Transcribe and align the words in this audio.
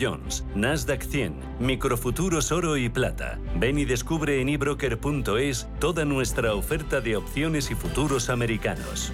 Jones, 0.00 0.44
Nasdaq 0.54 1.02
100, 1.02 1.58
Microfuturos 1.58 2.52
Oro 2.52 2.76
y 2.76 2.88
Plata. 2.88 3.36
Ven 3.56 3.80
y 3.80 3.84
descubre 3.84 4.40
en 4.40 4.48
ebroker.es 4.48 5.66
toda 5.80 6.04
nuestra 6.04 6.54
oferta 6.54 7.00
de 7.00 7.16
opciones 7.16 7.68
y 7.72 7.74
futuros 7.74 8.30
americanos. 8.30 9.12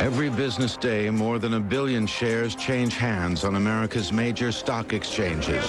Every 0.00 0.28
business 0.28 0.78
day, 0.78 1.10
more 1.10 1.40
than 1.40 1.54
a 1.54 1.58
billion 1.58 2.06
shares 2.06 2.54
change 2.54 2.96
hands 2.96 3.42
on 3.42 3.56
America's 3.56 4.12
major 4.12 4.52
stock 4.52 4.92
exchanges. 4.92 5.68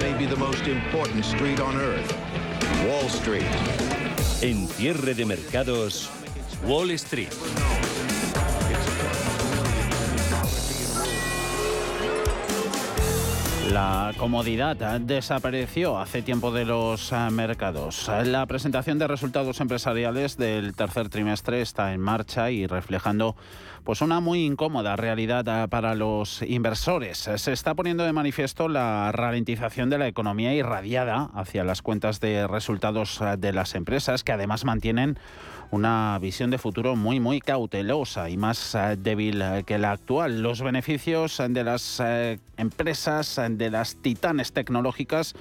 Maybe 0.00 0.26
the 0.26 0.38
most 0.38 0.68
important 0.68 1.24
street 1.24 1.58
on 1.58 1.74
earth, 1.74 2.14
Wall 2.86 3.08
Street. 3.08 3.42
En 4.40 4.68
cierre 4.68 5.14
de 5.14 5.24
mercados, 5.24 6.08
Wall 6.64 6.92
Street. 6.92 7.34
La 13.72 14.14
comodidad 14.16 14.76
desapareció 14.98 15.98
hace 15.98 16.22
tiempo 16.22 16.50
de 16.52 16.64
los 16.64 17.12
eh, 17.12 17.16
mercados. 17.30 18.10
La 18.24 18.46
presentación 18.46 18.98
de 18.98 19.06
resultados 19.06 19.60
empresariales 19.60 20.38
del 20.38 20.74
tercer 20.74 21.10
trimestre 21.10 21.60
está 21.60 21.92
en 21.92 22.00
marcha 22.00 22.50
y 22.50 22.66
reflejando 22.66 23.36
pues 23.84 24.00
una 24.00 24.20
muy 24.20 24.44
incómoda 24.44 24.96
realidad 24.96 25.46
eh, 25.48 25.68
para 25.68 25.94
los 25.94 26.40
inversores. 26.42 27.28
Se 27.36 27.52
está 27.52 27.74
poniendo 27.74 28.04
de 28.04 28.12
manifiesto 28.12 28.68
la 28.68 29.12
ralentización 29.12 29.90
de 29.90 29.98
la 29.98 30.08
economía 30.08 30.54
irradiada 30.54 31.30
hacia 31.34 31.64
las 31.64 31.82
cuentas 31.82 32.20
de 32.20 32.46
resultados 32.46 33.20
eh, 33.20 33.36
de 33.38 33.52
las 33.52 33.74
empresas 33.74 34.24
que 34.24 34.32
además 34.32 34.64
mantienen 34.64 35.18
una 35.70 36.18
visión 36.20 36.50
de 36.50 36.58
futuro 36.58 36.96
muy, 36.96 37.20
muy 37.20 37.40
cautelosa 37.40 38.30
y 38.30 38.36
más 38.36 38.74
eh, 38.74 38.96
débil 38.98 39.42
eh, 39.42 39.64
que 39.66 39.78
la 39.78 39.92
actual. 39.92 40.42
Los 40.42 40.62
beneficios 40.62 41.42
de 41.48 41.64
las 41.64 42.00
eh, 42.04 42.38
empresas, 42.56 43.40
de 43.50 43.70
las 43.70 43.96
titanes 43.96 44.52
tecnológicas, 44.52 45.34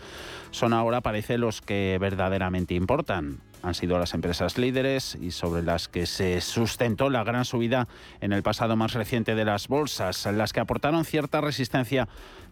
son 0.51 0.73
ahora, 0.73 1.01
parece, 1.01 1.37
los 1.37 1.61
que 1.61 1.97
verdaderamente 1.99 2.73
importan 2.73 3.39
han 3.63 3.73
sido 3.73 3.97
las 3.97 4.13
empresas 4.13 4.57
líderes 4.57 5.17
y 5.19 5.31
sobre 5.31 5.63
las 5.63 5.87
que 5.87 6.05
se 6.05 6.39
sustentó 6.41 7.09
la 7.09 7.23
gran 7.23 7.43
subida 7.43 7.87
en 8.21 8.31
el 8.31 8.43
pasado 8.43 8.75
más 8.75 8.93
reciente 8.93 9.35
de 9.35 9.45
las 9.45 9.67
bolsas, 9.67 10.25
las 10.27 10.53
que 10.53 10.59
aportaron 10.59 11.05
cierta 11.05 11.41
resistencia 11.41 12.07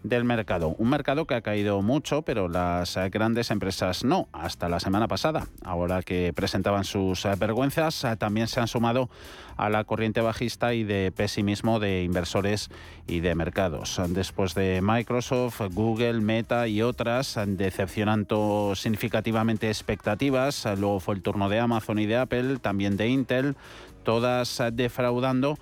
del 0.08 0.24
mercado. 0.24 0.70
Un 0.78 0.90
mercado 0.90 1.26
que 1.26 1.36
ha 1.36 1.42
caído 1.42 1.82
mucho, 1.82 2.22
pero 2.22 2.48
las 2.48 2.98
grandes 3.12 3.52
empresas 3.52 4.04
no, 4.04 4.28
hasta 4.32 4.70
la 4.70 4.80
semana 4.80 5.08
pasada. 5.08 5.48
Ahora 5.64 6.04
que 6.04 6.32
presentaban 6.34 6.84
sus 6.84 7.24
vergüenzas, 7.38 8.06
también 8.20 8.48
se 8.48 8.60
han 8.60 8.68
sumado 8.68 9.10
a 9.58 9.70
la 9.70 9.84
corriente 9.84 10.22
bajista 10.22 10.74
y 10.74 10.84
de 10.84 11.12
pesimismo 11.16 11.80
de 11.80 12.04
inversores 12.04 12.70
y 13.08 13.22
de 13.22 13.36
mercados. 13.36 14.00
Después 14.10 14.54
de 14.54 14.82
Microsoft, 14.84 15.62
Google, 15.72 16.22
Meta 16.22 16.68
y 16.68 16.82
otras 16.82 17.40
decepcionando 17.46 18.74
significativamente 18.76 19.70
expectativas, 19.70 20.66
luego 20.78 21.00
fue 21.00 21.16
el 21.16 21.22
turno 21.22 21.50
de 21.50 21.60
Amazon 21.60 22.00
y 22.00 22.06
de 22.06 22.18
Apple, 22.18 22.58
también 22.60 22.98
de 22.98 23.08
Intel, 23.08 23.56
todas 24.04 24.62
defraudando 24.74 25.58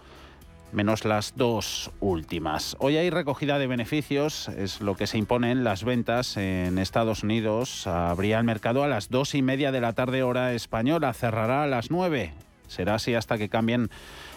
menos 0.73 1.05
las 1.05 1.33
dos 1.35 1.91
últimas. 1.99 2.75
Hoy 2.79 2.97
hay 2.97 3.09
recogida 3.09 3.59
de 3.59 3.67
beneficios, 3.67 4.49
es 4.49 4.81
lo 4.81 4.95
que 4.95 5.07
se 5.07 5.17
impone 5.17 5.51
en 5.51 5.63
las 5.63 5.83
ventas 5.83 6.37
en 6.37 6.77
Estados 6.77 7.23
Unidos. 7.23 7.87
Abría 7.87 8.39
el 8.39 8.43
mercado 8.43 8.83
a 8.83 8.87
las 8.87 9.09
dos 9.09 9.35
y 9.35 9.41
media 9.41 9.71
de 9.71 9.81
la 9.81 9.93
tarde 9.93 10.23
hora 10.23 10.53
española, 10.53 11.13
cerrará 11.13 11.63
a 11.63 11.67
las 11.67 11.91
nueve. 11.91 12.33
Será 12.67 12.95
así 12.95 13.13
hasta 13.13 13.37
que 13.37 13.49
cambien 13.49 13.89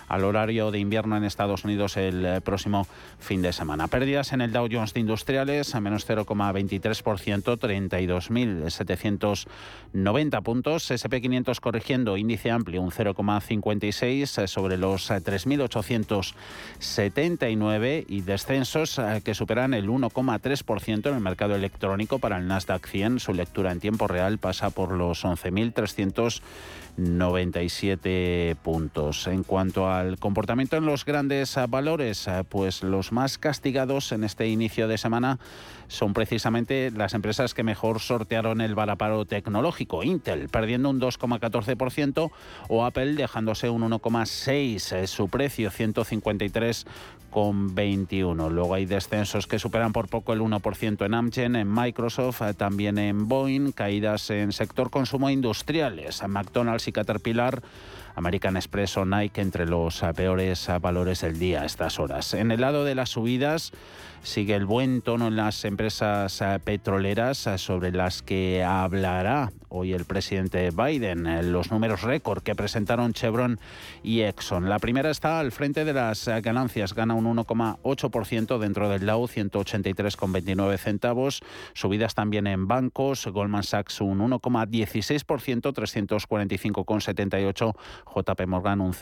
al 0.09 0.25
horario 0.25 0.71
de 0.71 0.79
invierno 0.79 1.17
en 1.17 1.25
Estados 1.25 1.65
Unidos 1.65 1.97
el 1.97 2.25
eh, 2.25 2.41
próximo 2.41 2.87
fin 3.19 3.43
de 3.43 3.53
semana. 3.53 3.89
Pérdidas 3.89 4.33
en 4.33 4.41
el 4.41 4.53
Dow 4.53 4.69
Jones 4.71 4.95
de 4.95 5.01
Industriales 5.01 5.75
a 5.75 5.81
menos 5.81 6.09
0,23%, 6.09 7.59
32.790 7.59 10.43
puntos. 10.43 10.89
SP500 10.91 11.61
corrigiendo, 11.61 12.17
índice 12.17 12.51
amplio 12.51 12.81
un 12.83 12.91
0,56 12.91 14.43
eh, 14.43 14.49
sobre 14.49 14.77
los 14.77 15.11
3.879 15.11 17.85
eh, 17.85 18.05
y 18.09 18.21
descensos 18.21 19.01
que 19.25 19.35
superan 19.35 19.75
el 19.75 19.89
1,3% 19.89 21.09
en 21.09 21.15
el 21.15 21.21
mercado 21.21 21.55
electrónico 21.55 22.19
para 22.19 22.39
el 22.39 22.47
Nasdaq 22.47 22.87
100. 22.87 23.21
Su 23.21 23.35
lectura 23.35 23.73
en 23.73 23.81
tiempo 23.81 24.07
real 24.07 24.39
pasa 24.39 24.71
por 24.71 24.93
los 24.93 25.25
11.300 25.25 26.41
97 26.97 28.57
puntos. 28.63 29.27
En 29.27 29.43
cuanto 29.43 29.91
al 29.91 30.19
comportamiento 30.19 30.77
en 30.77 30.87
los 30.87 31.05
grandes 31.05 31.57
valores, 31.69 32.29
pues 32.49 32.83
los 32.83 33.13
más 33.13 33.39
castigados 33.39 34.13
en 34.13 34.25
este 34.25 34.49
inicio 34.49 34.89
de 34.89 34.99
semana 34.99 35.39
son 35.89 36.15
precisamente 36.15 36.91
las 36.91 37.15
empresas 37.15 37.55
que 37.55 37.63
mejor 37.63 38.01
sortearon 38.01 38.61
el 38.61 38.75
varaparo 38.75 39.25
tecnológico. 39.25 40.03
Intel 40.03 40.49
perdiendo 40.49 40.91
un 40.91 41.01
2,14% 41.01 42.31
o 42.69 42.85
Apple 42.85 43.15
dejándose 43.15 43.71
un 43.71 43.83
1,6%. 43.83 44.97
Eh, 44.97 45.07
su 45.07 45.29
precio 45.29 45.71
153,21. 47.37 48.51
Luego 48.51 48.75
hay 48.75 48.87
descensos 48.87 49.47
que 49.47 49.59
superan 49.59 49.93
por 49.93 50.09
poco 50.09 50.33
el 50.33 50.41
1% 50.41 51.05
en 51.05 51.15
Amgen, 51.15 51.57
en 51.57 51.73
Microsoft, 51.73 52.43
eh, 52.43 52.55
también 52.55 52.99
en 52.99 53.29
Boeing, 53.29 53.73
caídas 53.73 54.31
en 54.31 54.53
sector 54.53 54.91
consumo 54.91 55.29
industriales, 55.29 56.23
McDonald's 56.27 56.89
y 56.89 56.93
Caterpillar. 56.93 57.63
American 58.15 58.57
Express 58.57 58.97
o 58.97 59.05
Nike 59.05 59.43
entre 59.43 59.67
los 59.67 60.03
eh, 60.03 60.11
peores 60.15 60.69
valores 60.81 61.21
del 61.21 61.39
día 61.39 61.63
a 61.63 61.67
estas 61.67 61.99
horas. 61.99 62.33
En 62.33 62.51
el 62.51 62.63
lado 62.63 62.83
de 62.83 62.95
las 62.95 63.11
subidas, 63.11 63.73
Sigue 64.27 64.57
el 64.57 64.67
buen 64.67 65.01
tono 65.03 65.29
en 65.29 65.37
las 65.37 65.65
empresas 65.65 66.43
eh, 66.43 66.59
petroleras 66.59 67.47
eh, 67.47 67.59
sobre 67.59 67.93
las 67.93 68.23
que 68.23 68.65
hablará 68.65 69.53
hoy 69.69 69.93
el 69.93 70.05
presidente 70.05 70.73
Biden. 70.73 71.29
Eh, 71.29 71.45
los 71.45 71.71
números 71.71 72.03
récord 72.03 72.43
que 72.43 72.57
presentaron 72.57 73.13
Chevron 73.13 73.61
y 74.03 74.23
Exxon. 74.23 74.69
La 74.69 74.81
primera 74.81 75.13
está 75.13 75.39
al 75.39 75.53
frente 75.53 75.85
de 75.85 75.93
las 75.93 76.27
ganancias, 76.43 76.93
gana 76.93 77.15
un 77.15 77.37
1,8% 77.37 78.59
dentro 78.59 78.89
del 78.89 79.07
Dow, 79.07 79.29
183,29 79.29 80.77
centavos. 80.77 81.41
Subidas 81.73 82.17
también 82.17 82.49
en 82.49 82.67
bancos, 82.67 83.29
Goldman 83.29 83.63
Sachs 83.63 84.01
un 84.01 84.19
1,16%, 84.19 85.73
345,78, 85.73 87.77
JP 88.13 88.47
Morgan 88.49 88.81
un 88.81 88.93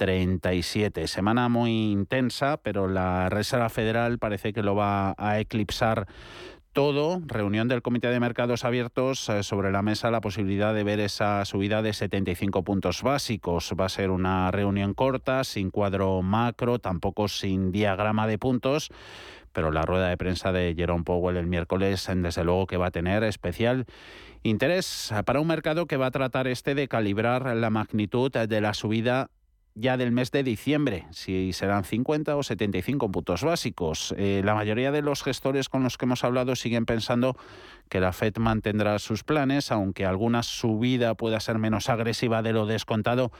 0,37. 0.00 1.06
Semana 1.06 1.48
muy 1.48 1.92
intensa, 1.92 2.56
pero 2.62 2.88
la 2.88 3.28
Reserva 3.28 3.68
Federal 3.68 4.18
parece 4.18 4.52
que 4.52 4.62
lo 4.62 4.74
va 4.74 5.14
a 5.18 5.38
eclipsar 5.38 6.06
todo, 6.72 7.20
reunión 7.26 7.66
del 7.66 7.82
Comité 7.82 8.08
de 8.08 8.20
Mercados 8.20 8.64
Abiertos 8.64 9.28
eh, 9.28 9.42
sobre 9.42 9.72
la 9.72 9.82
mesa 9.82 10.10
la 10.12 10.20
posibilidad 10.20 10.72
de 10.72 10.84
ver 10.84 11.00
esa 11.00 11.44
subida 11.44 11.82
de 11.82 11.92
75 11.92 12.62
puntos 12.62 13.02
básicos. 13.02 13.74
Va 13.78 13.86
a 13.86 13.88
ser 13.88 14.10
una 14.10 14.50
reunión 14.52 14.94
corta, 14.94 15.42
sin 15.44 15.70
cuadro 15.70 16.22
macro, 16.22 16.78
tampoco 16.78 17.26
sin 17.26 17.72
diagrama 17.72 18.28
de 18.28 18.38
puntos, 18.38 18.90
pero 19.52 19.72
la 19.72 19.82
rueda 19.82 20.08
de 20.08 20.16
prensa 20.16 20.52
de 20.52 20.74
Jerome 20.76 21.02
Powell 21.02 21.36
el 21.36 21.46
miércoles, 21.46 22.08
desde 22.14 22.44
luego 22.44 22.68
que 22.68 22.76
va 22.76 22.86
a 22.86 22.92
tener 22.92 23.24
especial 23.24 23.84
interés 24.44 25.12
para 25.26 25.40
un 25.40 25.48
mercado 25.48 25.86
que 25.86 25.96
va 25.96 26.06
a 26.06 26.10
tratar 26.12 26.46
este 26.46 26.74
de 26.74 26.88
calibrar 26.88 27.54
la 27.56 27.68
magnitud 27.68 28.30
de 28.30 28.60
la 28.60 28.74
subida 28.74 29.28
ya 29.74 29.96
del 29.96 30.12
mes 30.12 30.30
de 30.30 30.42
diciembre, 30.42 31.06
si 31.10 31.52
serán 31.52 31.84
50 31.84 32.36
o 32.36 32.42
75 32.42 33.10
puntos 33.10 33.42
básicos. 33.42 34.14
Eh, 34.18 34.42
la 34.44 34.54
mayoría 34.54 34.92
de 34.92 35.02
los 35.02 35.22
gestores 35.22 35.68
con 35.68 35.82
los 35.82 35.96
que 35.96 36.06
hemos 36.06 36.24
hablado 36.24 36.56
siguen 36.56 36.86
pensando 36.86 37.36
que 37.90 38.00
la 38.00 38.14
Fed 38.14 38.36
mantendrá 38.38 38.98
sus 38.98 39.24
planes, 39.24 39.70
aunque 39.70 40.06
alguna 40.06 40.42
subida 40.42 41.14
pueda 41.14 41.40
ser 41.40 41.58
menos 41.58 41.90
agresiva 41.90 42.40
de 42.40 42.54
lo 42.54 42.64
descontado 42.64 43.32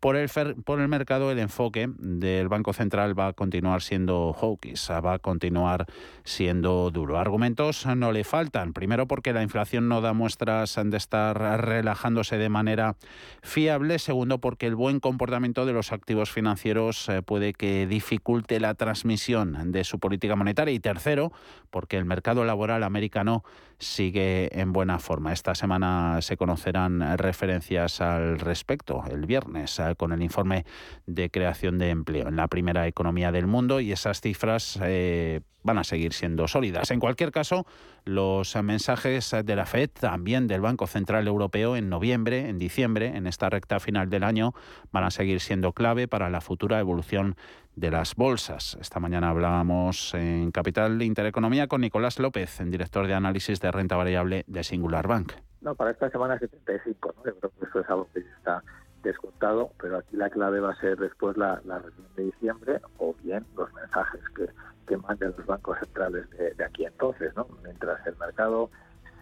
por 0.00 0.16
el, 0.16 0.28
por 0.64 0.80
el 0.80 0.88
mercado, 0.88 1.30
el 1.30 1.38
enfoque 1.38 1.88
del 1.98 2.48
Banco 2.48 2.72
Central 2.72 3.18
va 3.18 3.28
a 3.28 3.32
continuar 3.32 3.82
siendo 3.82 4.32
hawkish, 4.32 4.90
va 5.04 5.14
a 5.14 5.18
continuar 5.18 5.86
siendo 6.22 6.90
duro. 6.90 7.18
Argumentos 7.18 7.86
no 7.86 8.12
le 8.12 8.24
faltan. 8.24 8.72
Primero 8.72 9.06
porque 9.06 9.32
la 9.32 9.42
inflación 9.42 9.88
no 9.88 10.00
da 10.00 10.12
muestras 10.12 10.78
de 10.82 10.96
estar 10.96 11.36
relajándose 11.60 12.36
de 12.36 12.48
manera 12.48 12.96
fiable. 13.42 13.98
Segundo 13.98 14.38
porque 14.38 14.66
el 14.66 14.76
buen 14.76 15.00
comportamiento 15.00 15.64
de 15.66 15.72
los 15.72 15.92
activos 15.92 16.30
financieros 16.30 17.08
eh, 17.08 17.22
puede 17.22 17.54
que 17.54 17.86
dificulte 17.86 18.60
la 18.60 18.74
transmisión 18.74 19.72
de 19.72 19.84
su 19.84 19.98
política 19.98 20.36
monetaria. 20.36 20.74
Y 20.74 20.80
tercero 20.80 21.32
porque 21.70 21.96
el 21.96 22.04
mercado 22.04 22.44
laboral 22.44 22.82
americano 22.82 23.44
sigue 23.78 24.58
en 24.58 24.72
buena 24.72 24.98
forma. 24.98 25.32
Esta 25.32 25.54
semana 25.54 26.20
se 26.22 26.36
conocerán 26.36 27.18
referencias 27.18 28.00
al 28.00 28.38
respecto, 28.38 29.02
el 29.10 29.26
viernes, 29.26 29.78
eh, 29.78 29.94
con 29.96 30.12
el 30.12 30.22
informe 30.22 30.64
de 31.06 31.30
creación 31.30 31.78
de 31.78 31.90
empleo 31.90 32.28
en 32.28 32.36
la 32.36 32.48
primera 32.48 32.86
economía 32.86 33.32
del 33.32 33.46
mundo 33.46 33.80
y 33.80 33.92
esas 33.92 34.20
cifras 34.20 34.78
eh, 34.82 35.40
van 35.62 35.78
a 35.78 35.84
seguir 35.84 36.12
siendo 36.12 36.48
sólidas. 36.48 36.90
En 36.90 37.00
cualquier 37.00 37.32
caso, 37.32 37.66
los 38.04 38.54
mensajes 38.62 39.34
de 39.44 39.56
la 39.56 39.66
Fed, 39.66 39.90
también 39.90 40.46
del 40.46 40.60
Banco 40.60 40.86
Central 40.86 41.26
Europeo 41.26 41.76
en 41.76 41.88
noviembre, 41.88 42.48
en 42.48 42.58
diciembre, 42.58 43.16
en 43.16 43.26
esta 43.26 43.50
recta 43.50 43.80
final 43.80 44.08
del 44.08 44.22
año, 44.22 44.54
van 44.92 45.04
a 45.04 45.10
seguir 45.10 45.40
siendo 45.40 45.72
clave 45.72 46.06
para 46.08 46.30
la 46.30 46.40
futura 46.40 46.78
evolución 46.78 47.36
de 47.76 47.90
las 47.90 48.16
bolsas. 48.16 48.76
Esta 48.80 48.98
mañana 48.98 49.28
hablábamos 49.28 50.14
en 50.14 50.50
Capital 50.50 51.00
Intereconomía 51.02 51.68
con 51.68 51.82
Nicolás 51.82 52.18
López, 52.18 52.58
director 52.64 53.06
de 53.06 53.14
análisis 53.14 53.60
de 53.60 53.70
renta 53.70 53.96
variable 53.96 54.44
de 54.46 54.64
Singular 54.64 55.06
Bank. 55.06 55.34
No, 55.60 55.74
para 55.74 55.90
esta 55.90 56.10
semana 56.10 56.38
75, 56.38 57.14
¿no? 57.16 57.24
Yo 57.24 57.38
creo 57.38 57.52
que 57.58 57.66
eso 57.66 57.80
es 57.80 57.90
algo 57.90 58.08
que 58.12 58.20
está 58.20 58.62
descontado, 59.02 59.70
pero 59.80 59.98
aquí 59.98 60.16
la 60.16 60.30
clave 60.30 60.60
va 60.60 60.72
a 60.72 60.80
ser 60.80 60.96
después 60.96 61.36
la, 61.36 61.56
reunión 61.56 62.08
de 62.16 62.24
diciembre 62.24 62.80
o 62.98 63.14
bien 63.22 63.44
los 63.56 63.72
mensajes 63.74 64.20
que, 64.34 64.48
que 64.86 64.96
manden 64.96 65.34
los 65.36 65.46
bancos 65.46 65.78
centrales 65.78 66.28
de, 66.30 66.64
aquí 66.64 66.86
entonces, 66.86 67.34
¿no? 67.36 67.46
Mientras 67.62 68.04
el 68.06 68.16
mercado 68.16 68.70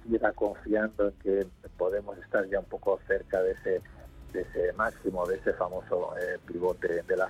siga 0.05 0.33
confiando 0.33 1.09
en 1.09 1.15
que 1.19 1.47
podemos 1.77 2.17
estar 2.19 2.47
ya 2.49 2.61
un 2.61 2.67
poco 2.67 3.01
cerca 3.09 3.43
de 3.43 3.53
ese, 3.53 3.83
de 4.33 4.43
ese 4.43 4.73
máximo, 4.75 5.27
de 5.27 5.37
ese 5.37 5.53
famoso 5.55 6.15
eh, 6.19 6.39
pivote 6.47 7.03
de 7.03 7.17
la 7.17 7.29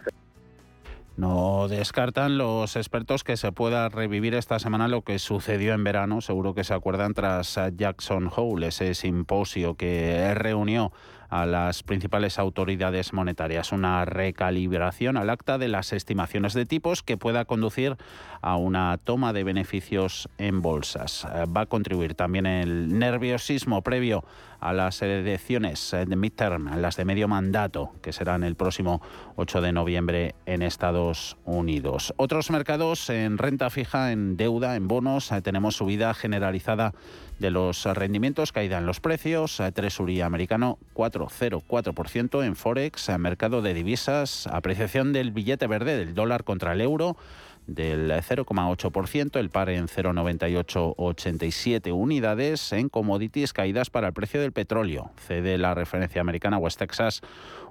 no 1.17 1.69
descartan 1.69 2.39
los 2.39 2.77
expertos 2.77 3.23
que 3.25 3.37
se 3.37 3.53
pueda 3.53 3.89
revivir 3.89 4.35
esta 4.35 4.59
semana 4.59 4.89
lo 4.89 5.03
que 5.03 5.19
sucedió 5.19 5.73
en 5.75 5.85
verano, 5.85 6.21
seguro 6.21 6.55
que 6.55 6.65
se 6.65 6.75
acuerdan 6.75 7.15
tras 7.15 7.59
Jackson 7.77 8.31
Hole, 8.35 8.69
ese 8.69 8.95
simposio 8.95 9.77
que 9.77 10.35
reunió 10.35 10.93
a 11.35 11.47
las 11.47 11.83
principales 11.83 12.39
autoridades 12.39 13.13
monetarias. 13.13 13.73
Una 13.73 14.05
recalibración 14.05 15.17
al 15.17 15.31
acta 15.31 15.59
de 15.59 15.69
las 15.69 15.93
estimaciones 15.93 16.55
de 16.55 16.65
tipos 16.65 17.03
que 17.03 17.17
pueda 17.17 17.45
conducir 17.45 17.97
a 18.41 18.57
una 18.57 18.99
toma 19.03 19.33
de 19.33 19.43
beneficios 19.43 20.29
en 20.39 20.63
bolsas. 20.63 21.27
Va 21.57 21.63
a 21.63 21.67
contribuir 21.67 22.15
también 22.15 22.47
el 22.47 22.99
nerviosismo 22.99 23.83
previo 23.83 24.25
a 24.65 24.73
las 24.73 25.03
elecciones 25.03 25.91
de 25.91 26.17
midterm, 26.17 26.81
las 26.81 26.97
de 26.97 27.05
medio 27.05 27.29
mandato, 27.29 27.93
que 28.01 28.15
serán 28.15 28.43
el 28.43 28.57
próximo 28.57 29.03
8 29.37 29.61
de 29.61 29.73
noviembre 29.73 30.35
en 30.47 30.63
Estados 30.63 31.37
Unidos. 31.45 32.15
Otros 32.17 32.51
mercados 32.51 33.11
en 33.11 33.37
renta 33.37 33.69
fija, 33.69 34.11
en 34.11 34.39
deuda, 34.39 34.75
en 34.75 34.89
bonos, 34.89 35.31
tenemos 35.43 35.77
subida 35.77 36.15
generalizada 36.15 36.95
de 37.39 37.51
los 37.51 37.85
rendimientos, 37.85 38.53
caída 38.53 38.79
en 38.79 38.87
los 38.87 39.01
precios, 39.01 39.61
tresuría 39.75 40.25
americano 40.25 40.79
4,04% 40.95 42.43
en 42.43 42.57
Forex, 42.57 43.11
mercado 43.19 43.61
de 43.61 43.75
divisas, 43.75 44.47
apreciación 44.47 45.13
del 45.13 45.33
billete 45.33 45.67
verde 45.67 45.99
del 45.99 46.15
dólar 46.15 46.45
contra 46.45 46.73
el 46.73 46.81
euro 46.81 47.17
del 47.67 48.11
0,8%, 48.11 49.39
el 49.39 49.51
par 49.51 49.69
en 49.71 49.89
0,9887 49.89 51.93
unidades, 51.93 52.73
en 52.73 52.89
commodities 52.89 53.53
caídas 53.53 53.91
para 53.91 54.07
el 54.09 54.13
precio 54.13 54.41
del 54.41 54.53
petróleo, 54.53 55.11
cede 55.17 55.59
la 55.59 55.75
referencia 55.75 56.21
americana 56.21 56.59
West 56.59 56.79
Texas 56.79 57.23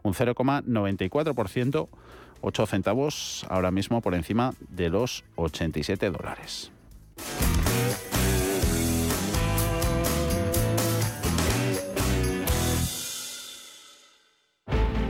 un 0.03 0.13
0,94%, 0.13 1.87
8 2.41 2.65
centavos 2.65 3.45
ahora 3.49 3.71
mismo 3.71 4.01
por 4.01 4.15
encima 4.15 4.53
de 4.69 4.89
los 4.89 5.23
87 5.35 6.11
dólares. 6.11 6.71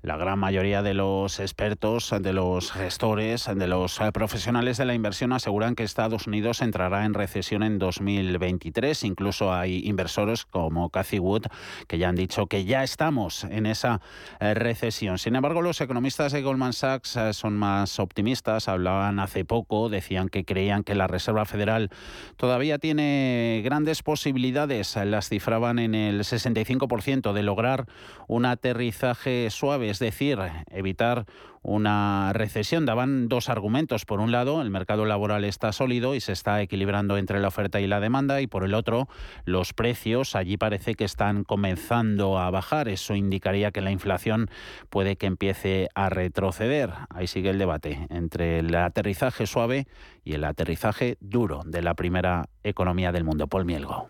La 0.00 0.16
gran 0.16 0.38
mayoría 0.38 0.80
de 0.82 0.94
los 0.94 1.40
expertos, 1.40 2.14
de 2.20 2.32
los 2.32 2.70
gestores, 2.70 3.50
de 3.52 3.66
los 3.66 4.00
eh, 4.00 4.12
profesionales 4.12 4.76
de 4.76 4.84
la 4.84 4.94
inversión 4.94 5.32
aseguran 5.32 5.74
que 5.74 5.82
Estados 5.82 6.28
Unidos 6.28 6.62
entrará 6.62 7.04
en 7.04 7.14
recesión 7.14 7.64
en 7.64 7.80
2023. 7.80 9.02
Incluso 9.02 9.52
hay 9.52 9.80
inversores 9.88 10.44
como 10.44 10.90
Cathy 10.90 11.18
Wood 11.18 11.46
que 11.88 11.98
ya 11.98 12.10
han 12.10 12.14
dicho 12.14 12.46
que 12.46 12.64
ya 12.64 12.84
estamos 12.84 13.42
en 13.42 13.66
esa 13.66 14.00
eh, 14.38 14.54
recesión. 14.54 15.18
Sin 15.18 15.34
embargo, 15.34 15.62
los 15.62 15.80
economistas 15.80 16.30
de 16.30 16.42
Goldman 16.42 16.74
Sachs 16.74 17.16
eh, 17.16 17.32
son 17.32 17.56
más 17.56 17.98
optimistas. 17.98 18.68
Hablaban 18.68 19.18
hace 19.18 19.44
poco, 19.44 19.88
decían 19.88 20.28
que 20.28 20.44
creían 20.44 20.84
que 20.84 20.94
la 20.94 21.08
Reserva 21.08 21.44
Federal 21.44 21.90
todavía 22.36 22.78
tiene 22.78 23.62
grandes 23.64 24.04
posibilidades. 24.04 24.94
Las 24.94 25.28
cifraban 25.28 25.80
en 25.80 25.96
el 25.96 26.20
65% 26.20 27.32
de 27.32 27.42
lograr 27.42 27.86
un 28.28 28.46
aterrizaje 28.46 29.50
suave 29.50 29.87
es 29.88 29.98
decir, 29.98 30.38
evitar 30.70 31.26
una 31.62 32.32
recesión. 32.32 32.86
Daban 32.86 33.28
dos 33.28 33.48
argumentos. 33.48 34.04
Por 34.04 34.20
un 34.20 34.32
lado, 34.32 34.62
el 34.62 34.70
mercado 34.70 35.04
laboral 35.04 35.44
está 35.44 35.72
sólido 35.72 36.14
y 36.14 36.20
se 36.20 36.32
está 36.32 36.60
equilibrando 36.62 37.16
entre 37.18 37.40
la 37.40 37.48
oferta 37.48 37.80
y 37.80 37.86
la 37.86 38.00
demanda 38.00 38.40
y 38.40 38.46
por 38.46 38.64
el 38.64 38.74
otro, 38.74 39.08
los 39.44 39.72
precios 39.72 40.34
allí 40.34 40.56
parece 40.56 40.94
que 40.94 41.04
están 41.04 41.44
comenzando 41.44 42.38
a 42.38 42.50
bajar. 42.50 42.88
Eso 42.88 43.14
indicaría 43.14 43.70
que 43.70 43.80
la 43.80 43.90
inflación 43.90 44.50
puede 44.90 45.16
que 45.16 45.26
empiece 45.26 45.88
a 45.94 46.08
retroceder. 46.08 46.92
Ahí 47.10 47.26
sigue 47.26 47.50
el 47.50 47.58
debate 47.58 48.06
entre 48.10 48.60
el 48.60 48.74
aterrizaje 48.74 49.46
suave 49.46 49.86
y 50.24 50.34
el 50.34 50.44
aterrizaje 50.44 51.16
duro 51.20 51.62
de 51.64 51.82
la 51.82 51.94
primera 51.94 52.48
economía 52.62 53.12
del 53.12 53.24
mundo. 53.24 53.46
Paul 53.46 53.64
Mielgo. 53.64 54.08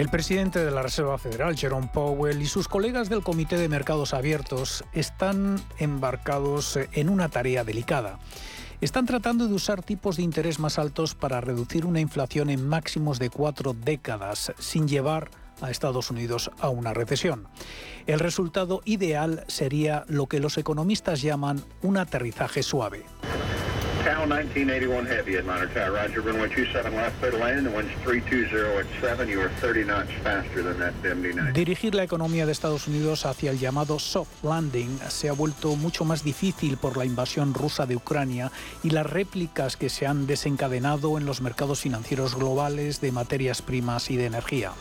El 0.00 0.08
presidente 0.08 0.64
de 0.64 0.70
la 0.70 0.80
Reserva 0.80 1.18
Federal, 1.18 1.58
Jerome 1.58 1.90
Powell, 1.92 2.40
y 2.40 2.46
sus 2.46 2.68
colegas 2.68 3.10
del 3.10 3.22
Comité 3.22 3.58
de 3.58 3.68
Mercados 3.68 4.14
Abiertos 4.14 4.82
están 4.94 5.60
embarcados 5.76 6.78
en 6.92 7.10
una 7.10 7.28
tarea 7.28 7.64
delicada. 7.64 8.18
Están 8.80 9.04
tratando 9.04 9.46
de 9.46 9.52
usar 9.52 9.82
tipos 9.82 10.16
de 10.16 10.22
interés 10.22 10.58
más 10.58 10.78
altos 10.78 11.14
para 11.14 11.42
reducir 11.42 11.84
una 11.84 12.00
inflación 12.00 12.48
en 12.48 12.66
máximos 12.66 13.18
de 13.18 13.28
cuatro 13.28 13.74
décadas, 13.74 14.54
sin 14.58 14.88
llevar 14.88 15.30
a 15.60 15.70
Estados 15.70 16.10
Unidos 16.10 16.50
a 16.60 16.70
una 16.70 16.94
recesión. 16.94 17.46
El 18.06 18.20
resultado 18.20 18.80
ideal 18.86 19.44
sería 19.48 20.06
lo 20.08 20.28
que 20.28 20.40
los 20.40 20.56
economistas 20.56 21.20
llaman 21.20 21.62
un 21.82 21.98
aterrizaje 21.98 22.62
suave. 22.62 23.04
Cal 24.04 24.26
1981 24.26 25.06
Heavy, 25.06 25.36
Atlanta 25.36 25.66
Tower. 25.74 25.92
Roger, 25.92 26.20
runway 26.22 26.48
27 26.48 26.94
left, 26.96 27.18
clear 27.20 27.32
to 27.32 27.38
land. 27.38 27.66
The 27.66 27.70
wind's 27.70 27.92
320 28.02 28.78
at 28.78 28.86
7. 29.00 29.28
You 29.28 29.42
are 29.42 29.50
30 29.60 29.84
knots 29.84 30.10
faster 30.22 30.62
than 30.62 30.78
that 30.78 30.94
MD-90. 31.02 31.52
Dirigir 31.52 31.94
la 31.94 32.04
economía 32.04 32.46
de 32.46 32.52
Estados 32.52 32.88
Unidos 32.88 33.26
hacia 33.26 33.50
el 33.50 33.58
llamado 33.58 33.98
soft 33.98 34.42
landing 34.42 34.98
se 35.08 35.28
ha 35.28 35.32
vuelto 35.32 35.76
mucho 35.76 36.04
más 36.04 36.24
difícil 36.24 36.76
por 36.76 36.96
la 36.96 37.04
invasión 37.04 37.52
rusa 37.52 37.86
de 37.86 37.96
Ucrania 37.96 38.50
y 38.82 38.90
las 38.90 39.06
réplicas 39.06 39.76
que 39.76 39.90
se 39.90 40.06
han 40.06 40.26
desencadenado 40.26 41.18
en 41.18 41.26
los 41.26 41.40
mercados 41.40 41.80
financieros 41.80 42.34
globales 42.34 43.00
de 43.00 43.12
materias 43.12 43.62
primas 43.62 44.10
y 44.10 44.16
de 44.16 44.26
energía. 44.26 44.72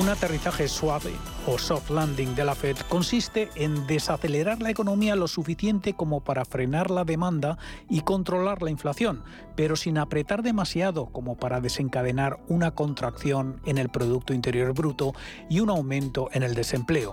Un 0.00 0.08
aterrizaje 0.08 0.66
suave 0.66 1.12
o 1.46 1.56
soft 1.56 1.90
landing 1.90 2.34
de 2.34 2.44
la 2.44 2.56
Fed 2.56 2.76
consiste 2.88 3.48
en 3.54 3.86
desacelerar 3.86 4.60
la 4.60 4.70
economía 4.70 5.14
lo 5.14 5.28
suficiente 5.28 5.94
como 5.94 6.20
para 6.20 6.44
frenar 6.44 6.90
la 6.90 7.04
demanda 7.04 7.58
y 7.88 8.00
controlar 8.00 8.60
la 8.60 8.72
inflación, 8.72 9.22
pero 9.54 9.76
sin 9.76 9.98
apretar 9.98 10.42
demasiado 10.42 11.06
como 11.06 11.36
para 11.36 11.60
desencadenar 11.60 12.40
una 12.48 12.72
contracción 12.72 13.60
en 13.66 13.78
el 13.78 13.88
Producto 13.88 14.34
Interior 14.34 14.74
Bruto 14.74 15.14
y 15.48 15.60
un 15.60 15.70
aumento 15.70 16.28
en 16.32 16.42
el 16.42 16.54
desempleo. 16.54 17.12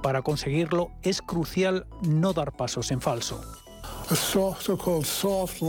Para 0.00 0.22
conseguirlo 0.22 0.92
es 1.02 1.22
crucial 1.22 1.86
no 2.02 2.32
dar 2.32 2.52
pasos 2.52 2.92
en 2.92 3.00
falso. 3.00 3.40
soft 5.04 5.60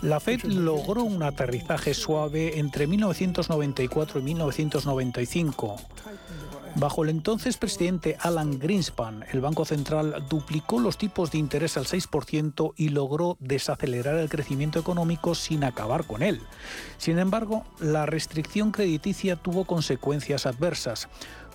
La 0.00 0.18
Fed 0.18 0.44
logró 0.44 1.02
un 1.02 1.22
aterrizaje 1.22 1.92
suave 1.92 2.58
entre 2.58 2.86
1994 2.86 4.18
y 4.18 4.22
1995. 4.22 5.76
Bajo 6.76 7.02
el 7.02 7.10
entonces 7.10 7.58
presidente 7.58 8.16
Alan 8.20 8.58
Greenspan, 8.58 9.26
el 9.30 9.42
Banco 9.42 9.66
Central 9.66 10.24
duplicó 10.30 10.80
los 10.80 10.96
tipos 10.96 11.30
de 11.32 11.38
interés 11.38 11.76
al 11.76 11.84
6% 11.84 12.72
y 12.78 12.88
logró 12.88 13.36
desacelerar 13.40 14.16
el 14.16 14.30
crecimiento 14.30 14.78
económico 14.78 15.34
sin 15.34 15.64
acabar 15.64 16.06
con 16.06 16.22
él. 16.22 16.40
Sin 16.96 17.18
embargo, 17.18 17.64
la 17.78 18.06
restricción 18.06 18.72
crediticia 18.72 19.36
tuvo 19.36 19.66
consecuencias 19.66 20.46
adversas 20.46 21.08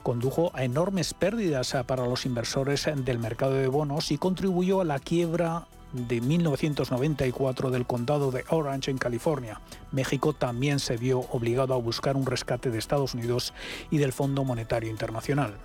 condujo 0.03 0.51
a 0.53 0.63
enormes 0.63 1.15
pérdidas 1.15 1.75
para 1.87 2.05
los 2.05 2.27
inversores 2.27 2.87
del 2.95 3.17
mercado 3.17 3.53
de 3.53 3.65
bonos 3.65 4.11
y 4.11 4.19
contribuyó 4.19 4.81
a 4.81 4.85
la 4.85 4.99
quiebra 4.99 5.65
de 5.95 6.21
1994 6.21 7.71
del 7.71 7.85
condado 7.85 8.31
de 8.31 8.43
Orange 8.49 8.91
en 8.91 8.97
California. 8.97 9.61
México 9.91 10.33
también 10.33 10.79
se 10.79 10.97
vio 10.97 11.21
obligado 11.31 11.73
a 11.73 11.77
buscar 11.77 12.15
un 12.17 12.25
rescate 12.25 12.69
de 12.69 12.77
Estados 12.77 13.13
Unidos 13.13 13.53
y 13.89 13.97
del 13.97 14.13
Fondo 14.13 14.43
Monetario 14.43 14.89
Internacional. 14.89 15.55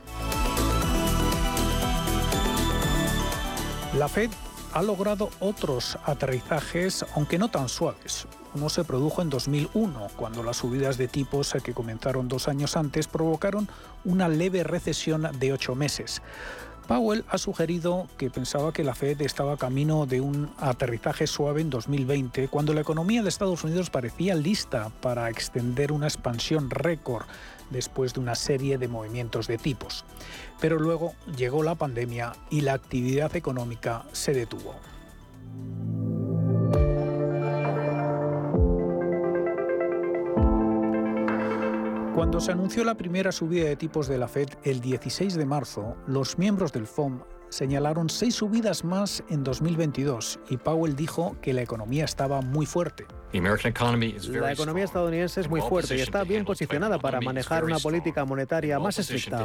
La 3.99 4.09
Fed 4.09 4.31
ha 4.73 4.83
logrado 4.83 5.31
otros 5.41 5.99
aterrizajes, 6.05 7.05
aunque 7.17 7.39
no 7.39 7.51
tan 7.51 7.69
suaves. 7.69 8.27
Uno 8.55 8.69
se 8.69 8.85
produjo 8.85 9.23
en 9.23 9.31
2001, 9.31 10.09
cuando 10.17 10.43
las 10.43 10.59
subidas 10.59 10.97
de 10.97 11.09
tipos 11.09 11.57
que 11.63 11.75
comenzaron 11.75 12.29
dos 12.29 12.49
años 12.49 12.77
antes 12.77 13.09
provocaron 13.09 13.69
una 14.05 14.29
leve 14.29 14.63
recesión 14.63 15.29
de 15.39 15.53
ocho 15.53 15.75
meses. 15.75 16.23
Powell 16.87 17.25
ha 17.29 17.39
sugerido 17.39 18.09
que 18.19 18.31
pensaba 18.31 18.73
que 18.73 18.85
la 18.85 18.95
Fed 18.95 19.21
estaba 19.23 19.57
camino 19.57 20.07
de 20.07 20.21
un 20.21 20.51
aterrizaje 20.59 21.27
suave 21.27 21.61
en 21.61 21.71
2020, 21.71 22.49
cuando 22.49 22.75
la 22.75 22.81
economía 22.81 23.23
de 23.23 23.29
Estados 23.29 23.65
Unidos 23.65 23.91
parecía 23.91 24.35
lista 24.35 24.91
para 25.01 25.31
extender 25.31 25.93
una 25.93 26.07
expansión 26.07 26.71
récord 26.71 27.25
después 27.71 28.15
de 28.15 28.21
una 28.21 28.35
serie 28.35 28.79
de 28.79 28.89
movimientos 28.89 29.47
de 29.47 29.59
tipos. 29.59 30.05
Pero 30.61 30.79
luego 30.79 31.15
llegó 31.37 31.63
la 31.63 31.77
pandemia 31.77 32.33
y 32.51 32.63
la 32.63 32.75
actividad 32.75 33.35
económica 33.37 34.05
se 34.13 34.33
detuvo. 34.33 34.75
Cuando 42.15 42.41
se 42.41 42.51
anunció 42.51 42.83
la 42.83 42.97
primera 42.97 43.31
subida 43.31 43.67
de 43.67 43.77
tipos 43.77 44.09
de 44.09 44.19
la 44.19 44.27
Fed 44.27 44.49
el 44.65 44.81
16 44.81 45.35
de 45.35 45.47
marzo, 45.47 45.97
los 46.09 46.39
miembros 46.39 46.73
del 46.73 46.89
FOM 46.89 47.21
señalaron 47.51 48.11
seis 48.11 48.35
subidas 48.35 48.85
más 48.85 49.23
en 49.29 49.45
2022 49.45 50.41
y 50.49 50.57
Powell 50.57 50.97
dijo 50.97 51.37
que 51.41 51.53
la 51.53 51.63
economía 51.63 52.05
estaba 52.05 52.41
muy 52.41 52.67
fuerte. 52.67 53.07
La 54.41 54.53
economía 54.53 54.85
estadounidense 54.85 55.41
es 55.41 55.49
muy 55.49 55.61
fuerte 55.61 55.97
y 55.97 56.01
está 56.01 56.25
bien 56.25 56.45
posicionada 56.45 56.99
para 56.99 57.21
manejar 57.21 57.65
una 57.65 57.79
política 57.79 58.25
monetaria 58.25 58.81
más 58.81 58.99
estricta. 58.99 59.45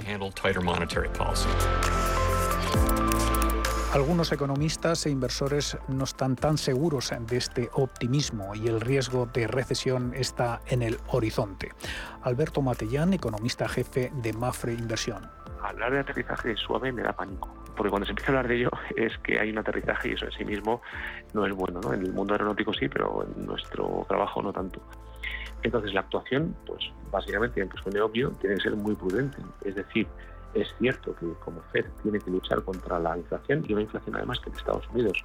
Algunos 3.96 4.34
economistas 4.34 5.06
e 5.06 5.10
inversores 5.10 5.78
no 5.88 6.04
están 6.04 6.36
tan 6.36 6.58
seguros 6.58 7.14
de 7.18 7.38
este 7.38 7.70
optimismo 7.72 8.54
y 8.54 8.68
el 8.68 8.82
riesgo 8.82 9.26
de 9.26 9.48
recesión 9.48 10.12
está 10.14 10.60
en 10.68 10.82
el 10.82 10.98
horizonte. 11.08 11.72
Alberto 12.22 12.62
Matellán, 12.62 13.14
economista 13.14 13.70
jefe 13.70 14.12
de 14.22 14.34
Mafre 14.34 14.74
Inversión. 14.74 15.24
Hablar 15.62 15.94
de 15.94 16.00
aterrizaje 16.00 16.58
suave 16.58 16.92
me 16.92 17.04
da 17.04 17.14
pánico, 17.14 17.48
porque 17.78 17.90
cuando 17.90 18.06
se 18.06 18.12
empieza 18.12 18.34
a 18.34 18.36
hablar 18.36 18.50
de 18.50 18.56
ello 18.58 18.72
es 18.98 19.18
que 19.20 19.40
hay 19.40 19.50
un 19.50 19.60
aterrizaje 19.60 20.10
y 20.10 20.12
eso 20.16 20.26
en 20.26 20.32
sí 20.34 20.44
mismo 20.44 20.82
no 21.34 21.46
es 21.46 21.54
bueno. 21.54 21.80
¿no? 21.80 21.94
En 21.94 22.02
el 22.02 22.12
mundo 22.12 22.34
aeronáutico 22.34 22.74
sí, 22.74 22.90
pero 22.90 23.24
en 23.24 23.46
nuestro 23.46 24.06
trabajo 24.10 24.42
no 24.42 24.52
tanto. 24.52 24.82
Entonces 25.64 25.94
la 25.94 26.02
actuación, 26.02 26.54
pues 26.66 26.84
básicamente, 27.12 27.62
aunque 27.62 27.78
suene 27.78 28.02
obvio, 28.02 28.32
tiene 28.42 28.58
que 28.58 28.62
ser 28.64 28.76
muy 28.76 28.94
prudente. 28.94 29.38
Es 29.64 29.76
decir, 29.76 30.06
es 30.56 30.68
cierto 30.80 31.16
que 31.16 31.28
como 31.44 31.62
FED 31.72 31.86
tiene 32.02 32.20
que 32.20 32.32
luchar 32.32 32.64
contra 32.64 33.00
la 33.00 33.18
inflación 33.18 33.64
y 33.68 33.74
una 33.74 33.84
inflación 33.84 34.16
además 34.16 34.40
que 34.40 34.50
en 34.50 34.56
Estados 34.56 34.88
Unidos 34.90 35.24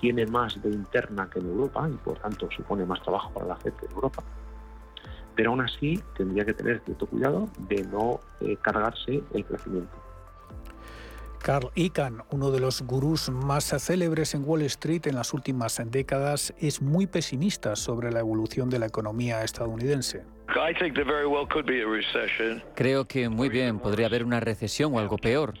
tiene 0.00 0.26
más 0.26 0.60
de 0.62 0.70
interna 0.70 1.28
que 1.30 1.40
en 1.40 1.46
Europa 1.46 1.88
y 1.92 1.96
por 1.96 2.18
tanto 2.18 2.48
supone 2.54 2.84
más 2.84 3.02
trabajo 3.02 3.32
para 3.32 3.46
la 3.46 3.56
FED 3.56 3.72
que 3.74 3.86
en 3.86 3.92
Europa. 3.92 4.22
Pero 5.34 5.50
aún 5.50 5.60
así 5.60 6.00
tendría 6.16 6.44
que 6.44 6.54
tener 6.54 6.82
cierto 6.84 7.06
cuidado 7.06 7.48
de 7.68 7.82
no 7.84 8.20
eh, 8.40 8.56
cargarse 8.60 9.22
el 9.32 9.44
crecimiento. 9.44 9.96
Carl 11.38 11.70
Icahn, 11.76 12.24
uno 12.30 12.50
de 12.50 12.60
los 12.60 12.82
gurús 12.82 13.30
más 13.30 13.72
célebres 13.78 14.34
en 14.34 14.44
Wall 14.44 14.62
Street 14.62 15.06
en 15.06 15.14
las 15.14 15.32
últimas 15.32 15.80
décadas, 15.86 16.52
es 16.58 16.82
muy 16.82 17.06
pesimista 17.06 17.76
sobre 17.76 18.10
la 18.10 18.20
evolución 18.20 18.68
de 18.68 18.80
la 18.80 18.86
economía 18.86 19.44
estadounidense. 19.44 20.24
Creo 22.74 23.04
que 23.06 23.28
muy 23.28 23.48
bien 23.48 23.78
podría 23.78 24.06
haber 24.06 24.24
una 24.24 24.40
recesión 24.40 24.94
o 24.94 24.98
algo 24.98 25.18
peor. 25.18 25.54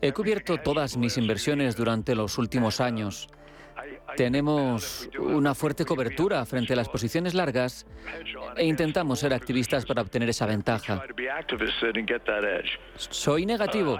He 0.00 0.12
cubierto 0.12 0.58
todas 0.58 0.96
mis 0.96 1.16
inversiones 1.18 1.76
durante 1.76 2.14
los 2.14 2.38
últimos 2.38 2.80
años. 2.80 3.28
Tenemos 4.16 5.08
una 5.18 5.54
fuerte 5.54 5.84
cobertura 5.84 6.44
frente 6.44 6.72
a 6.72 6.76
las 6.76 6.88
posiciones 6.88 7.34
largas 7.34 7.86
e 8.56 8.66
intentamos 8.66 9.20
ser 9.20 9.32
activistas 9.32 9.86
para 9.86 10.02
obtener 10.02 10.28
esa 10.28 10.46
ventaja. 10.46 11.02
Soy 12.96 13.46
negativo. 13.46 13.98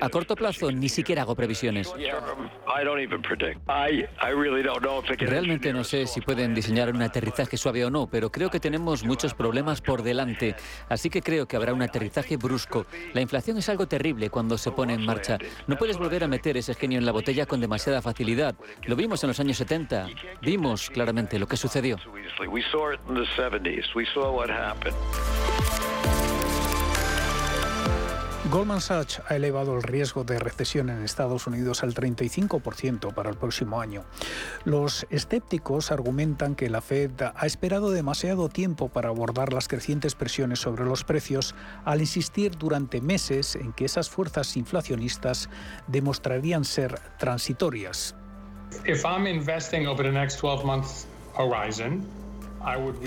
A 0.00 0.08
corto 0.08 0.36
plazo 0.36 0.70
ni 0.70 0.88
siquiera 0.88 1.22
hago 1.22 1.34
previsiones. 1.34 1.92
Realmente 5.18 5.72
no 5.72 5.84
sé 5.84 6.06
si 6.06 6.20
pueden 6.20 6.54
diseñar 6.54 6.90
un 6.92 7.02
aterrizaje 7.02 7.56
suave 7.56 7.84
o 7.84 7.90
no, 7.90 8.06
pero 8.06 8.30
creo 8.30 8.50
que 8.50 8.60
tenemos 8.60 9.04
muchos 9.04 9.34
problemas 9.34 9.80
por 9.80 10.02
delante. 10.02 10.56
Así 10.88 11.10
que 11.10 11.22
creo 11.22 11.46
que 11.46 11.56
habrá 11.56 11.72
un 11.72 11.82
aterrizaje 11.82 12.36
brusco. 12.36 12.86
La 13.14 13.20
inflación 13.20 13.58
es 13.58 13.68
algo 13.68 13.86
terrible 13.86 14.30
cuando 14.30 14.58
se 14.58 14.70
pone 14.70 14.94
en 14.94 15.04
marcha. 15.04 15.38
No 15.66 15.76
puedes 15.76 15.98
volver 15.98 16.24
a 16.24 16.28
meter 16.28 16.56
ese 16.56 16.74
genio 16.74 16.98
en 16.98 17.06
la 17.06 17.12
botella 17.12 17.46
con 17.46 17.60
demasiada 17.60 18.02
facilidad. 18.02 18.54
Lo 18.86 18.96
vimos 18.96 19.22
en 19.24 19.28
los 19.28 19.40
años 19.40 19.45
70. 19.54 20.08
Vimos 20.42 20.90
claramente 20.90 21.38
lo 21.38 21.46
que 21.46 21.56
sucedió. 21.56 21.98
Goldman 28.50 28.80
Sachs 28.80 29.20
ha 29.28 29.34
elevado 29.34 29.76
el 29.76 29.82
riesgo 29.82 30.22
de 30.22 30.38
recesión 30.38 30.88
en 30.88 31.02
Estados 31.02 31.48
Unidos 31.48 31.82
al 31.82 31.94
35% 31.94 33.12
para 33.12 33.28
el 33.28 33.36
próximo 33.36 33.80
año. 33.80 34.04
Los 34.64 35.04
escépticos 35.10 35.90
argumentan 35.90 36.54
que 36.54 36.70
la 36.70 36.80
Fed 36.80 37.10
ha 37.34 37.44
esperado 37.46 37.90
demasiado 37.90 38.48
tiempo 38.48 38.88
para 38.88 39.08
abordar 39.08 39.52
las 39.52 39.66
crecientes 39.66 40.14
presiones 40.14 40.60
sobre 40.60 40.84
los 40.84 41.02
precios 41.02 41.56
al 41.84 42.00
insistir 42.00 42.56
durante 42.56 43.00
meses 43.00 43.56
en 43.56 43.72
que 43.72 43.84
esas 43.84 44.10
fuerzas 44.10 44.56
inflacionistas 44.56 45.50
demostrarían 45.88 46.64
ser 46.64 47.00
transitorias. 47.18 48.14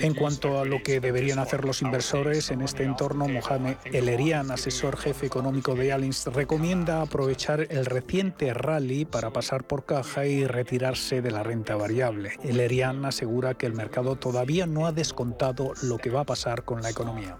En 0.00 0.14
cuanto 0.14 0.58
a 0.58 0.64
lo 0.64 0.82
que 0.82 1.00
deberían 1.00 1.38
hacer 1.38 1.66
los 1.66 1.82
inversores 1.82 2.50
en 2.50 2.62
este 2.62 2.84
entorno, 2.84 3.28
Mohamed 3.28 3.76
Elerian, 3.84 4.50
asesor 4.50 4.96
jefe 4.96 5.26
económico 5.26 5.74
de 5.74 5.92
Allianz, 5.92 6.26
recomienda 6.28 7.02
aprovechar 7.02 7.66
el 7.68 7.84
reciente 7.84 8.54
rally 8.54 9.04
para 9.04 9.30
pasar 9.30 9.64
por 9.64 9.84
caja 9.84 10.24
y 10.24 10.46
retirarse 10.46 11.20
de 11.20 11.30
la 11.30 11.42
renta 11.42 11.76
variable. 11.76 12.32
Elerian 12.42 13.04
asegura 13.04 13.52
que 13.54 13.66
el 13.66 13.74
mercado 13.74 14.16
todavía 14.16 14.66
no 14.66 14.86
ha 14.86 14.92
descontado 14.92 15.74
lo 15.82 15.98
que 15.98 16.08
va 16.08 16.20
a 16.20 16.24
pasar 16.24 16.64
con 16.64 16.80
la 16.80 16.88
economía. 16.88 17.36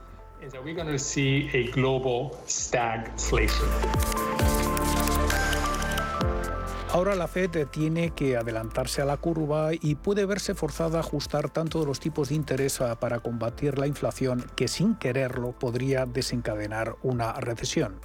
Ahora 6.92 7.14
la 7.14 7.28
Fed 7.28 7.68
tiene 7.68 8.10
que 8.10 8.36
adelantarse 8.36 9.00
a 9.00 9.04
la 9.04 9.16
curva 9.16 9.70
y 9.72 9.94
puede 9.94 10.26
verse 10.26 10.54
forzada 10.56 10.98
a 10.98 11.02
ajustar 11.02 11.48
tanto 11.48 11.84
los 11.86 12.00
tipos 12.00 12.30
de 12.30 12.34
interés 12.34 12.80
para 12.98 13.20
combatir 13.20 13.78
la 13.78 13.86
inflación 13.86 14.44
que 14.56 14.66
sin 14.66 14.96
quererlo 14.96 15.52
podría 15.52 16.04
desencadenar 16.04 16.96
una 17.04 17.32
recesión. 17.34 18.00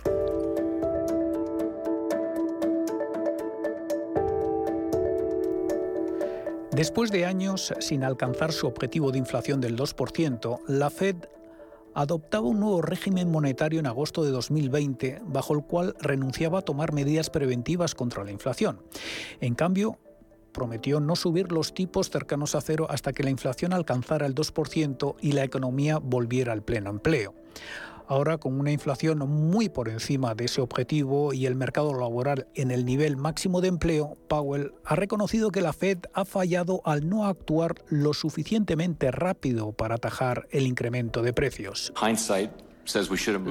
Después 6.71 7.09
de 7.09 7.25
años 7.25 7.73
sin 7.79 8.03
alcanzar 8.03 8.51
su 8.51 8.67
objetivo 8.67 9.11
de 9.11 9.17
inflación 9.17 9.61
del 9.61 9.75
2%, 9.75 10.59
la 10.67 10.91
Fed 10.91 11.15
adoptaba 11.95 12.47
un 12.47 12.59
nuevo 12.59 12.81
régimen 12.81 13.31
monetario 13.31 13.79
en 13.79 13.87
agosto 13.87 14.23
de 14.23 14.29
2020, 14.29 15.21
bajo 15.25 15.55
el 15.55 15.63
cual 15.63 15.95
renunciaba 15.99 16.59
a 16.59 16.61
tomar 16.61 16.93
medidas 16.93 17.31
preventivas 17.31 17.95
contra 17.95 18.23
la 18.23 18.31
inflación. 18.31 18.81
En 19.39 19.55
cambio, 19.55 19.97
prometió 20.51 20.99
no 20.99 21.15
subir 21.15 21.51
los 21.51 21.73
tipos 21.73 22.09
cercanos 22.09 22.53
a 22.53 22.61
cero 22.61 22.87
hasta 22.89 23.13
que 23.13 23.23
la 23.23 23.29
inflación 23.29 23.73
alcanzara 23.73 24.25
el 24.25 24.35
2% 24.35 25.15
y 25.21 25.31
la 25.31 25.43
economía 25.43 25.97
volviera 25.97 26.53
al 26.53 26.63
pleno 26.63 26.89
empleo. 26.89 27.33
Ahora, 28.07 28.37
con 28.37 28.59
una 28.59 28.71
inflación 28.71 29.19
muy 29.19 29.69
por 29.69 29.89
encima 29.89 30.35
de 30.35 30.45
ese 30.45 30.61
objetivo 30.61 31.33
y 31.33 31.45
el 31.45 31.55
mercado 31.55 31.93
laboral 31.93 32.47
en 32.53 32.71
el 32.71 32.85
nivel 32.85 33.17
máximo 33.17 33.61
de 33.61 33.69
empleo, 33.69 34.17
Powell 34.27 34.73
ha 34.83 34.95
reconocido 34.95 35.51
que 35.51 35.61
la 35.61 35.73
Fed 35.73 35.99
ha 36.13 36.25
fallado 36.25 36.81
al 36.85 37.09
no 37.09 37.25
actuar 37.25 37.75
lo 37.89 38.13
suficientemente 38.13 39.11
rápido 39.11 39.71
para 39.71 39.95
atajar 39.95 40.47
el 40.51 40.67
incremento 40.67 41.21
de 41.21 41.33
precios. 41.33 41.93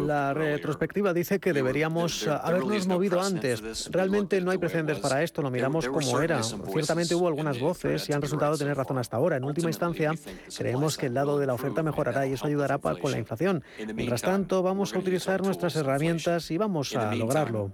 La 0.06 0.32
retrospectiva 0.34 1.12
dice 1.12 1.40
que 1.40 1.52
deberíamos 1.52 2.26
habernos 2.26 2.86
movido 2.86 3.20
antes. 3.20 3.90
Realmente 3.90 4.40
no 4.40 4.50
hay 4.50 4.58
precedentes 4.58 4.98
para 4.98 5.22
esto, 5.22 5.42
lo 5.42 5.50
miramos 5.50 5.88
como 5.88 6.20
era. 6.20 6.42
Ciertamente 6.42 7.14
hubo 7.14 7.28
algunas 7.28 7.58
voces 7.60 8.08
y 8.08 8.12
han 8.12 8.22
resultado 8.22 8.56
tener 8.56 8.76
razón 8.76 8.98
hasta 8.98 9.16
ahora. 9.16 9.36
En 9.36 9.44
última 9.44 9.68
instancia, 9.68 10.12
creemos 10.56 10.96
que 10.96 11.06
el 11.06 11.14
lado 11.14 11.38
de 11.38 11.46
la 11.46 11.54
oferta 11.54 11.82
mejorará 11.82 12.26
y 12.26 12.32
eso 12.32 12.46
ayudará 12.46 12.78
con 12.78 13.10
la 13.10 13.18
inflación. 13.18 13.62
Mientras 13.94 14.22
tanto, 14.22 14.62
vamos 14.62 14.94
a 14.94 14.98
utilizar 14.98 15.42
nuestras 15.42 15.76
herramientas 15.76 16.50
y 16.50 16.58
vamos 16.58 16.94
a 16.96 17.14
lograrlo. 17.14 17.72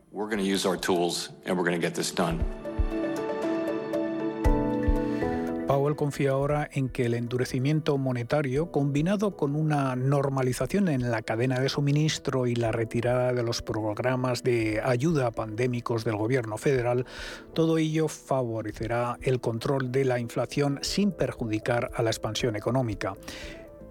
Powell 5.71 5.95
confía 5.95 6.33
ahora 6.33 6.69
en 6.73 6.89
que 6.89 7.07
el 7.07 7.15
endurecimiento 7.15 7.97
monetario, 7.97 8.73
combinado 8.73 9.37
con 9.37 9.55
una 9.55 9.95
normalización 9.95 10.89
en 10.89 11.13
la 11.13 11.23
cadena 11.23 11.61
de 11.61 11.69
suministro 11.69 12.49
y 12.49 12.57
la 12.57 12.73
retirada 12.73 13.33
de 13.33 13.45
los 13.45 13.63
programas 13.63 14.43
de 14.43 14.81
ayuda 14.83 15.31
pandémicos 15.31 16.03
del 16.03 16.17
gobierno 16.17 16.59
federal, 16.59 17.07
todo 17.55 17.79
ello 17.79 18.09
favorecerá 18.09 19.17
el 19.23 19.41
control 19.41 19.93
de 19.93 20.05
la 20.05 20.19
inflación 20.19 20.81
sin 20.83 21.13
perjudicar 21.13 21.93
a 21.95 22.03
la 22.03 22.11
expansión 22.11 22.57
económica 22.57 23.15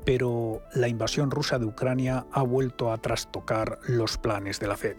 pero 0.06 0.64
la 0.74 0.88
invasión 0.88 1.30
rusa 1.30 1.60
de 1.60 1.66
Ucrania 1.66 2.26
ha 2.32 2.42
vuelto 2.42 2.92
a 2.92 2.98
trastocar 2.98 3.78
los 3.88 4.18
planes 4.18 4.60
de 4.60 4.68
la 4.68 4.76
Fed. 4.76 4.96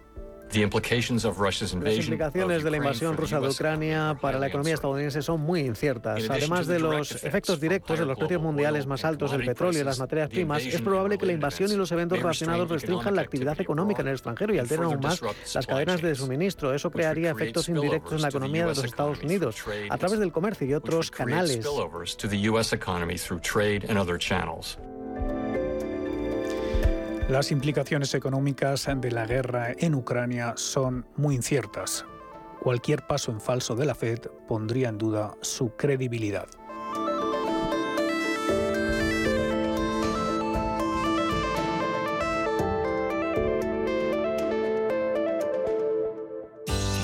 Las 1.97 2.04
implicaciones 2.07 2.64
de 2.64 2.71
la 2.71 2.76
invasión 2.78 3.16
rusa 3.16 3.40
de 3.40 3.49
Ucrania 3.49 4.16
para 4.21 4.38
la 4.38 4.49
economía 4.49 4.75
estadounidense 4.75 5.23
son 5.23 5.40
muy 5.40 5.61
inciertas. 5.61 6.28
Además 6.28 6.66
de 6.66 6.78
los 6.80 7.25
efectos 7.25 7.61
directos 7.61 7.99
de 7.99 8.07
los 8.07 8.19
precios 8.19 8.42
mundiales 8.42 8.87
más 8.87 9.04
altos 9.04 9.30
del 9.33 9.45
petróleo 9.45 9.80
y 9.80 9.85
las 9.85 9.99
materias 9.99 10.28
primas, 10.28 10.64
es 10.64 10.80
probable 10.80 11.19
que 11.19 11.26
la 11.26 11.33
invasión 11.33 11.71
y 11.71 11.76
los 11.76 11.90
eventos 11.92 12.19
relacionados 12.19 12.69
restrinjan 12.69 13.14
la 13.14 13.23
actividad 13.23 13.61
económica 13.61 14.02
en 14.02 14.09
el 14.09 14.14
extranjero 14.14 14.54
y 14.54 14.59
alteren 14.59 14.85
aún 14.85 15.00
más 15.00 15.21
las 15.54 15.66
cadenas 15.66 16.02
de 16.02 16.14
suministro. 16.14 16.75
Eso 16.75 16.90
crearía 16.90 17.30
efectos 17.30 17.69
indirectos 17.69 18.12
en 18.14 18.23
la 18.23 18.28
economía 18.28 18.62
de 18.62 18.69
los 18.69 18.85
Estados 18.85 19.23
Unidos 19.23 19.57
a 19.88 19.99
través 19.99 20.19
del 20.19 20.33
comercio 20.33 20.66
y 20.66 20.75
otros 20.75 21.11
canales. 21.11 21.64
Las 27.30 27.52
implicaciones 27.52 28.12
económicas 28.14 28.88
de 28.92 29.12
la 29.12 29.25
guerra 29.25 29.68
en 29.78 29.94
Ucrania 29.94 30.54
son 30.56 31.06
muy 31.14 31.37
inciertas. 31.37 32.04
Cualquier 32.60 33.06
paso 33.06 33.30
en 33.30 33.40
falso 33.40 33.76
de 33.76 33.87
la 33.87 33.94
Fed 33.94 34.18
pondría 34.49 34.88
en 34.88 34.99
duda 34.99 35.37
su 35.40 35.76
credibilidad. 35.76 36.49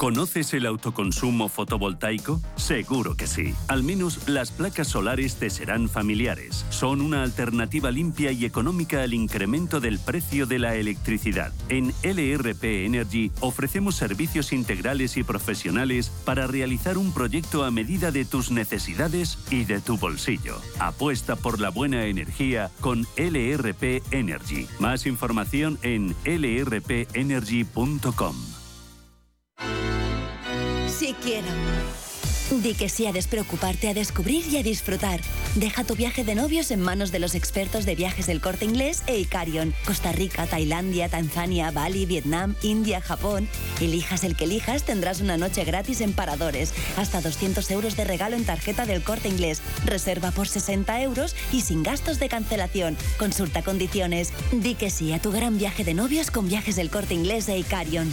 ¿Conoces 0.00 0.54
el 0.54 0.64
autoconsumo 0.64 1.50
fotovoltaico? 1.50 2.40
Seguro 2.56 3.18
que 3.18 3.26
sí. 3.26 3.52
Al 3.68 3.82
menos 3.82 4.26
las 4.30 4.50
placas 4.50 4.88
solares 4.88 5.36
te 5.36 5.50
serán 5.50 5.90
familiares. 5.90 6.64
Son 6.70 7.02
una 7.02 7.22
alternativa 7.22 7.90
limpia 7.90 8.32
y 8.32 8.46
económica 8.46 9.02
al 9.02 9.12
incremento 9.12 9.78
del 9.78 9.98
precio 9.98 10.46
de 10.46 10.58
la 10.58 10.74
electricidad. 10.76 11.52
En 11.68 11.92
LRP 12.02 12.86
Energy 12.86 13.30
ofrecemos 13.40 13.94
servicios 13.94 14.54
integrales 14.54 15.18
y 15.18 15.22
profesionales 15.22 16.10
para 16.24 16.46
realizar 16.46 16.96
un 16.96 17.12
proyecto 17.12 17.62
a 17.62 17.70
medida 17.70 18.10
de 18.10 18.24
tus 18.24 18.50
necesidades 18.50 19.36
y 19.50 19.64
de 19.64 19.82
tu 19.82 19.98
bolsillo. 19.98 20.62
Apuesta 20.78 21.36
por 21.36 21.60
la 21.60 21.68
buena 21.68 22.06
energía 22.06 22.70
con 22.80 23.06
LRP 23.18 24.02
Energy. 24.12 24.66
Más 24.78 25.04
información 25.04 25.78
en 25.82 26.16
lrpenergy.com. 26.24 27.10
Quiero. 31.14 31.48
Di 32.50 32.74
que 32.74 32.88
sí 32.88 33.06
a 33.06 33.12
despreocuparte, 33.12 33.88
a 33.88 33.94
descubrir 33.94 34.44
y 34.48 34.56
a 34.56 34.62
disfrutar. 34.64 35.20
Deja 35.54 35.84
tu 35.84 35.94
viaje 35.94 36.24
de 36.24 36.34
novios 36.34 36.72
en 36.72 36.80
manos 36.80 37.12
de 37.12 37.20
los 37.20 37.36
expertos 37.36 37.86
de 37.86 37.94
viajes 37.94 38.26
del 38.26 38.40
corte 38.40 38.64
inglés 38.64 39.04
e 39.06 39.18
Icarion. 39.20 39.72
Costa 39.84 40.10
Rica, 40.10 40.46
Tailandia, 40.46 41.08
Tanzania, 41.08 41.70
Bali, 41.70 42.06
Vietnam, 42.06 42.56
India, 42.62 43.00
Japón. 43.00 43.48
Elijas 43.80 44.24
el 44.24 44.36
que 44.36 44.44
elijas, 44.44 44.82
tendrás 44.82 45.20
una 45.20 45.36
noche 45.36 45.64
gratis 45.64 46.00
en 46.00 46.12
paradores. 46.12 46.74
Hasta 46.96 47.20
200 47.20 47.70
euros 47.70 47.96
de 47.96 48.04
regalo 48.04 48.34
en 48.34 48.44
tarjeta 48.44 48.84
del 48.84 49.04
corte 49.04 49.28
inglés. 49.28 49.62
Reserva 49.84 50.32
por 50.32 50.48
60 50.48 51.02
euros 51.02 51.36
y 51.52 51.60
sin 51.60 51.84
gastos 51.84 52.18
de 52.18 52.28
cancelación. 52.28 52.96
Consulta 53.16 53.62
condiciones. 53.62 54.32
Di 54.50 54.74
que 54.74 54.90
sí 54.90 55.12
a 55.12 55.22
tu 55.22 55.30
gran 55.30 55.56
viaje 55.56 55.84
de 55.84 55.94
novios 55.94 56.32
con 56.32 56.48
viajes 56.48 56.74
del 56.74 56.90
corte 56.90 57.14
inglés 57.14 57.48
e 57.48 57.58
Icarion. 57.58 58.12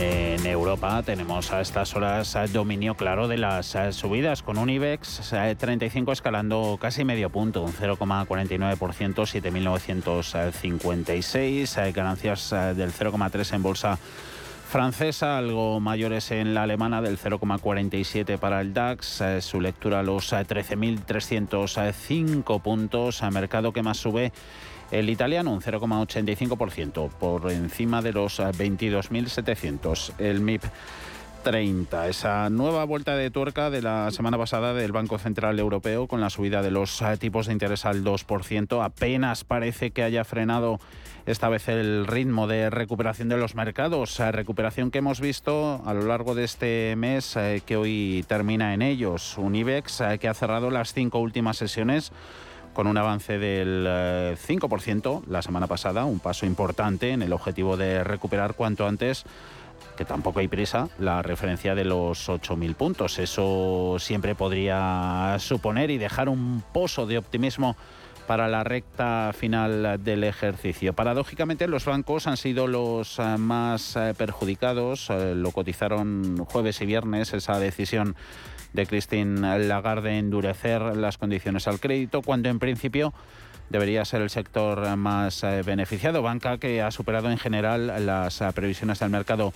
En 0.00 0.46
Europa 0.46 1.02
tenemos 1.02 1.52
a 1.52 1.60
estas 1.60 1.94
horas 1.94 2.34
dominio 2.54 2.94
claro 2.94 3.28
de 3.28 3.36
las 3.36 3.74
eh, 3.74 3.92
subidas, 3.92 4.42
con 4.42 4.56
un 4.56 4.70
IBEX 4.70 5.34
35 5.58 6.12
escalando 6.12 6.78
casi 6.80 7.04
medio 7.04 7.28
punto, 7.28 7.62
un 7.62 7.74
0,49%, 7.74 8.78
7.956, 8.78 11.76
hay 11.76 11.92
ganancias 11.92 12.50
eh, 12.52 12.72
del 12.74 12.94
0,3 12.94 13.54
en 13.54 13.62
bolsa 13.62 13.98
francesa, 14.70 15.36
algo 15.36 15.80
mayores 15.80 16.30
en 16.30 16.54
la 16.54 16.62
alemana 16.62 17.02
del 17.02 17.18
0,47 17.18 18.38
para 18.38 18.62
el 18.62 18.72
DAX, 18.72 19.20
eh, 19.20 19.42
su 19.42 19.60
lectura 19.60 20.00
a 20.00 20.02
los 20.02 20.32
13.305 20.32 22.62
puntos, 22.62 23.22
a 23.22 23.30
mercado 23.30 23.74
que 23.74 23.82
más 23.82 23.98
sube 23.98 24.32
el 24.90 25.10
italiano 25.10 25.52
un 25.52 25.60
0,85%, 25.60 27.10
por 27.10 27.50
encima 27.50 28.02
de 28.02 28.12
los 28.12 28.40
22.700. 28.40 30.12
El 30.18 30.40
MIP 30.40 30.64
30. 31.42 32.08
Esa 32.08 32.50
nueva 32.50 32.84
vuelta 32.84 33.16
de 33.16 33.30
tuerca 33.30 33.70
de 33.70 33.82
la 33.82 34.10
semana 34.10 34.36
pasada 34.36 34.74
del 34.74 34.92
Banco 34.92 35.18
Central 35.18 35.58
Europeo 35.58 36.06
con 36.06 36.20
la 36.20 36.30
subida 36.30 36.62
de 36.62 36.70
los 36.70 37.00
eh, 37.02 37.16
tipos 37.18 37.46
de 37.46 37.52
interés 37.52 37.86
al 37.86 38.04
2%. 38.04 38.84
Apenas 38.84 39.44
parece 39.44 39.90
que 39.90 40.02
haya 40.02 40.24
frenado 40.24 40.80
esta 41.26 41.48
vez 41.48 41.68
el 41.68 42.06
ritmo 42.06 42.46
de 42.46 42.68
recuperación 42.68 43.28
de 43.28 43.38
los 43.38 43.54
mercados. 43.54 44.20
Eh, 44.20 44.32
recuperación 44.32 44.90
que 44.90 44.98
hemos 44.98 45.20
visto 45.20 45.82
a 45.86 45.94
lo 45.94 46.02
largo 46.02 46.34
de 46.34 46.44
este 46.44 46.94
mes 46.96 47.36
eh, 47.36 47.62
que 47.64 47.76
hoy 47.76 48.24
termina 48.28 48.74
en 48.74 48.82
ellos. 48.82 49.38
Un 49.38 49.54
IBEX 49.54 50.02
que 50.20 50.28
ha 50.28 50.34
cerrado 50.34 50.70
las 50.70 50.92
cinco 50.92 51.20
últimas 51.20 51.56
sesiones 51.56 52.12
con 52.80 52.86
un 52.86 52.96
avance 52.96 53.38
del 53.38 53.86
5% 54.38 55.24
la 55.26 55.42
semana 55.42 55.66
pasada, 55.66 56.06
un 56.06 56.18
paso 56.18 56.46
importante 56.46 57.10
en 57.10 57.20
el 57.20 57.34
objetivo 57.34 57.76
de 57.76 58.02
recuperar 58.04 58.54
cuanto 58.54 58.86
antes 58.86 59.26
que 59.98 60.06
tampoco 60.06 60.40
hay 60.40 60.48
prisa, 60.48 60.88
la 60.98 61.20
referencia 61.20 61.74
de 61.74 61.84
los 61.84 62.30
8.000 62.30 62.74
puntos. 62.76 63.18
Eso 63.18 63.96
siempre 63.98 64.34
podría 64.34 65.36
suponer 65.40 65.90
y 65.90 65.98
dejar 65.98 66.30
un 66.30 66.62
pozo 66.72 67.04
de 67.04 67.18
optimismo 67.18 67.76
para 68.26 68.48
la 68.48 68.64
recta 68.64 69.32
final 69.34 70.02
del 70.02 70.24
ejercicio. 70.24 70.94
Paradójicamente, 70.94 71.66
los 71.66 71.84
bancos 71.84 72.26
han 72.28 72.36
sido 72.36 72.66
los 72.66 73.18
eh, 73.18 73.36
más 73.36 73.96
eh, 73.96 74.14
perjudicados. 74.16 75.10
Eh, 75.10 75.34
lo 75.34 75.50
cotizaron 75.50 76.46
jueves 76.46 76.80
y 76.80 76.86
viernes 76.86 77.34
esa 77.34 77.58
decisión 77.58 78.16
de 78.72 78.86
Christine 78.86 79.58
Lagarde 79.58 80.18
endurecer 80.18 80.80
las 80.96 81.18
condiciones 81.18 81.68
al 81.68 81.80
crédito, 81.80 82.22
cuando 82.22 82.48
en 82.48 82.58
principio 82.58 83.12
debería 83.68 84.04
ser 84.04 84.22
el 84.22 84.30
sector 84.30 84.96
más 84.96 85.42
beneficiado. 85.64 86.22
Banca 86.22 86.58
que 86.58 86.82
ha 86.82 86.90
superado 86.90 87.30
en 87.30 87.38
general 87.38 88.04
las 88.04 88.42
previsiones 88.54 88.98
del 88.98 89.10
mercado 89.10 89.52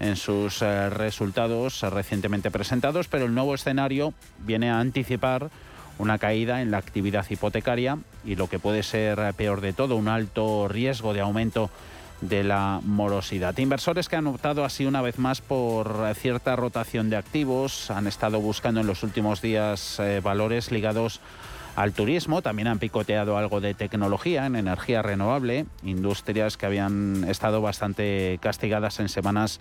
en 0.00 0.16
sus 0.16 0.62
eh, 0.62 0.90
resultados 0.90 1.82
recientemente 1.82 2.50
presentados, 2.50 3.08
pero 3.08 3.26
el 3.26 3.34
nuevo 3.34 3.54
escenario 3.54 4.14
viene 4.38 4.70
a 4.70 4.80
anticipar 4.80 5.50
una 5.98 6.18
caída 6.18 6.62
en 6.62 6.70
la 6.70 6.78
actividad 6.78 7.26
hipotecaria 7.28 7.98
y 8.24 8.36
lo 8.36 8.48
que 8.48 8.58
puede 8.58 8.82
ser 8.82 9.18
eh, 9.18 9.32
peor 9.36 9.60
de 9.60 9.72
todo, 9.72 9.96
un 9.96 10.08
alto 10.08 10.68
riesgo 10.68 11.14
de 11.14 11.20
aumento 11.20 11.70
de 12.20 12.44
la 12.44 12.80
morosidad. 12.84 13.56
Inversores 13.58 14.08
que 14.08 14.16
han 14.16 14.26
optado 14.26 14.64
así 14.64 14.86
una 14.86 15.02
vez 15.02 15.18
más 15.18 15.40
por 15.40 16.04
eh, 16.06 16.14
cierta 16.14 16.56
rotación 16.56 17.10
de 17.10 17.16
activos, 17.16 17.90
han 17.90 18.06
estado 18.06 18.40
buscando 18.40 18.80
en 18.80 18.86
los 18.86 19.02
últimos 19.02 19.40
días 19.40 20.00
valores 20.22 20.70
ligados 20.70 21.20
al 21.78 21.92
turismo, 21.92 22.42
también 22.42 22.66
han 22.66 22.80
picoteado 22.80 23.38
algo 23.38 23.60
de 23.60 23.72
tecnología 23.72 24.46
en 24.46 24.56
energía 24.56 25.00
renovable, 25.00 25.66
industrias 25.84 26.56
que 26.56 26.66
habían 26.66 27.24
estado 27.28 27.60
bastante 27.60 28.38
castigadas 28.42 28.98
en 28.98 29.08
semanas 29.08 29.60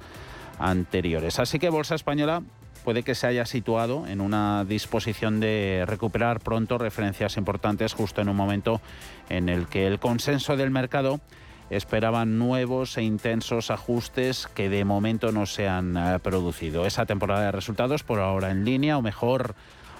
anteriores. 0.58 1.38
Así 1.38 1.60
que 1.60 1.70
Bolsa 1.70 1.94
Española 1.94 2.42
puede 2.84 3.04
que 3.04 3.14
se 3.14 3.28
haya 3.28 3.46
situado 3.46 4.08
en 4.08 4.20
una 4.20 4.66
disposición 4.66 5.40
de 5.40 5.84
recuperar 5.86 6.40
pronto 6.40 6.80
referencias 6.80 7.38
importantes 7.38 7.94
justo 7.94 8.22
en 8.22 8.30
un 8.30 8.36
momento 8.36 8.82
en 9.30 9.48
el 9.48 9.68
que 9.68 9.86
el 9.86 10.00
consenso 10.00 10.58
del 10.58 10.72
mercado 10.72 11.20
esperaba 11.70 12.26
nuevos 12.26 12.98
e 12.98 13.04
intensos 13.04 13.72
ajustes 13.72 14.48
que 14.48 14.70
de 14.70 14.86
momento 14.86 15.32
no 15.32 15.46
se 15.46 15.68
han 15.68 15.98
eh, 15.98 16.20
producido. 16.20 16.86
Esa 16.86 17.06
temporada 17.06 17.46
de 17.46 17.52
resultados 17.52 18.04
por 18.04 18.20
ahora 18.20 18.52
en 18.52 18.64
línea 18.64 18.98
o 18.98 19.02
mejor 19.02 19.56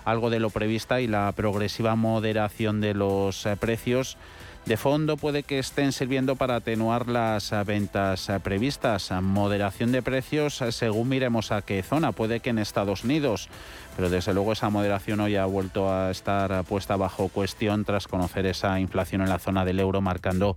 algo 0.06 0.30
de 0.30 0.40
lo 0.40 0.50
prevista 0.50 1.02
y 1.02 1.08
la 1.08 1.32
progresiva 1.34 1.96
moderación 1.96 2.80
de 2.80 2.94
los 2.94 3.46
eh, 3.46 3.58
precios 3.58 4.18
de 4.66 4.76
fondo 4.76 5.16
puede 5.16 5.44
que 5.44 5.60
estén 5.60 5.94
sirviendo 5.94 6.36
para 6.36 6.58
atenuar 6.58 7.08
las 7.08 7.52
eh, 7.52 7.64
ventas 7.66 8.30
previstas. 8.44 9.12
Moderación 9.22 9.92
de 9.92 10.02
precios 10.02 10.64
según 10.72 11.10
miremos 11.10 11.52
a 11.52 11.62
qué 11.62 11.84
zona. 11.84 12.14
Puede 12.14 12.40
que 12.40 12.50
en 12.50 12.60
Estados 12.60 13.04
Unidos, 13.04 13.50
pero 13.96 14.10
desde 14.10 14.34
luego 14.34 14.54
esa 14.54 14.70
moderación 14.70 15.20
hoy 15.20 15.36
ha 15.36 15.46
vuelto 15.46 15.92
a 15.92 16.12
estar 16.12 16.64
puesta 16.64 16.96
bajo 16.96 17.28
cuestión 17.28 17.84
tras 17.84 18.08
conocer 18.08 18.46
esa 18.46 18.80
inflación 18.80 19.22
en 19.22 19.30
la 19.30 19.40
zona 19.40 19.66
del 19.66 19.80
euro 19.80 20.02
marcando 20.02 20.56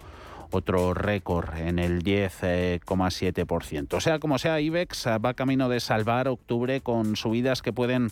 otro 0.52 0.94
récord 0.94 1.56
en 1.56 1.78
el 1.78 2.02
10,7%. 2.02 4.00
Sea 4.00 4.18
como 4.18 4.38
sea, 4.38 4.60
IBEX 4.60 5.06
va 5.06 5.34
camino 5.34 5.68
de 5.68 5.80
salvar 5.80 6.28
octubre 6.28 6.80
con 6.80 7.16
subidas 7.16 7.62
que 7.62 7.72
pueden 7.72 8.10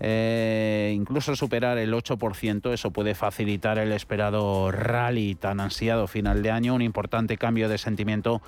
eh, 0.00 0.92
incluso 0.94 1.36
superar 1.36 1.78
el 1.78 1.92
8%, 1.92 2.72
eso 2.72 2.90
puede 2.90 3.14
facilitar 3.14 3.78
el 3.78 3.92
esperado 3.92 4.72
rally 4.72 5.34
tan 5.34 5.60
ansiado 5.60 6.08
final 6.08 6.42
de 6.42 6.50
año, 6.50 6.74
un 6.74 6.82
importante 6.82 7.36
cambio 7.36 7.68
de 7.68 7.78
sentimiento 7.78 8.42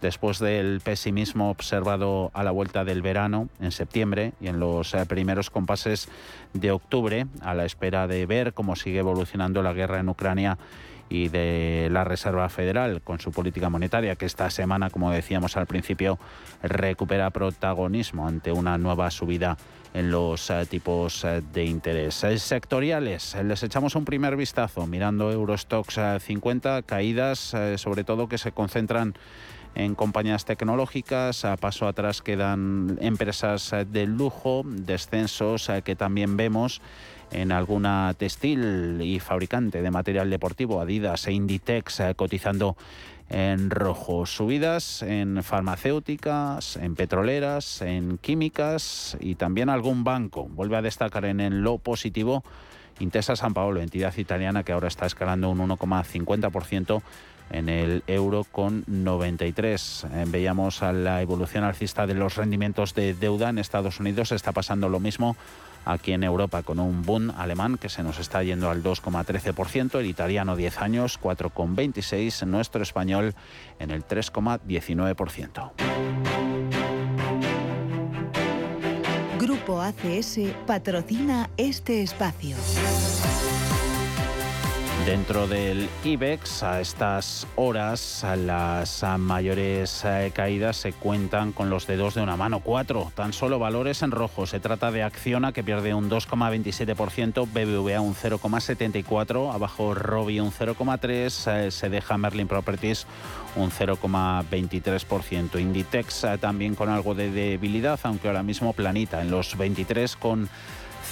después 0.00 0.38
del 0.38 0.80
pesimismo 0.80 1.50
observado 1.50 2.30
a 2.34 2.44
la 2.44 2.50
vuelta 2.50 2.84
del 2.84 3.02
verano 3.02 3.48
en 3.60 3.72
septiembre 3.72 4.32
y 4.40 4.48
en 4.48 4.60
los 4.60 4.94
eh, 4.94 5.06
primeros 5.06 5.50
compases 5.50 6.08
de 6.52 6.70
octubre, 6.70 7.26
a 7.42 7.54
la 7.54 7.64
espera 7.64 8.06
de 8.06 8.26
ver 8.26 8.52
cómo 8.52 8.76
sigue 8.76 8.98
evolucionando 8.98 9.62
la 9.62 9.72
guerra 9.72 10.00
en 10.00 10.08
Ucrania 10.08 10.58
y 11.08 11.28
de 11.28 11.88
la 11.90 12.04
Reserva 12.04 12.48
Federal 12.48 13.02
con 13.02 13.20
su 13.20 13.32
política 13.32 13.68
monetaria, 13.68 14.16
que 14.16 14.26
esta 14.26 14.50
semana, 14.50 14.90
como 14.90 15.10
decíamos 15.10 15.56
al 15.56 15.66
principio, 15.66 16.18
recupera 16.62 17.30
protagonismo 17.30 18.26
ante 18.26 18.52
una 18.52 18.78
nueva 18.78 19.10
subida 19.10 19.56
en 19.94 20.10
los 20.10 20.50
eh, 20.50 20.66
tipos 20.66 21.24
eh, 21.24 21.42
de 21.52 21.64
interés. 21.64 22.22
Eh, 22.24 22.38
sectoriales, 22.38 23.36
les 23.42 23.62
echamos 23.62 23.94
un 23.94 24.04
primer 24.04 24.36
vistazo 24.36 24.86
mirando 24.86 25.32
Eurostox 25.32 25.98
50, 26.20 26.82
caídas 26.82 27.54
sobre 27.76 28.04
todo 28.04 28.28
que 28.28 28.38
se 28.38 28.52
concentran 28.52 29.14
en 29.74 29.94
compañías 29.94 30.44
tecnológicas, 30.44 31.44
a 31.44 31.56
paso 31.56 31.86
atrás 31.86 32.22
quedan 32.22 32.98
empresas 33.00 33.74
de 33.90 34.06
lujo, 34.06 34.62
descensos 34.64 35.70
que 35.84 35.96
también 35.96 36.36
vemos 36.36 36.80
en 37.30 37.52
alguna 37.52 38.14
textil 38.16 39.00
y 39.02 39.20
fabricante 39.20 39.82
de 39.82 39.90
material 39.90 40.30
deportivo, 40.30 40.80
Adidas 40.80 41.26
e 41.26 41.32
Inditex 41.32 42.02
cotizando 42.16 42.76
en 43.28 43.70
rojo. 43.70 44.26
Subidas 44.26 45.02
en 45.02 45.42
farmacéuticas, 45.42 46.76
en 46.76 46.94
petroleras, 46.94 47.82
en 47.82 48.18
químicas 48.18 49.16
y 49.20 49.34
también 49.34 49.68
algún 49.68 50.04
banco. 50.04 50.48
Vuelve 50.48 50.76
a 50.76 50.82
destacar 50.82 51.24
en 51.26 51.62
lo 51.62 51.78
positivo 51.78 52.42
Intesa 53.00 53.36
San 53.36 53.54
Paolo, 53.54 53.80
entidad 53.80 54.16
italiana 54.16 54.64
que 54.64 54.72
ahora 54.72 54.88
está 54.88 55.06
escalando 55.06 55.50
un 55.50 55.58
1,50% 55.58 57.02
en 57.50 57.68
el 57.68 58.02
euro 58.06 58.44
con 58.44 58.84
93. 58.86 60.06
Eh, 60.12 60.24
veíamos 60.28 60.82
a 60.82 60.92
la 60.92 61.22
evolución 61.22 61.64
alcista 61.64 62.06
de 62.06 62.14
los 62.14 62.36
rendimientos 62.36 62.94
de 62.94 63.14
deuda 63.14 63.50
en 63.50 63.58
Estados 63.58 64.00
Unidos. 64.00 64.32
Está 64.32 64.52
pasando 64.52 64.88
lo 64.88 65.00
mismo 65.00 65.36
aquí 65.84 66.12
en 66.12 66.22
Europa 66.22 66.62
con 66.62 66.78
un 66.78 67.02
boom 67.02 67.32
alemán 67.36 67.78
que 67.78 67.88
se 67.88 68.02
nos 68.02 68.18
está 68.18 68.42
yendo 68.42 68.70
al 68.70 68.82
2,13%, 68.82 69.98
el 69.98 70.06
italiano 70.06 70.56
10 70.56 70.78
años 70.82 71.18
4,26%, 71.20 72.46
nuestro 72.46 72.82
español 72.82 73.34
en 73.78 73.90
el 73.90 74.06
3,19%. 74.06 75.72
Grupo 79.38 79.80
ACS 79.80 80.40
patrocina 80.66 81.48
este 81.56 82.02
espacio. 82.02 82.56
Dentro 85.08 85.48
del 85.48 85.88
IBEX, 86.04 86.62
a 86.62 86.82
estas 86.82 87.46
horas, 87.56 88.26
las 88.36 89.02
mayores 89.18 90.04
eh, 90.04 90.30
caídas 90.34 90.76
se 90.76 90.92
cuentan 90.92 91.52
con 91.52 91.70
los 91.70 91.86
dedos 91.86 92.14
de 92.14 92.20
una 92.20 92.36
mano. 92.36 92.60
Cuatro, 92.60 93.10
tan 93.14 93.32
solo 93.32 93.58
valores 93.58 94.02
en 94.02 94.10
rojo. 94.10 94.46
Se 94.46 94.60
trata 94.60 94.90
de 94.90 95.02
Acciona, 95.02 95.52
que 95.52 95.64
pierde 95.64 95.94
un 95.94 96.10
2,27%, 96.10 97.46
BBVA 97.50 98.02
un 98.02 98.14
0,74%, 98.14 99.54
abajo 99.54 99.94
Robi 99.94 100.40
un 100.40 100.52
0,3%, 100.52 101.56
eh, 101.56 101.70
se 101.70 101.88
deja 101.88 102.18
Merlin 102.18 102.46
Properties 102.46 103.06
un 103.56 103.70
0,23%. 103.70 105.58
Inditex 105.58 106.24
eh, 106.24 106.36
también 106.38 106.74
con 106.74 106.90
algo 106.90 107.14
de 107.14 107.30
debilidad, 107.30 107.98
aunque 108.02 108.28
ahora 108.28 108.42
mismo 108.42 108.74
planita 108.74 109.22
en 109.22 109.30
los 109.30 109.56
23 109.56 110.16
con 110.16 110.50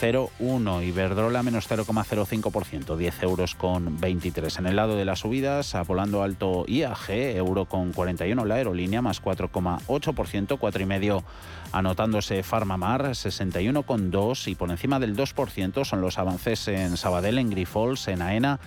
0,1. 0.01 0.85
Iberdrola 0.87 1.43
menos 1.43 1.69
0,05%, 1.69 2.97
10 2.97 3.23
euros 3.23 3.55
con 3.55 3.99
23. 3.99 4.59
En 4.59 4.67
el 4.67 4.77
lado 4.77 4.97
de 4.97 5.05
las 5.05 5.21
subidas, 5.21 5.75
volando 5.87 6.23
alto 6.23 6.65
IAG, 6.69 7.11
euro 7.37 7.65
con 7.65 7.93
41, 7.93 8.45
la 8.45 8.57
aerolínea 8.57 9.03
más 9.03 9.23
4,8%, 9.23 10.59
4,5% 10.59 11.25
anotándose 11.73 12.43
Farmamar, 12.43 13.03
61,2 13.03 14.49
y 14.49 14.55
por 14.55 14.71
encima 14.71 14.99
del 14.99 15.17
2% 15.17 15.85
son 15.85 16.01
los 16.01 16.19
avances 16.19 16.69
en 16.69 16.97
Sabadell, 16.97 17.39
en 17.39 17.51
Grifols, 17.51 18.09
en 18.09 18.23
AENA, 18.23 18.61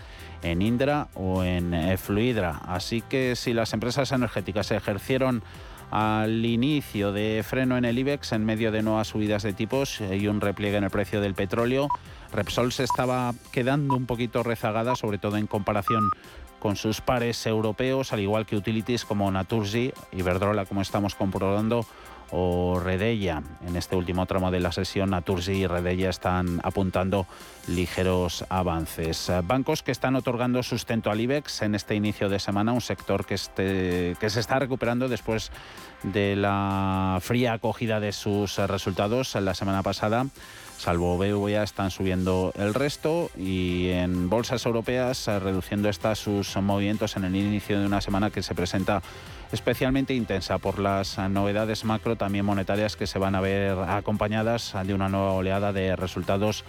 en 0.43 0.61
Indra 0.61 1.07
o 1.15 1.43
en 1.43 1.97
Fluidra. 1.97 2.61
Así 2.65 3.01
que 3.01 3.35
si 3.35 3.53
las 3.53 3.73
empresas 3.73 4.11
energéticas 4.11 4.71
ejercieron 4.71 5.43
al 5.91 6.45
inicio 6.45 7.12
de 7.12 7.43
freno 7.47 7.78
en 7.78 7.86
el 7.86 7.97
IBEX 7.97 8.34
en 8.34 8.45
medio 8.45 8.71
de 8.71 8.84
nuevas 8.84 9.08
subidas 9.08 9.43
de 9.43 9.54
tipos 9.54 10.02
y 10.02 10.28
un 10.28 10.41
repliegue 10.41 10.78
en 10.78 10.84
el 10.84 10.89
precio 10.89 11.21
del 11.21 11.34
petróleo. 11.34 11.88
Repsol 12.32 12.71
se 12.71 12.84
estaba 12.84 13.34
quedando 13.52 13.95
un 13.95 14.06
poquito 14.06 14.43
rezagada, 14.43 14.95
sobre 14.95 15.17
todo 15.17 15.38
en 15.38 15.47
comparación 15.47 16.10
con 16.60 16.75
sus 16.75 17.02
pares 17.02 17.45
europeos, 17.45 18.13
al 18.13 18.19
igual 18.19 18.45
que 18.45 18.56
utilities 18.56 19.06
como 19.06 19.32
Naturgy, 19.32 19.93
Iberdrola, 20.12 20.65
como 20.65 20.82
estamos 20.82 21.15
comprobando, 21.15 21.86
o 22.31 22.79
Redella. 22.79 23.41
En 23.65 23.75
este 23.75 23.95
último 23.95 24.25
tramo 24.25 24.51
de 24.51 24.59
la 24.59 24.71
sesión, 24.71 25.11
Naturgy 25.11 25.51
y 25.51 25.67
Redella 25.67 26.09
están 26.09 26.59
apuntando 26.63 27.25
ligeros 27.67 28.45
avances. 28.49 29.31
Bancos 29.43 29.83
que 29.83 29.91
están 29.91 30.15
otorgando 30.15 30.63
sustento 30.63 31.11
al 31.11 31.19
IBEX 31.19 31.61
en 31.61 31.75
este 31.75 31.95
inicio 31.95 32.29
de 32.29 32.39
semana, 32.39 32.73
un 32.73 32.81
sector 32.81 33.25
que, 33.25 33.35
este, 33.35 34.15
que 34.19 34.29
se 34.29 34.39
está 34.39 34.59
recuperando 34.59 35.07
después 35.07 35.51
de 36.03 36.35
la 36.35 37.19
fría 37.21 37.53
acogida 37.53 37.99
de 37.99 38.11
sus 38.11 38.57
resultados 38.57 39.35
la 39.35 39.53
semana 39.53 39.83
pasada 39.83 40.25
salvo 40.79 41.17
BVA, 41.17 41.61
están 41.61 41.91
subiendo 41.91 42.53
el 42.55 42.73
resto 42.73 43.29
y 43.37 43.89
en 43.89 44.29
bolsas 44.29 44.65
europeas 44.65 45.27
reduciendo 45.27 45.89
estas 45.89 46.19
sus 46.19 46.55
movimientos 46.55 47.17
en 47.17 47.25
el 47.25 47.35
inicio 47.35 47.79
de 47.79 47.85
una 47.85 47.99
semana 47.99 48.29
que 48.29 48.41
se 48.41 48.55
presenta 48.55 49.01
especialmente 49.51 50.13
intensa 50.13 50.57
por 50.57 50.79
las 50.79 51.17
novedades 51.17 51.85
macro, 51.85 52.15
también 52.15 52.45
monetarias, 52.45 52.95
que 52.95 53.07
se 53.07 53.19
van 53.19 53.35
a 53.35 53.41
ver 53.41 53.77
acompañadas 53.77 54.75
de 54.85 54.93
una 54.93 55.09
nueva 55.09 55.33
oleada 55.33 55.73
de 55.73 55.95
resultados 55.95 56.63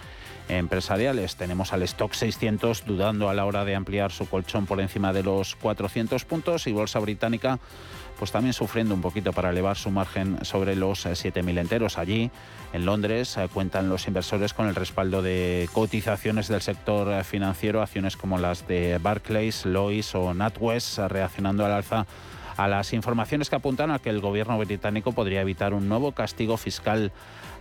empresariales. 0.49 1.35
Tenemos 1.35 1.73
al 1.73 1.83
stock 1.83 2.13
600 2.13 2.85
dudando 2.85 3.29
a 3.29 3.33
la 3.33 3.45
hora 3.45 3.65
de 3.65 3.75
ampliar 3.75 4.11
su 4.11 4.27
colchón 4.27 4.65
por 4.65 4.81
encima 4.81 5.13
de 5.13 5.23
los 5.23 5.55
400 5.55 6.25
puntos 6.25 6.67
y 6.67 6.71
Bolsa 6.71 6.99
Británica 6.99 7.59
pues 8.19 8.31
también 8.31 8.53
sufriendo 8.53 8.93
un 8.93 9.01
poquito 9.01 9.33
para 9.33 9.49
elevar 9.49 9.77
su 9.77 9.89
margen 9.89 10.45
sobre 10.45 10.75
los 10.75 11.07
7.000 11.07 11.57
enteros. 11.57 11.97
Allí, 11.97 12.29
en 12.71 12.85
Londres, 12.85 13.35
cuentan 13.51 13.89
los 13.89 14.07
inversores 14.07 14.53
con 14.53 14.67
el 14.67 14.75
respaldo 14.75 15.23
de 15.23 15.67
cotizaciones 15.73 16.47
del 16.47 16.61
sector 16.61 17.23
financiero, 17.23 17.81
acciones 17.81 18.17
como 18.17 18.37
las 18.37 18.67
de 18.67 18.99
Barclays, 19.01 19.65
Lois 19.65 20.13
o 20.13 20.35
NatWest, 20.35 20.99
reaccionando 20.99 21.65
al 21.65 21.71
alza 21.71 22.05
a 22.63 22.67
las 22.67 22.93
informaciones 22.93 23.49
que 23.49 23.55
apuntan 23.55 23.89
a 23.89 23.99
que 23.99 24.09
el 24.09 24.21
gobierno 24.21 24.57
británico 24.57 25.13
podría 25.13 25.41
evitar 25.41 25.73
un 25.73 25.89
nuevo 25.89 26.11
castigo 26.11 26.57
fiscal 26.57 27.11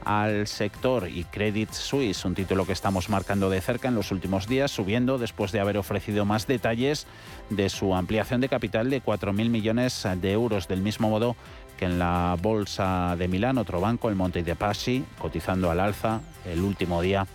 al 0.05 0.47
sector 0.47 1.09
y 1.09 1.25
Credit 1.25 1.73
Suisse, 1.73 2.25
un 2.25 2.35
título 2.35 2.67
que 2.67 2.73
estamos 2.73 3.09
marcando 3.09 3.49
de 3.49 3.61
cerca 3.61 3.89
en 3.89 3.95
los 3.95 4.13
últimos 4.13 4.47
días, 4.47 4.71
subiendo 4.71 5.17
después 5.17 5.53
de 5.53 5.61
haber 5.61 5.79
ofrecido 5.79 6.25
más 6.25 6.47
detalles 6.47 7.07
de 7.49 7.71
su 7.71 7.95
ampliación 7.95 8.41
de 8.41 8.49
capital 8.51 8.91
de 8.91 9.03
4.000 9.03 9.49
millones 9.49 10.07
de 10.21 10.33
euros, 10.33 10.69
del 10.69 10.83
mismo 10.83 11.09
modo 11.09 11.37
que 11.79 11.87
en 11.87 11.99
la 11.99 12.37
Bolsa 12.41 13.17
de 13.17 13.27
Milán, 13.27 13.57
otro 13.57 13.81
banco, 13.81 14.11
el 14.11 14.17
Monte 14.17 14.43
de 14.43 14.55
Paschi, 14.55 15.05
cotizando 15.19 15.71
al 15.71 15.81
alza 15.81 16.21
el 16.45 16.61
último 16.61 17.01
día 17.01 17.27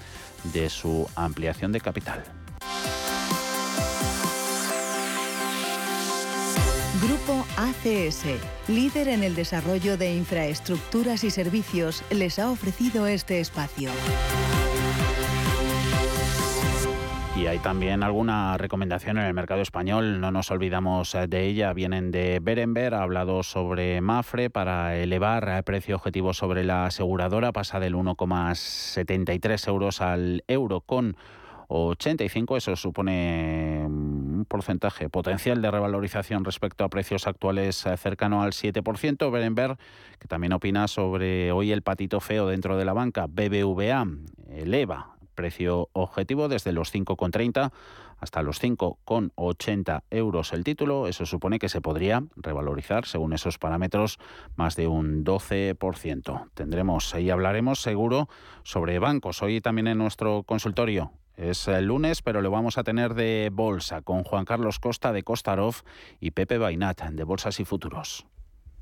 de 0.54 0.70
su 0.70 1.10
ampliación 1.16 1.72
de 1.72 1.82
capital. 1.82 2.45
Grupo 7.08 7.46
ACS, 7.56 8.26
líder 8.68 9.10
en 9.10 9.24
el 9.24 9.36
desarrollo 9.36 9.96
de 9.96 10.16
infraestructuras 10.16 11.24
y 11.24 11.30
servicios, 11.30 12.04
les 12.10 12.40
ha 12.40 12.50
ofrecido 12.50 13.06
este 13.06 13.40
espacio. 13.40 13.92
Y 17.38 17.46
hay 17.46 17.60
también 17.60 18.02
alguna 18.02 18.58
recomendación 18.58 19.20
en 19.20 19.26
el 19.26 19.36
mercado 19.36 19.62
español, 19.62 20.20
no 20.20 20.32
nos 20.32 20.50
olvidamos 20.50 21.14
eh, 21.14 21.28
de 21.28 21.46
ella. 21.46 21.74
Vienen 21.74 22.10
de 22.10 22.40
Berenberg, 22.42 22.96
ha 22.96 23.04
hablado 23.04 23.44
sobre 23.44 24.02
Mafre 24.02 24.50
para 24.50 24.98
elevar 24.98 25.48
el 25.48 25.64
precio 25.64 25.98
objetivo 25.98 26.34
sobre 26.34 26.64
la 26.64 26.88
aseguradora, 26.88 27.52
pasa 27.52 27.80
del 27.80 27.94
1,73 27.94 29.68
euros 29.68 30.02
al 30.02 30.44
euro 30.48 30.82
con 30.82 31.16
85. 31.68 32.58
Eso 32.58 32.76
supone 32.76 33.86
porcentaje 34.46 35.10
potencial 35.10 35.62
de 35.62 35.72
revalorización 35.72 36.46
respecto 36.46 36.84
a 36.84 36.90
precios 36.90 37.28
actuales 37.28 37.86
eh, 37.86 37.98
cercano 37.98 38.44
al 38.44 38.52
7%. 38.52 39.32
Berenberg, 39.32 39.78
que 40.20 40.28
también 40.28 40.54
opina 40.54 40.88
sobre 40.88 41.52
hoy 41.52 41.72
el 41.72 41.82
patito 41.82 42.20
feo 42.20 42.48
dentro 42.48 42.78
de 42.78 42.86
la 42.86 42.94
banca, 42.94 43.28
BBVA, 43.28 44.08
eleva 44.50 45.16
precio 45.36 45.90
objetivo 45.94 46.48
desde 46.48 46.72
los 46.72 46.94
5,30 46.94 47.72
hasta 48.18 48.42
los 48.42 48.62
5,80 48.64 50.04
euros 50.10 50.54
el 50.54 50.64
título. 50.64 51.08
Eso 51.08 51.26
supone 51.26 51.60
que 51.60 51.70
se 51.70 51.82
podría 51.82 52.24
revalorizar, 52.38 53.06
según 53.06 53.34
esos 53.34 53.60
parámetros, 53.60 54.18
más 54.56 54.76
de 54.76 54.88
un 54.88 55.24
12%. 55.24 56.50
Tendremos 56.54 57.14
y 57.14 57.30
hablaremos 57.30 57.82
seguro 57.82 58.30
sobre 58.64 58.98
bancos. 59.00 59.44
Hoy 59.44 59.62
también 59.62 59.88
en 59.88 59.98
nuestro 59.98 60.44
consultorio 60.44 61.12
es 61.38 61.68
el 61.68 61.86
lunes, 61.86 62.22
pero 62.22 62.42
lo 62.42 62.52
vamos 62.52 62.78
a 62.78 62.84
tener 62.84 63.14
de 63.14 63.50
bolsa 63.52 64.02
con 64.02 64.24
Juan 64.24 64.46
Carlos 64.46 64.80
Costa 64.80 65.12
de 65.12 65.24
Costarov 65.24 65.76
y 66.20 66.32
Pepe 66.32 66.58
Bainat 66.58 67.02
de 67.04 67.24
Bolsas 67.24 67.60
y 67.60 67.66
Futuros. 67.66 68.26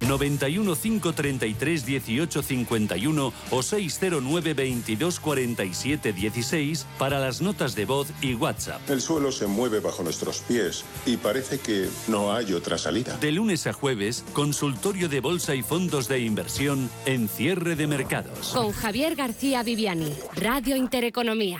91 0.07 0.75
533 0.75 1.85
18 1.85 2.43
51 2.43 3.33
o 3.51 3.63
609 3.63 4.53
22 4.53 5.19
47 5.19 6.13
16 6.13 6.85
para 6.97 7.19
las 7.19 7.41
notas 7.41 7.75
de 7.75 7.85
voz 7.85 8.07
y 8.21 8.35
WhatsApp. 8.35 8.81
El 8.89 9.01
suelo 9.01 9.31
se 9.31 9.47
mueve 9.47 9.79
bajo 9.79 10.03
nuestros 10.03 10.39
pies 10.41 10.83
y 11.05 11.17
parece 11.17 11.59
que 11.59 11.87
no 12.07 12.33
hay 12.33 12.53
otra 12.53 12.77
salida. 12.77 13.17
De 13.17 13.31
lunes 13.31 13.65
a 13.67 13.73
jueves, 13.73 14.25
consultorio 14.33 15.09
de 15.09 15.21
bolsa 15.21 15.55
y 15.55 15.63
fondos 15.63 16.07
de 16.07 16.19
inversión 16.19 16.89
en 17.05 17.27
cierre 17.27 17.75
de 17.75 17.87
mercados. 17.87 18.49
Con 18.53 18.71
Javier 18.71 19.15
García 19.15 19.63
Viviani, 19.63 20.13
Radio 20.35 20.75
Intereconomía. 20.75 21.59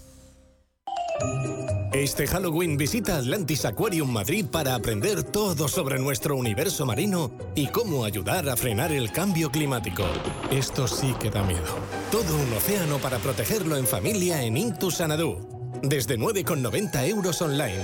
Este 1.93 2.25
Halloween 2.25 2.77
visita 2.77 3.17
Atlantis 3.17 3.65
Aquarium 3.65 4.09
Madrid 4.09 4.45
para 4.49 4.75
aprender 4.75 5.23
todo 5.23 5.67
sobre 5.67 5.99
nuestro 5.99 6.35
universo 6.35 6.85
marino 6.85 7.31
y 7.53 7.67
cómo 7.67 8.05
ayudar 8.05 8.47
a 8.47 8.55
frenar 8.55 8.91
el 8.91 9.11
cambio 9.11 9.51
climático. 9.51 10.03
Esto 10.49 10.87
sí 10.87 11.13
que 11.19 11.29
da 11.29 11.43
miedo. 11.43 11.61
Todo 12.09 12.35
un 12.35 12.53
océano 12.53 12.97
para 12.97 13.19
protegerlo 13.19 13.75
en 13.75 13.85
familia 13.85 14.41
en 14.41 14.55
Intu 14.55 14.89
Sanadú. 14.89 15.47
Desde 15.83 16.17
9,90 16.17 17.07
euros 17.07 17.41
online. 17.41 17.83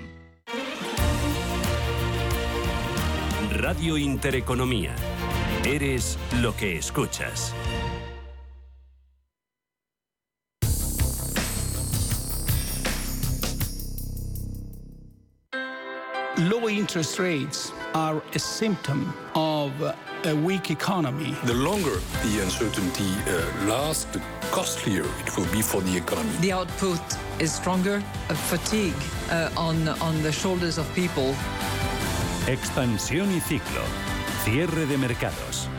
Radio 3.71 3.95
Intereconomía. 3.95 4.93
Eres 5.63 6.17
lo 6.41 6.53
que 6.53 6.77
escuchas. 6.77 7.53
Low 16.37 16.67
interest 16.67 17.17
rates 17.17 17.71
are 17.93 18.21
a 18.35 18.39
symptom 18.39 19.13
of 19.35 19.71
a 20.25 20.33
weak 20.33 20.69
economy. 20.69 21.33
The 21.45 21.53
longer 21.53 22.01
the 22.23 22.41
uncertainty 22.43 23.13
uh, 23.25 23.67
lasts, 23.69 24.03
the 24.11 24.21
costlier 24.51 25.05
it 25.25 25.37
will 25.37 25.49
be 25.53 25.61
for 25.61 25.79
the 25.79 25.95
economy. 25.95 26.29
The 26.41 26.51
output 26.51 26.99
is 27.39 27.53
stronger, 27.53 28.03
a 28.27 28.35
fatigue 28.35 29.01
uh, 29.29 29.49
on, 29.55 29.87
on 29.87 30.21
the 30.23 30.31
shoulders 30.33 30.77
of 30.77 30.93
people. 30.93 31.33
Expansión 32.47 33.31
y 33.31 33.39
ciclo. 33.39 33.81
Cierre 34.43 34.87
de 34.87 34.97
mercados. 34.97 35.69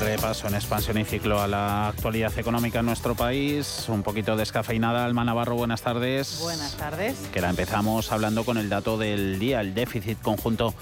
Repaso 0.00 0.48
en 0.48 0.54
expansión 0.56 0.98
y 0.98 1.04
ciclo 1.04 1.40
a 1.40 1.46
la 1.46 1.88
actualidad 1.88 2.36
económica 2.38 2.80
en 2.80 2.86
nuestro 2.86 3.14
país. 3.14 3.86
Un 3.88 4.02
poquito 4.02 4.36
descafeinada. 4.36 5.04
Alma 5.04 5.24
Navarro, 5.24 5.54
buenas 5.54 5.82
tardes. 5.82 6.40
Buenas 6.42 6.76
tardes. 6.76 7.16
Que 7.32 7.40
la 7.40 7.50
empezamos 7.50 8.10
hablando 8.10 8.44
con 8.44 8.58
el 8.58 8.68
dato 8.68 8.98
del 8.98 9.38
día, 9.38 9.60
el 9.60 9.72
déficit 9.72 10.20
conjunto 10.20 10.74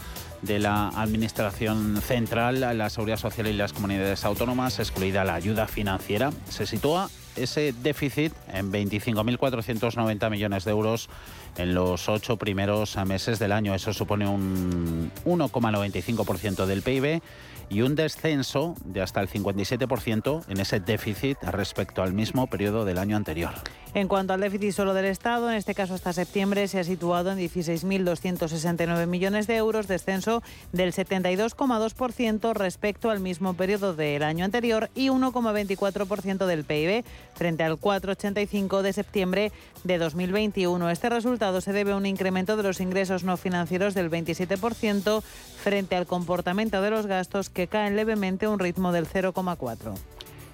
de 0.44 0.58
la 0.58 0.88
Administración 0.88 2.00
Central, 2.00 2.60
la 2.60 2.90
Seguridad 2.90 3.18
Social 3.18 3.46
y 3.46 3.52
las 3.52 3.72
comunidades 3.72 4.24
autónomas, 4.24 4.78
excluida 4.78 5.24
la 5.24 5.34
ayuda 5.34 5.66
financiera. 5.66 6.30
Se 6.48 6.66
sitúa 6.66 7.08
ese 7.36 7.72
déficit 7.82 8.32
en 8.52 8.72
25.490 8.72 10.30
millones 10.30 10.64
de 10.64 10.70
euros 10.70 11.08
en 11.56 11.74
los 11.74 12.08
ocho 12.08 12.36
primeros 12.36 12.96
meses 13.06 13.38
del 13.38 13.52
año. 13.52 13.74
Eso 13.74 13.92
supone 13.92 14.28
un 14.28 15.10
1,95% 15.24 16.66
del 16.66 16.82
PIB 16.82 17.22
y 17.68 17.82
un 17.82 17.94
descenso 17.94 18.74
de 18.84 19.02
hasta 19.02 19.20
el 19.20 19.28
57% 19.28 20.44
en 20.48 20.60
ese 20.60 20.80
déficit 20.80 21.38
respecto 21.42 22.02
al 22.02 22.12
mismo 22.12 22.46
periodo 22.46 22.84
del 22.84 22.98
año 22.98 23.16
anterior. 23.16 23.54
En 23.94 24.08
cuanto 24.08 24.32
al 24.32 24.40
déficit 24.40 24.72
solo 24.72 24.92
del 24.92 25.04
Estado, 25.04 25.48
en 25.48 25.56
este 25.56 25.72
caso 25.72 25.94
hasta 25.94 26.12
septiembre 26.12 26.66
se 26.66 26.80
ha 26.80 26.84
situado 26.84 27.30
en 27.30 27.38
16.269 27.38 29.06
millones 29.06 29.46
de 29.46 29.54
euros, 29.54 29.86
descenso 29.86 30.42
del 30.72 30.92
72,2% 30.92 32.54
respecto 32.54 33.10
al 33.10 33.20
mismo 33.20 33.54
periodo 33.54 33.94
del 33.94 34.24
año 34.24 34.44
anterior 34.44 34.90
y 34.96 35.10
1,24% 35.10 36.44
del 36.46 36.64
PIB 36.64 37.04
frente 37.36 37.62
al 37.62 37.78
4,85 37.78 38.82
de 38.82 38.92
septiembre 38.92 39.52
de 39.84 39.98
2021. 39.98 40.90
Este 40.90 41.08
resultado 41.08 41.60
se 41.60 41.72
debe 41.72 41.92
a 41.92 41.96
un 41.96 42.06
incremento 42.06 42.56
de 42.56 42.64
los 42.64 42.80
ingresos 42.80 43.22
no 43.22 43.36
financieros 43.36 43.94
del 43.94 44.10
27% 44.10 45.22
frente 45.22 45.94
al 45.94 46.06
comportamiento 46.06 46.82
de 46.82 46.90
los 46.90 47.06
gastos 47.06 47.48
que 47.48 47.68
caen 47.68 47.94
levemente 47.94 48.46
a 48.46 48.50
un 48.50 48.58
ritmo 48.58 48.90
del 48.90 49.06
0,4 49.06 49.94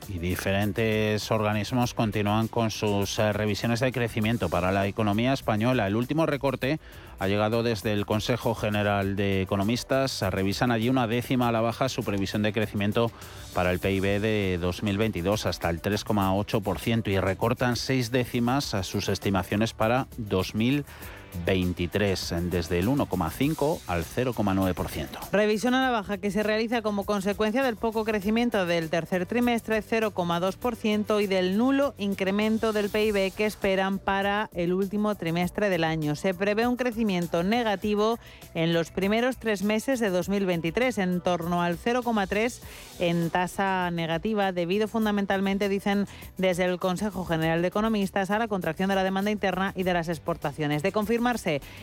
y 0.08 0.18
diferentes 0.18 1.30
organismos 1.30 1.94
continúan 1.94 2.48
con 2.48 2.70
sus 2.70 3.18
eh, 3.18 3.32
revisiones 3.32 3.80
de 3.80 3.92
crecimiento 3.92 4.48
para 4.48 4.72
la 4.72 4.86
economía 4.86 5.32
española. 5.32 5.86
El 5.86 5.96
último 5.96 6.26
recorte 6.26 6.80
ha 7.18 7.28
llegado 7.28 7.62
desde 7.62 7.92
el 7.92 8.06
Consejo 8.06 8.54
General 8.54 9.16
de 9.16 9.42
Economistas. 9.42 10.22
Revisan 10.22 10.70
allí 10.70 10.88
una 10.88 11.06
décima 11.06 11.48
a 11.48 11.52
la 11.52 11.60
baja 11.60 11.88
su 11.88 12.02
previsión 12.02 12.42
de 12.42 12.52
crecimiento 12.52 13.10
para 13.54 13.70
el 13.70 13.78
PIB 13.78 14.20
de 14.20 14.58
2022 14.60 15.46
hasta 15.46 15.70
el 15.70 15.82
3,8% 15.82 17.08
y 17.08 17.20
recortan 17.20 17.76
seis 17.76 18.10
décimas 18.10 18.74
a 18.74 18.82
sus 18.82 19.08
estimaciones 19.08 19.72
para 19.72 20.06
2022. 20.16 21.19
23, 21.46 22.34
desde 22.50 22.78
el 22.78 22.88
1,5 22.88 23.80
al 23.86 24.04
0,9%. 24.04 25.30
Revisión 25.32 25.74
a 25.74 25.82
la 25.82 25.90
baja 25.90 26.18
que 26.18 26.30
se 26.30 26.42
realiza 26.42 26.82
como 26.82 27.04
consecuencia 27.04 27.62
del 27.62 27.76
poco 27.76 28.04
crecimiento 28.04 28.66
del 28.66 28.90
tercer 28.90 29.26
trimestre, 29.26 29.82
0,2%, 29.82 31.22
y 31.22 31.26
del 31.26 31.56
nulo 31.56 31.94
incremento 31.98 32.72
del 32.72 32.90
PIB 32.90 33.32
que 33.32 33.46
esperan 33.46 33.98
para 33.98 34.50
el 34.54 34.72
último 34.72 35.14
trimestre 35.14 35.68
del 35.68 35.84
año. 35.84 36.14
Se 36.16 36.34
prevé 36.34 36.66
un 36.66 36.76
crecimiento 36.76 37.42
negativo 37.42 38.18
en 38.54 38.72
los 38.72 38.90
primeros 38.90 39.38
tres 39.38 39.62
meses 39.62 40.00
de 40.00 40.10
2023, 40.10 40.98
en 40.98 41.20
torno 41.20 41.62
al 41.62 41.78
0,3 41.78 42.60
en 42.98 43.30
tasa 43.30 43.90
negativa, 43.90 44.52
debido 44.52 44.88
fundamentalmente, 44.88 45.68
dicen 45.68 46.06
desde 46.36 46.64
el 46.64 46.78
Consejo 46.78 47.24
General 47.24 47.62
de 47.62 47.68
Economistas, 47.68 48.30
a 48.30 48.38
la 48.38 48.48
contracción 48.48 48.88
de 48.88 48.94
la 48.94 49.04
demanda 49.04 49.30
interna 49.30 49.72
y 49.74 49.82
de 49.82 49.94
las 49.94 50.08
exportaciones. 50.08 50.82
De 50.82 50.92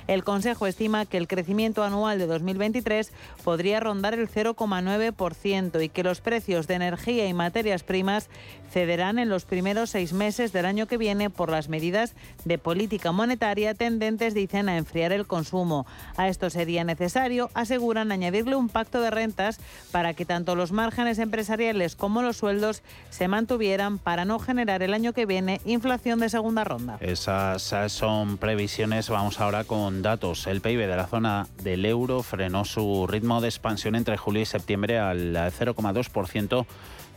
el 0.07 0.23
Consejo 0.23 0.67
estima 0.67 1.05
que 1.05 1.17
el 1.17 1.27
crecimiento 1.27 1.83
anual 1.83 2.19
de 2.19 2.27
2023 2.27 3.11
podría 3.43 3.79
rondar 3.79 4.13
el 4.13 4.29
0,9% 4.29 5.83
y 5.83 5.89
que 5.89 6.03
los 6.03 6.21
precios 6.21 6.67
de 6.67 6.75
energía 6.75 7.27
y 7.27 7.33
materias 7.33 7.83
primas 7.83 8.29
cederán 8.71 9.19
en 9.19 9.29
los 9.29 9.45
primeros 9.45 9.89
seis 9.89 10.13
meses 10.13 10.53
del 10.53 10.65
año 10.65 10.87
que 10.87 10.97
viene 10.97 11.29
por 11.29 11.49
las 11.49 11.69
medidas 11.69 12.15
de 12.45 12.57
política 12.57 13.11
monetaria 13.11 13.73
tendentes, 13.73 14.33
dicen, 14.33 14.69
a 14.69 14.77
enfriar 14.77 15.11
el 15.11 15.27
consumo. 15.27 15.85
A 16.15 16.27
esto 16.27 16.49
sería 16.49 16.83
necesario, 16.83 17.49
aseguran, 17.53 18.11
añadirle 18.11 18.55
un 18.55 18.69
pacto 18.69 19.01
de 19.01 19.11
rentas 19.11 19.59
para 19.91 20.13
que 20.13 20.25
tanto 20.25 20.55
los 20.55 20.71
márgenes 20.71 21.19
empresariales 21.19 21.95
como 21.95 22.21
los 22.21 22.37
sueldos 22.37 22.83
se 23.09 23.27
mantuvieran 23.27 23.97
para 23.99 24.25
no 24.25 24.39
generar 24.39 24.83
el 24.83 24.93
año 24.93 25.13
que 25.13 25.25
viene 25.25 25.61
inflación 25.65 26.19
de 26.19 26.29
segunda 26.29 26.63
ronda. 26.63 26.97
Esas 27.01 27.73
son 27.91 28.37
previsiones, 28.37 29.09
vamos 29.09 29.39
ahora 29.39 29.63
con 29.63 30.01
datos. 30.01 30.47
El 30.47 30.61
PIB 30.61 30.79
de 30.79 30.95
la 30.95 31.07
zona 31.07 31.47
del 31.63 31.85
euro 31.85 32.23
frenó 32.23 32.65
su 32.65 33.07
ritmo 33.07 33.41
de 33.41 33.47
expansión 33.47 33.95
entre 33.95 34.17
julio 34.17 34.41
y 34.41 34.45
septiembre 34.45 34.99
al 34.99 35.35
0,2% 35.35 36.65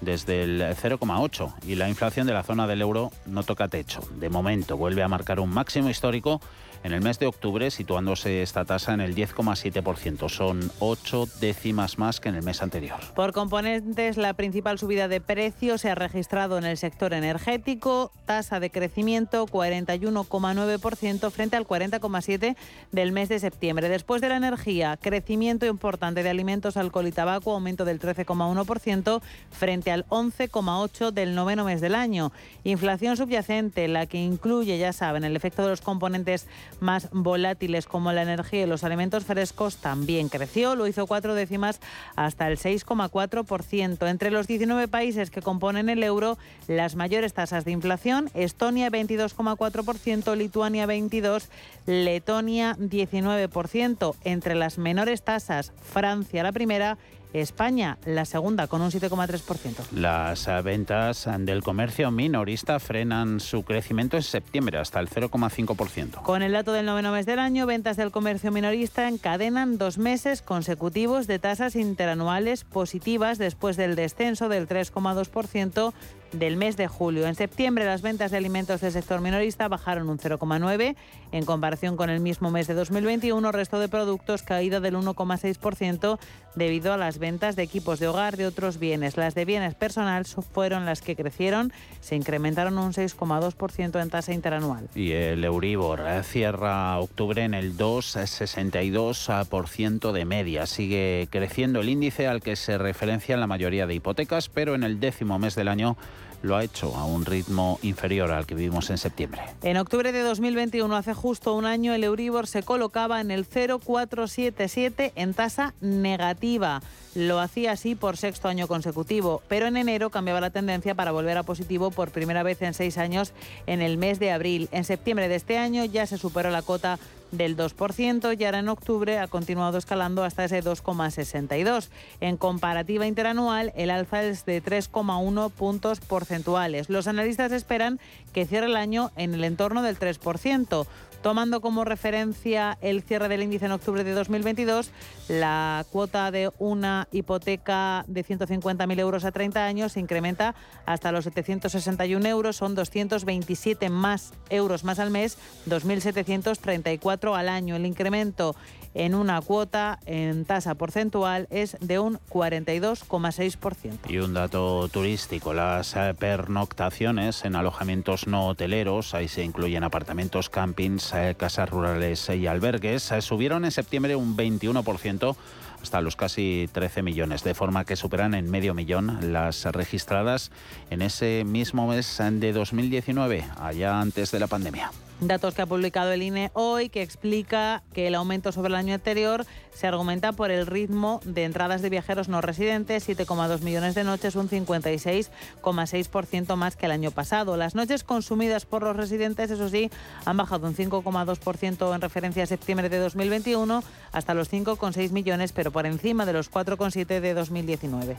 desde 0.00 0.42
el 0.42 0.60
0,8 0.60 1.52
y 1.66 1.74
la 1.74 1.88
inflación 1.88 2.26
de 2.26 2.32
la 2.32 2.42
zona 2.42 2.66
del 2.66 2.80
euro 2.80 3.10
no 3.26 3.42
toca 3.42 3.68
techo. 3.68 4.00
De 4.16 4.30
momento 4.30 4.76
vuelve 4.76 5.02
a 5.02 5.08
marcar 5.08 5.40
un 5.40 5.50
máximo 5.50 5.90
histórico 5.90 6.40
en 6.82 6.92
el 6.92 7.00
mes 7.00 7.18
de 7.18 7.26
octubre, 7.26 7.70
situándose 7.70 8.42
esta 8.42 8.64
tasa 8.64 8.94
en 8.94 9.00
el 9.00 9.14
10,7%. 9.14 10.28
Son 10.28 10.70
ocho 10.78 11.26
décimas 11.40 11.98
más 11.98 12.20
que 12.20 12.28
en 12.28 12.36
el 12.36 12.42
mes 12.42 12.62
anterior. 12.62 12.98
Por 13.14 13.32
componentes, 13.32 14.16
la 14.16 14.34
principal 14.34 14.78
subida 14.78 15.08
de 15.08 15.20
precios 15.20 15.82
se 15.82 15.90
ha 15.90 15.94
registrado 15.94 16.58
en 16.58 16.64
el 16.64 16.76
sector 16.76 17.12
energético, 17.12 18.12
tasa 18.26 18.60
de 18.60 18.70
crecimiento 18.70 19.46
41,9% 19.46 21.30
frente 21.30 21.56
al 21.56 21.66
40,7% 21.66 22.56
del 22.92 23.12
mes 23.12 23.28
de 23.28 23.38
septiembre. 23.38 23.88
Después 23.88 24.20
de 24.20 24.28
la 24.28 24.36
energía, 24.36 24.96
crecimiento 24.96 25.66
importante 25.66 26.22
de 26.22 26.30
alimentos, 26.30 26.76
alcohol 26.76 27.06
y 27.06 27.12
tabaco, 27.12 27.52
aumento 27.52 27.84
del 27.84 28.00
13,1% 28.00 29.20
frente 29.50 29.90
al 29.90 30.06
11,8% 30.08 31.10
del 31.10 31.34
noveno 31.34 31.64
mes 31.64 31.80
del 31.80 31.94
año. 31.94 32.32
Inflación 32.64 33.16
subyacente, 33.16 33.88
la 33.88 34.06
que 34.06 34.18
incluye, 34.18 34.78
ya 34.78 34.92
saben, 34.92 35.24
el 35.24 35.36
efecto 35.36 35.62
de 35.62 35.68
los 35.68 35.80
componentes 35.80 36.46
más 36.80 37.08
volátiles 37.12 37.86
como 37.86 38.12
la 38.12 38.22
energía 38.22 38.62
y 38.62 38.66
los 38.66 38.84
alimentos 38.84 39.24
frescos 39.24 39.76
también 39.76 40.28
creció, 40.28 40.76
lo 40.76 40.86
hizo 40.86 41.06
cuatro 41.06 41.34
décimas 41.34 41.80
hasta 42.16 42.48
el 42.48 42.58
6,4%. 42.58 44.08
Entre 44.08 44.30
los 44.30 44.46
19 44.46 44.88
países 44.88 45.30
que 45.30 45.42
componen 45.42 45.88
el 45.88 46.02
euro, 46.02 46.38
las 46.68 46.96
mayores 46.96 47.34
tasas 47.34 47.64
de 47.64 47.72
inflación, 47.72 48.30
Estonia 48.34 48.90
22,4%, 48.90 50.36
Lituania 50.36 50.86
22%, 50.86 51.42
Letonia 51.86 52.76
19%. 52.76 54.14
Entre 54.24 54.54
las 54.54 54.78
menores 54.78 55.22
tasas, 55.22 55.72
Francia 55.82 56.42
la 56.42 56.52
primera 56.52 56.98
España, 57.32 57.98
la 58.04 58.24
segunda, 58.24 58.66
con 58.66 58.82
un 58.82 58.90
7,3%. 58.90 59.90
Las 59.92 60.48
ventas 60.64 61.28
del 61.38 61.62
comercio 61.62 62.10
minorista 62.10 62.78
frenan 62.80 63.40
su 63.40 63.62
crecimiento 63.62 64.16
en 64.16 64.22
septiembre 64.22 64.78
hasta 64.78 65.00
el 65.00 65.08
0,5%. 65.08 66.22
Con 66.22 66.42
el 66.42 66.52
dato 66.52 66.72
del 66.72 66.86
noveno 66.86 67.12
mes 67.12 67.26
del 67.26 67.38
año, 67.38 67.66
ventas 67.66 67.96
del 67.96 68.10
comercio 68.10 68.50
minorista 68.50 69.08
encadenan 69.08 69.78
dos 69.78 69.98
meses 69.98 70.42
consecutivos 70.42 71.26
de 71.26 71.38
tasas 71.38 71.76
interanuales 71.76 72.64
positivas 72.64 73.38
después 73.38 73.76
del 73.76 73.96
descenso 73.96 74.48
del 74.48 74.68
3,2% 74.68 75.92
del 76.32 76.56
mes 76.56 76.76
de 76.76 76.88
julio. 76.88 77.26
En 77.26 77.34
septiembre 77.34 77.84
las 77.84 78.02
ventas 78.02 78.30
de 78.30 78.36
alimentos 78.36 78.80
del 78.80 78.92
sector 78.92 79.20
minorista 79.20 79.68
bajaron 79.68 80.08
un 80.08 80.18
0,9 80.18 80.96
en 81.32 81.44
comparación 81.44 81.96
con 81.96 82.10
el 82.10 82.20
mismo 82.20 82.50
mes 82.50 82.66
de 82.66 82.74
2021, 82.74 83.52
resto 83.52 83.78
de 83.78 83.88
productos 83.88 84.42
caída 84.42 84.80
del 84.80 84.96
1,6% 84.96 86.18
debido 86.56 86.92
a 86.92 86.96
las 86.96 87.18
ventas 87.18 87.54
de 87.56 87.62
equipos 87.62 88.00
de 88.00 88.08
hogar 88.08 88.36
de 88.36 88.46
otros 88.46 88.78
bienes. 88.78 89.16
Las 89.16 89.34
de 89.34 89.44
bienes 89.44 89.74
personales 89.74 90.34
fueron 90.52 90.86
las 90.86 91.02
que 91.02 91.16
crecieron, 91.16 91.72
se 92.00 92.16
incrementaron 92.16 92.78
un 92.78 92.92
6,2% 92.92 94.02
en 94.02 94.10
tasa 94.10 94.32
interanual. 94.32 94.88
Y 94.94 95.12
el 95.12 95.44
Euribor 95.44 96.00
eh, 96.06 96.22
cierra 96.24 96.98
octubre 96.98 97.44
en 97.44 97.52
el 97.54 97.76
2,62% 97.76 100.12
de 100.12 100.24
media. 100.24 100.66
Sigue 100.66 101.28
creciendo 101.30 101.80
el 101.80 101.88
índice 101.88 102.26
al 102.26 102.40
que 102.40 102.56
se 102.56 102.76
referencia 102.78 103.36
la 103.36 103.46
mayoría 103.46 103.86
de 103.86 103.94
hipotecas, 103.94 104.48
pero 104.48 104.74
en 104.74 104.82
el 104.82 104.98
décimo 105.00 105.38
mes 105.38 105.54
del 105.54 105.68
año 105.68 105.96
lo 106.42 106.56
ha 106.56 106.64
hecho 106.64 106.94
a 106.96 107.04
un 107.04 107.24
ritmo 107.24 107.78
inferior 107.82 108.30
al 108.32 108.46
que 108.46 108.54
vivimos 108.54 108.90
en 108.90 108.98
septiembre. 108.98 109.42
En 109.62 109.76
octubre 109.76 110.12
de 110.12 110.22
2021, 110.22 110.94
hace 110.96 111.14
justo 111.14 111.54
un 111.54 111.66
año, 111.66 111.94
el 111.94 112.04
Euribor 112.04 112.46
se 112.46 112.62
colocaba 112.62 113.20
en 113.20 113.30
el 113.30 113.44
0,477 113.44 115.12
en 115.16 115.34
tasa 115.34 115.74
negativa. 115.80 116.82
Lo 117.14 117.40
hacía 117.40 117.72
así 117.72 117.94
por 117.94 118.16
sexto 118.16 118.48
año 118.48 118.68
consecutivo, 118.68 119.42
pero 119.48 119.66
en 119.66 119.76
enero 119.76 120.10
cambiaba 120.10 120.40
la 120.40 120.50
tendencia 120.50 120.94
para 120.94 121.10
volver 121.10 121.36
a 121.36 121.42
positivo 121.42 121.90
por 121.90 122.10
primera 122.10 122.42
vez 122.42 122.62
en 122.62 122.72
seis 122.72 122.98
años 122.98 123.32
en 123.66 123.82
el 123.82 123.98
mes 123.98 124.20
de 124.20 124.30
abril. 124.30 124.68
En 124.70 124.84
septiembre 124.84 125.28
de 125.28 125.34
este 125.34 125.58
año 125.58 125.84
ya 125.84 126.06
se 126.06 126.18
superó 126.18 126.50
la 126.50 126.62
cota 126.62 126.98
del 127.32 127.56
2% 127.56 128.38
y 128.38 128.44
ahora 128.44 128.58
en 128.58 128.68
octubre 128.68 129.18
ha 129.18 129.26
continuado 129.26 129.78
escalando 129.78 130.24
hasta 130.24 130.44
ese 130.44 130.62
2,62. 130.62 131.88
En 132.20 132.36
comparativa 132.36 133.06
interanual, 133.06 133.72
el 133.76 133.90
alza 133.90 134.22
es 134.22 134.44
de 134.44 134.62
3,1 134.62 135.50
puntos 135.50 136.00
porcentuales. 136.00 136.88
Los 136.88 137.06
analistas 137.06 137.52
esperan 137.52 138.00
que 138.32 138.46
cierre 138.46 138.66
el 138.66 138.76
año 138.76 139.10
en 139.16 139.34
el 139.34 139.44
entorno 139.44 139.82
del 139.82 139.98
3%. 139.98 140.86
Tomando 141.22 141.60
como 141.60 141.84
referencia 141.84 142.78
el 142.80 143.02
cierre 143.02 143.28
del 143.28 143.42
índice 143.42 143.66
en 143.66 143.72
octubre 143.72 144.04
de 144.04 144.12
2022, 144.12 144.90
la 145.28 145.84
cuota 145.90 146.30
de 146.30 146.50
una 146.58 147.08
hipoteca 147.12 148.06
de 148.08 148.24
150.000 148.24 148.98
euros 148.98 149.26
a 149.26 149.30
30 149.30 149.66
años 149.66 149.92
se 149.92 150.00
incrementa 150.00 150.54
hasta 150.86 151.12
los 151.12 151.24
761 151.24 152.26
euros, 152.26 152.56
son 152.56 152.74
227 152.74 153.90
más 153.90 154.32
euros 154.48 154.82
más 154.82 154.98
al 154.98 155.10
mes, 155.10 155.36
2.734 155.68 157.36
al 157.38 157.50
año. 157.50 157.76
El 157.76 157.84
incremento 157.84 158.56
en 158.94 159.14
una 159.14 159.40
cuota 159.40 159.98
en 160.06 160.44
tasa 160.44 160.74
porcentual 160.74 161.46
es 161.50 161.76
de 161.80 161.98
un 161.98 162.18
42,6%. 162.30 164.10
Y 164.10 164.18
un 164.18 164.34
dato 164.34 164.88
turístico, 164.88 165.54
las 165.54 165.94
pernoctaciones 166.18 167.44
en 167.44 167.56
alojamientos 167.56 168.26
no 168.26 168.48
hoteleros, 168.48 169.14
ahí 169.14 169.28
se 169.28 169.44
incluyen 169.44 169.84
apartamentos, 169.84 170.50
campings, 170.50 171.12
eh, 171.14 171.34
casas 171.36 171.70
rurales 171.70 172.28
y 172.28 172.46
albergues, 172.46 173.12
eh, 173.12 173.22
subieron 173.22 173.64
en 173.64 173.70
septiembre 173.70 174.16
un 174.16 174.36
21% 174.36 175.36
hasta 175.82 176.00
los 176.00 176.16
casi 176.16 176.68
13 176.72 177.02
millones, 177.02 177.42
de 177.42 177.54
forma 177.54 177.84
que 177.84 177.96
superan 177.96 178.34
en 178.34 178.50
medio 178.50 178.74
millón 178.74 179.32
las 179.32 179.64
registradas 179.64 180.50
en 180.90 181.02
ese 181.02 181.44
mismo 181.46 181.86
mes 181.86 182.18
de 182.20 182.52
2019, 182.52 183.44
allá 183.58 184.00
antes 184.00 184.30
de 184.30 184.40
la 184.40 184.46
pandemia. 184.46 184.90
Datos 185.20 185.52
que 185.52 185.60
ha 185.60 185.66
publicado 185.66 186.12
el 186.12 186.22
INE 186.22 186.50
hoy 186.54 186.88
que 186.88 187.02
explica 187.02 187.82
que 187.92 188.06
el 188.06 188.14
aumento 188.14 188.52
sobre 188.52 188.68
el 188.68 188.76
año 188.76 188.94
anterior 188.94 189.44
se 189.74 189.86
argumenta 189.86 190.32
por 190.32 190.50
el 190.50 190.66
ritmo 190.66 191.20
de 191.24 191.44
entradas 191.44 191.82
de 191.82 191.90
viajeros 191.90 192.30
no 192.30 192.40
residentes, 192.40 193.06
7,2 193.06 193.60
millones 193.60 193.94
de 193.94 194.04
noches, 194.04 194.34
un 194.34 194.48
56,6% 194.48 196.56
más 196.56 196.76
que 196.76 196.86
el 196.86 196.92
año 196.92 197.10
pasado. 197.10 197.58
Las 197.58 197.74
noches 197.74 198.02
consumidas 198.02 198.64
por 198.64 198.82
los 198.82 198.96
residentes, 198.96 199.50
eso 199.50 199.68
sí, 199.68 199.90
han 200.24 200.38
bajado 200.38 200.66
un 200.66 200.74
5,2% 200.74 201.94
en 201.94 202.00
referencia 202.00 202.44
a 202.44 202.46
septiembre 202.46 202.88
de 202.88 202.96
2021 202.98 203.84
hasta 204.12 204.32
los 204.32 204.50
5,6 204.50 205.10
millones, 205.10 205.52
pero 205.52 205.70
por 205.70 205.84
encima 205.84 206.24
de 206.24 206.32
los 206.32 206.50
4,7 206.50 207.20
de 207.20 207.34
2019. 207.34 208.16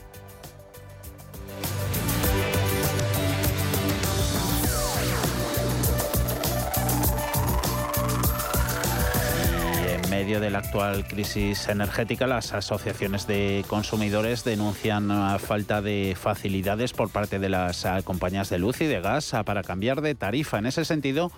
Medio 10.22 10.38
de 10.38 10.50
la 10.50 10.58
actual 10.58 11.04
crisis 11.04 11.66
energética, 11.66 12.28
las 12.28 12.52
asociaciones 12.52 13.26
de 13.26 13.64
consumidores 13.66 14.44
denuncian 14.44 15.10
falta 15.40 15.82
de 15.82 16.16
facilidades 16.16 16.92
por 16.92 17.10
parte 17.10 17.40
de 17.40 17.48
las 17.48 17.84
eh, 17.84 17.88
compañías 18.04 18.48
de 18.48 18.60
luz 18.60 18.80
y 18.82 18.86
de 18.86 19.00
gas 19.00 19.34
eh, 19.34 19.42
para 19.44 19.64
cambiar 19.64 20.00
de 20.00 20.14
tarifa. 20.14 20.60
En 20.60 20.66
ese 20.66 20.84
sentido, 20.84 21.32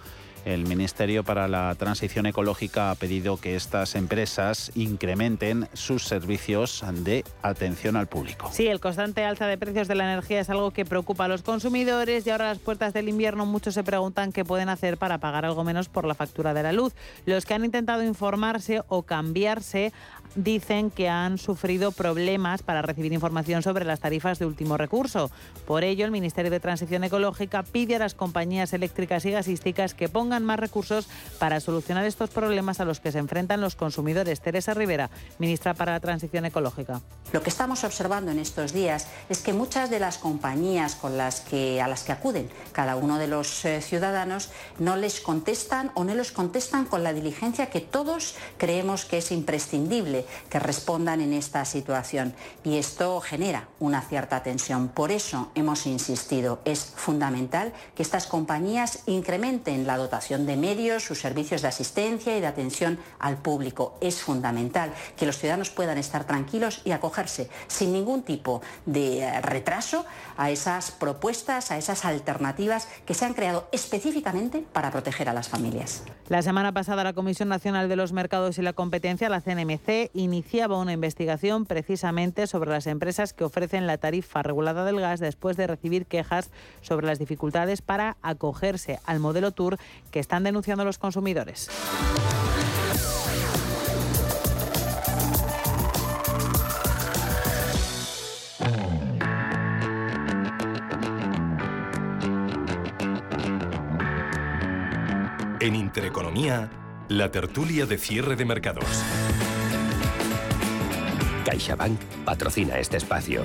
el 0.45 0.67
Ministerio 0.67 1.25
para 1.25 1.49
la 1.49 1.75
Transición 1.75 2.27
Ecológica 2.27 2.91
ha 2.91 2.95
pedido 2.95 3.39
que 3.39 3.57
estas 3.57 3.95
empresas 3.95 4.71
incrementen 4.75 5.69
sus 5.73 6.05
servicios 6.05 6.85
de 6.93 7.25
atención 7.43 7.97
al 7.97 8.07
público. 8.07 8.51
Sí, 8.53 8.67
el 8.67 8.81
constante 8.81 9.25
alza 9.25 9.47
de 9.47 9.59
precios 9.59 9.89
de 9.89 9.95
la 9.95 10.05
energía 10.05 10.41
es 10.41 10.51
algo 10.51 10.71
que 10.71 10.85
preocupa 10.85 11.25
a 11.25 11.29
los 11.29 11.43
consumidores 11.43 12.27
y 12.27 12.31
ahora 12.31 12.47
a 12.47 12.49
las 12.49 12.59
puertas 12.59 12.93
del 12.93 13.09
invierno 13.09 13.47
muchos 13.47 13.75
se 13.75 13.85
preguntan 13.85 14.33
qué 14.33 14.45
pueden 14.45 14.69
hacer 14.69 14.99
para 14.99 15.19
pagar 15.19 15.45
algo 15.45 15.65
menos 15.65 15.89
por 15.89 16.05
la 16.05 16.15
factura 16.15 16.55
de 16.55 16.63
la 16.63 16.73
luz. 16.73 16.95
Los 17.27 17.47
que 17.47 17.55
han 17.55 17.65
intentado 17.65 18.03
informarse 18.03 18.83
o 18.89 19.03
cambiarse 19.03 19.93
dicen 20.35 20.91
que 20.91 21.09
han 21.09 21.39
sufrido 21.39 21.93
problemas 21.93 22.63
para 22.63 22.83
recibir 22.83 23.13
información 23.13 23.63
sobre 23.63 23.85
las 23.85 24.01
tarifas 24.01 24.39
de 24.39 24.47
último 24.47 24.77
recurso. 24.77 25.31
Por 25.67 25.85
ello, 25.85 26.05
el 26.05 26.11
Ministerio 26.11 26.51
de 26.51 26.61
Transición 26.61 27.05
Ecológica 27.05 27.63
pide 27.63 27.97
a 27.97 27.99
las 28.01 28.15
compañías 28.15 28.73
eléctricas 28.73 29.25
y 29.25 29.31
gasísticas 29.31 29.95
que 29.95 30.09
pongan 30.09 30.45
más 30.45 30.59
recursos 30.59 31.09
para 31.39 31.61
solucionar 31.61 32.05
estos 32.05 32.31
problemas 32.31 32.81
a 32.81 32.85
los 32.85 33.01
que 33.01 33.13
se 33.13 33.19
enfrentan 33.19 33.61
los 33.61 33.77
consumidores. 33.77 34.41
Teresa 34.41 34.75
Rivera, 34.75 35.11
ministra 35.39 35.75
para 35.75 35.93
la 35.93 36.01
Transición 36.01 36.45
Ecológica. 36.45 37.01
Lo 37.33 37.43
que 37.43 37.51
estamos 37.51 37.85
observando 37.85 38.31
en 38.31 38.39
estos 38.39 38.73
días 38.73 39.09
es 39.29 39.41
que 39.41 39.53
muchas 39.53 39.91
de 39.91 40.01
las 40.01 40.19
compañías 40.19 40.95
con 40.95 41.17
las 41.17 41.41
que, 41.41 41.81
a 41.81 41.89
las 41.89 42.05
que 42.05 42.13
acuden 42.13 42.49
cada 42.73 42.97
uno 42.97 43.19
de 43.19 43.29
los 43.29 43.65
eh, 43.65 43.81
ciudadanos 43.81 44.51
no 44.79 44.97
les 44.97 45.21
contestan 45.21 45.91
o 45.95 46.05
no 46.05 46.15
les 46.15 46.33
contestan 46.33 46.85
con 46.85 47.03
la 47.03 47.13
diligencia 47.13 47.71
que 47.71 47.81
todos 47.81 48.35
creemos 48.59 49.05
que 49.05 49.19
es 49.19 49.33
imprescindible 49.33 50.24
que 50.49 50.59
respondan 50.59 51.21
en 51.21 51.33
esta 51.33 51.65
situación. 51.65 52.35
Y 52.63 52.79
esto 52.79 53.21
genera 53.21 53.69
una 53.79 54.03
cierta 54.03 54.43
tensión. 54.43 54.89
Por 54.89 55.11
eso 55.11 55.51
hemos 55.55 55.87
insistido, 55.87 56.61
es 56.65 56.93
fundamental 56.97 57.73
que 57.95 58.03
estas 58.03 58.27
compañías 58.27 59.03
incrementen 59.07 59.87
la 59.87 59.97
dotación 59.97 60.47
de 60.47 60.57
medios, 60.57 61.05
sus 61.05 61.21
servicios 61.21 61.63
de 61.63 61.69
asistencia 61.69 62.37
y 62.37 62.41
de 62.41 62.47
atención 62.47 62.99
al 63.19 63.39
público. 63.39 63.97
Es 64.01 64.23
fundamental 64.23 64.93
que 65.17 65.27
los 65.27 65.39
ciudadanos 65.39 65.71
puedan 65.71 65.99
estar 65.99 66.25
tranquilos 66.25 66.81
y 66.85 66.93
acogerse 66.93 67.49
sin 67.67 67.93
ningún 67.93 68.23
tipo 68.23 68.63
de 68.87 69.21
eh, 69.21 69.41
retraso 69.41 70.05
a 70.37 70.51
esas 70.51 70.91
propuestas, 70.91 71.71
a 71.71 71.79
esas 71.79 72.05
alternativas 72.05 72.89
que 73.07 73.15
se 73.15 73.25
han 73.25 73.35
creado 73.35 73.69
específicamente 73.73 74.65
para 74.73 74.91
proteger 74.91 75.29
a 75.29 75.33
las 75.33 75.49
familias. 75.49 76.03
La 76.29 76.43
semana 76.43 76.73
pasada 76.73 77.05
la 77.05 77.13
Comisión 77.13 77.49
Nacional 77.49 77.89
de 77.89 77.97
los 77.97 78.13
Mercados 78.13 78.59
y 78.59 78.63
la 78.63 78.73
Competencia, 78.73 79.29
la 79.29 79.41
CNMC, 79.41 80.11
iniciaba 80.15 80.79
una 80.79 80.93
investigación 80.93 81.67
precisamente 81.67 82.47
sobre 82.47 82.71
las 82.71 82.87
empresas 82.87 83.35
que 83.35 83.45
ofrecen 83.45 83.87
la 83.87 83.99
tarifa 83.99 84.43
regulada 84.43 84.85
del 84.85 85.01
gas 85.01 85.21
después 85.21 85.57
de 85.57 85.67
recibir 85.67 86.07
quejas 86.07 86.51
sobre 86.81 87.07
las 87.07 87.19
dificultades 87.19 87.83
para 87.83 88.17
acogerse 88.23 89.01
al 89.05 89.21
modelo 89.21 89.51
Tour 89.51 89.77
que 90.11 90.21
están 90.21 90.45
denunciando 90.45 90.85
los 90.85 90.99
consumidores. 90.99 91.69
En 105.61 105.75
Intereconomía, 105.75 106.71
la 107.09 107.31
tertulia 107.31 107.87
de 107.87 107.97
cierre 107.97 108.37
de 108.37 108.45
mercados. 108.45 109.03
CaixaBank 111.45 112.01
patrocina 112.25 112.79
este 112.79 112.97
espacio. 112.97 113.43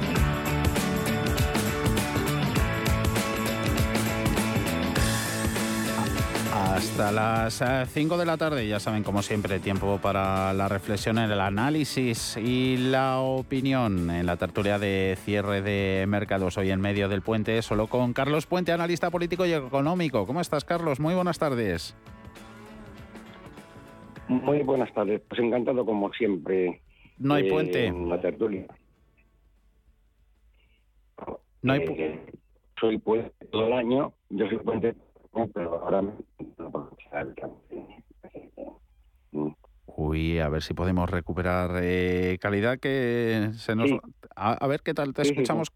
Hasta 6.54 7.12
las 7.12 7.62
5 7.92 8.16
eh, 8.16 8.18
de 8.18 8.26
la 8.26 8.38
tarde, 8.38 8.68
ya 8.68 8.80
saben, 8.80 9.04
como 9.04 9.22
siempre, 9.22 9.60
tiempo 9.60 10.00
para 10.02 10.54
la 10.54 10.70
reflexión, 10.70 11.18
el 11.18 11.40
análisis 11.40 12.38
y 12.38 12.78
la 12.78 13.20
opinión 13.20 14.10
en 14.10 14.26
la 14.26 14.38
tertulia 14.38 14.80
de 14.80 15.18
cierre 15.24 15.62
de 15.62 16.06
mercados 16.08 16.58
hoy 16.58 16.72
en 16.72 16.80
medio 16.80 17.10
del 17.10 17.22
puente, 17.22 17.62
solo 17.62 17.88
con 17.88 18.14
Carlos 18.14 18.46
Puente, 18.46 18.72
analista 18.72 19.10
político 19.10 19.46
y 19.46 19.54
económico. 19.54 20.26
¿Cómo 20.26 20.42
estás, 20.42 20.64
Carlos? 20.64 21.00
Muy 21.00 21.14
buenas 21.16 21.38
tardes. 21.38 21.96
Muy 24.30 24.62
buenas 24.62 24.94
tardes, 24.94 25.22
pues 25.28 25.42
encantado 25.42 25.86
como 25.86 26.14
siempre 26.14 26.82
no 27.20 27.34
hay 27.36 27.50
puente. 27.50 27.86
En 27.86 28.10
la 28.10 28.20
tertulia. 28.20 28.66
No 31.62 31.74
hay 31.74 31.82
eh, 31.82 32.26
soy 32.80 32.98
puente 32.98 33.34
todo 33.52 33.68
el 33.68 33.74
año, 33.74 34.14
yo 34.30 34.48
soy 34.48 34.58
puente, 34.60 34.96
pero 35.54 35.84
ahora 35.84 36.02
Uy, 39.86 40.40
a 40.40 40.48
ver 40.48 40.64
si 40.64 40.74
podemos 40.74 41.10
recuperar 41.10 41.72
eh, 41.82 42.38
calidad 42.40 42.80
que 42.80 43.50
se 43.54 43.76
nos... 43.76 43.92
A, 44.36 44.66
ver 44.68 44.82
qué 44.82 44.94
tal 44.94 45.14
te 45.14 45.24
escuchamos. 45.24 45.70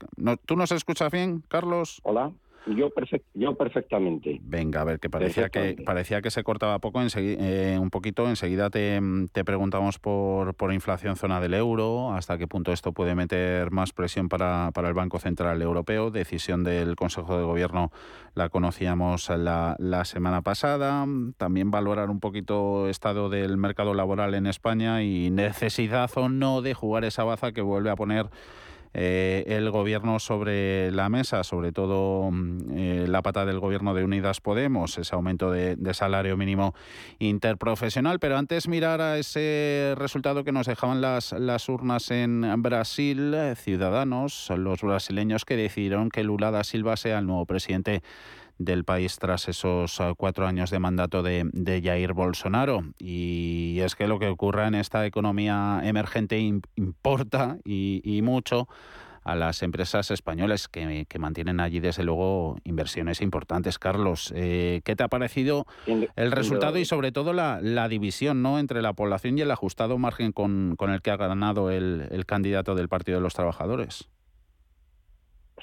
¿Tú 0.45 0.55
nos 0.55 0.71
escuchas 0.71 1.11
bien, 1.11 1.43
Carlos? 1.49 1.99
Hola. 2.03 2.31
Yo, 2.65 2.89
yo 3.33 3.55
perfectamente. 3.55 4.39
Venga, 4.41 4.81
a 4.81 4.83
ver, 4.85 4.99
que 4.99 5.09
parecía 5.09 5.49
que 5.49 5.75
parecía 5.85 6.21
que 6.21 6.31
se 6.31 6.43
cortaba 6.43 6.79
poco 6.79 7.01
eh, 7.15 7.77
un 7.79 7.89
poquito. 7.89 8.29
Enseguida 8.29 8.69
te, 8.69 9.01
te 9.31 9.43
preguntamos 9.43 9.99
por, 9.99 10.55
por 10.55 10.73
inflación 10.73 11.15
zona 11.17 11.41
del 11.41 11.53
euro, 11.53 12.13
hasta 12.13 12.37
qué 12.37 12.47
punto 12.47 12.71
esto 12.71 12.93
puede 12.93 13.15
meter 13.15 13.71
más 13.71 13.91
presión 13.91 14.29
para, 14.29 14.71
para 14.73 14.87
el 14.87 14.93
Banco 14.93 15.19
Central 15.19 15.61
Europeo. 15.61 16.09
Decisión 16.09 16.63
del 16.63 16.95
Consejo 16.95 17.37
de 17.37 17.43
Gobierno 17.43 17.91
la 18.33 18.49
conocíamos 18.49 19.29
la, 19.29 19.75
la 19.79 20.05
semana 20.05 20.41
pasada. 20.41 21.05
También 21.37 21.69
valorar 21.69 22.09
un 22.09 22.19
poquito 22.19 22.87
estado 22.87 23.29
del 23.29 23.57
mercado 23.57 23.93
laboral 23.93 24.33
en 24.35 24.47
España 24.47 25.03
y 25.03 25.29
necesidad 25.31 26.09
o 26.15 26.29
no 26.29 26.61
de 26.61 26.73
jugar 26.73 27.03
esa 27.03 27.23
baza 27.23 27.51
que 27.51 27.61
vuelve 27.61 27.89
a 27.89 27.95
poner 27.95 28.27
eh, 28.93 29.43
el 29.47 29.69
gobierno 29.71 30.19
sobre 30.19 30.91
la 30.91 31.09
mesa, 31.09 31.43
sobre 31.43 31.71
todo 31.71 32.29
mm, 32.31 32.57
eh, 32.75 33.05
la 33.07 33.21
pata 33.21 33.45
del 33.45 33.59
gobierno 33.59 33.93
de 33.93 34.03
Unidas 34.03 34.41
Podemos, 34.41 34.97
ese 34.97 35.15
aumento 35.15 35.51
de, 35.51 35.77
salario 35.93 36.37
mínimo 36.37 36.73
interprofesional. 37.19 38.19
Pero 38.19 38.37
antes 38.37 38.67
mirar 38.67 39.01
a 39.01 39.17
ese 39.17 39.93
resultado 39.97 40.43
que 40.43 40.51
nos 40.51 40.67
dejaban 40.67 41.01
las, 41.01 41.31
las 41.33 41.69
urnas 41.69 42.11
en 42.11 42.61
Brasil, 42.61 43.35
ciudadanos, 43.55 44.51
los 44.55 44.81
brasileños 44.81 45.45
que 45.45 45.55
decidieron 45.55 46.09
que 46.09 46.23
Lula 46.23 46.51
da 46.51 46.63
Silva 46.63 46.97
sea 46.97 47.19
el 47.19 47.27
nuevo 47.27 47.45
presidente 47.45 48.01
del 48.57 48.83
país 48.83 49.17
tras 49.17 49.47
esos 49.47 49.99
ah, 49.99 50.13
cuatro 50.15 50.47
años 50.47 50.69
de 50.69 50.79
mandato 50.79 51.23
de, 51.23 51.81
Jair 51.83 52.13
Bolsonaro. 52.13 52.83
Y 52.99 53.79
es 53.81 53.95
que 53.95 54.07
lo 54.07 54.19
que 54.19 54.27
ocurra 54.27 54.67
en 54.67 54.75
esta 54.75 55.05
economía 55.05 55.81
emergente 55.83 56.39
importa 56.39 57.57
y, 57.63 58.21
mucho 58.23 58.67
a 59.23 59.35
las 59.35 59.63
empresas 59.63 60.11
españolas 60.11 60.67
que, 60.67 61.05
mantienen 61.17 61.59
allí, 61.59 61.79
desde 61.79 62.03
luego, 62.03 62.57
inversiones 62.65 63.21
importantes. 63.21 63.79
Carlos, 63.79 64.33
eh, 64.35 64.81
¿qué 64.83 64.95
te 64.95 65.03
ha 65.03 65.07
parecido 65.07 65.65
el 65.85 66.31
resultado 66.31 66.77
y 66.77 66.85
sobre 66.85 67.11
todo 67.11 67.31
la, 67.33 67.87
división 67.87 68.41
¿no? 68.41 68.59
entre 68.59 68.81
la 68.81 68.93
población 68.93 69.37
y 69.37 69.41
el 69.41 69.51
ajustado 69.51 69.97
margen 69.97 70.31
con, 70.31 70.77
el 70.79 71.01
que 71.01 71.11
ha 71.11 71.17
ganado 71.17 71.71
el 71.71 72.25
candidato 72.25 72.75
del 72.75 72.89
Partido 72.89 73.17
de 73.17 73.23
los 73.23 73.33
Trabajadores? 73.33 74.09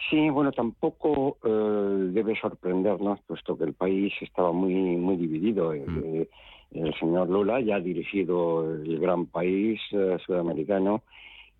Sí, 0.08 0.30
bueno, 0.30 0.52
tampoco 0.52 1.36
eh, 1.44 2.10
debe 2.12 2.38
sorprendernos, 2.40 3.20
puesto 3.26 3.56
que 3.56 3.64
el 3.64 3.74
país 3.74 4.12
estaba 4.20 4.52
muy 4.52 4.74
muy 4.74 5.16
dividido. 5.16 5.74
Eh, 5.74 5.84
mm. 5.86 5.98
eh, 6.04 6.28
el 6.72 6.94
señor 6.94 7.28
Lula 7.28 7.60
ya 7.60 7.76
ha 7.76 7.80
dirigido 7.80 8.72
el 8.72 9.00
gran 9.00 9.26
país 9.26 9.80
sudamericano 10.24 11.02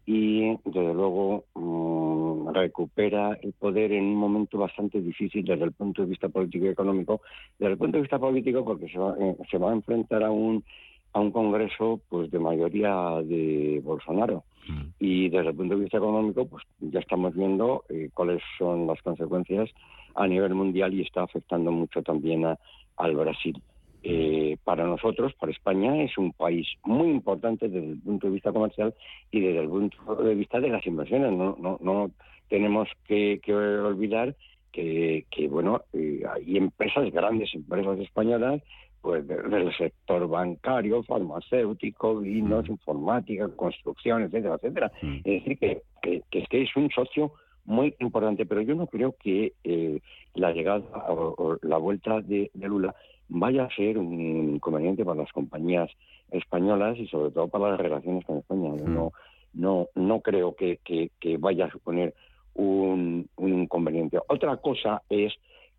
y, 0.06 0.56
desde 0.64 0.94
luego, 0.94 1.44
mm, 1.54 2.54
recupera 2.54 3.36
el 3.42 3.52
poder 3.52 3.92
en 3.92 4.04
un 4.04 4.14
momento 4.14 4.56
bastante 4.56 5.00
difícil 5.00 5.44
desde 5.44 5.64
el 5.64 5.72
punto 5.72 6.02
de 6.02 6.08
vista 6.08 6.28
político 6.28 6.66
y 6.66 6.68
económico. 6.68 7.22
Desde 7.58 7.72
el 7.72 7.78
punto 7.78 7.96
de 7.96 8.02
vista 8.02 8.20
político, 8.20 8.64
porque 8.64 8.88
se 8.88 8.98
va, 8.98 9.16
se 9.50 9.58
va 9.58 9.70
a 9.70 9.74
enfrentar 9.74 10.22
a 10.22 10.30
un 10.30 10.64
a 11.12 11.20
un 11.20 11.30
Congreso 11.32 12.00
pues 12.08 12.30
de 12.30 12.38
mayoría 12.38 13.20
de 13.22 13.80
Bolsonaro. 13.82 14.44
Mm. 14.68 14.82
Y 14.98 15.28
desde 15.28 15.50
el 15.50 15.56
punto 15.56 15.74
de 15.74 15.82
vista 15.82 15.98
económico, 15.98 16.46
pues 16.46 16.64
ya 16.80 17.00
estamos 17.00 17.34
viendo 17.34 17.84
eh, 17.88 18.10
cuáles 18.14 18.42
son 18.58 18.86
las 18.86 19.00
consecuencias 19.02 19.70
a 20.14 20.26
nivel 20.26 20.54
mundial 20.54 20.94
y 20.94 21.02
está 21.02 21.22
afectando 21.22 21.70
mucho 21.70 22.02
también 22.02 22.44
al 22.44 23.16
Brasil. 23.16 23.60
Eh, 24.02 24.56
para 24.64 24.86
nosotros, 24.86 25.34
para 25.34 25.52
España, 25.52 26.02
es 26.02 26.16
un 26.16 26.32
país 26.32 26.66
muy 26.84 27.10
importante 27.10 27.68
desde 27.68 27.92
el 27.92 27.98
punto 27.98 28.28
de 28.28 28.32
vista 28.32 28.52
comercial 28.52 28.94
y 29.30 29.40
desde 29.40 29.60
el 29.60 29.68
punto 29.68 30.16
de 30.16 30.34
vista 30.34 30.58
de 30.58 30.70
las 30.70 30.86
inversiones. 30.86 31.32
No, 31.32 31.56
no, 31.60 31.78
no 31.82 32.10
tenemos 32.48 32.88
que, 33.06 33.40
olvidar 33.52 34.34
que, 34.72 35.26
que 35.30 35.48
bueno, 35.48 35.82
eh, 35.92 36.22
hay 36.32 36.56
empresas, 36.56 37.10
grandes 37.12 37.54
empresas 37.54 37.98
españolas, 37.98 38.62
pues 39.00 39.26
del 39.26 39.74
sector 39.76 40.28
bancario, 40.28 41.02
farmacéutico, 41.02 42.18
vinos, 42.18 42.68
mm. 42.68 42.72
informática, 42.72 43.48
construcción, 43.48 44.22
etcétera, 44.22 44.56
etcétera. 44.56 44.92
Mm. 45.00 45.16
Es 45.24 45.24
decir, 45.24 45.58
que, 45.58 45.82
que, 46.02 46.22
que, 46.30 46.62
es 46.62 46.76
un 46.76 46.90
socio 46.90 47.32
muy 47.64 47.94
importante, 48.00 48.46
pero 48.46 48.60
yo 48.60 48.74
no 48.74 48.86
creo 48.86 49.14
que 49.18 49.54
eh, 49.64 50.00
la 50.34 50.52
llegada 50.52 50.84
o, 51.08 51.56
la 51.62 51.78
vuelta 51.78 52.20
de, 52.20 52.50
Lula 52.54 52.94
vaya 53.28 53.64
a 53.64 53.74
ser 53.74 53.96
un 53.96 54.54
inconveniente 54.54 55.04
para 55.04 55.22
las 55.22 55.32
compañías 55.32 55.90
españolas 56.30 56.98
y 56.98 57.06
sobre 57.06 57.30
todo 57.30 57.48
para 57.48 57.70
las 57.70 57.80
relaciones 57.80 58.24
con 58.24 58.38
España. 58.38 58.70
Mm. 58.70 58.94
No, 58.94 59.12
no, 59.54 59.88
no 59.94 60.20
creo 60.20 60.54
que, 60.54 60.78
que, 60.84 61.10
que 61.18 61.38
vaya 61.38 61.66
a 61.66 61.70
suponer 61.70 62.14
un, 62.54 63.28
un 63.36 63.62
inconveniente. 63.62 64.18
Otra 64.28 64.56
cosa 64.58 65.02
es 65.08 65.32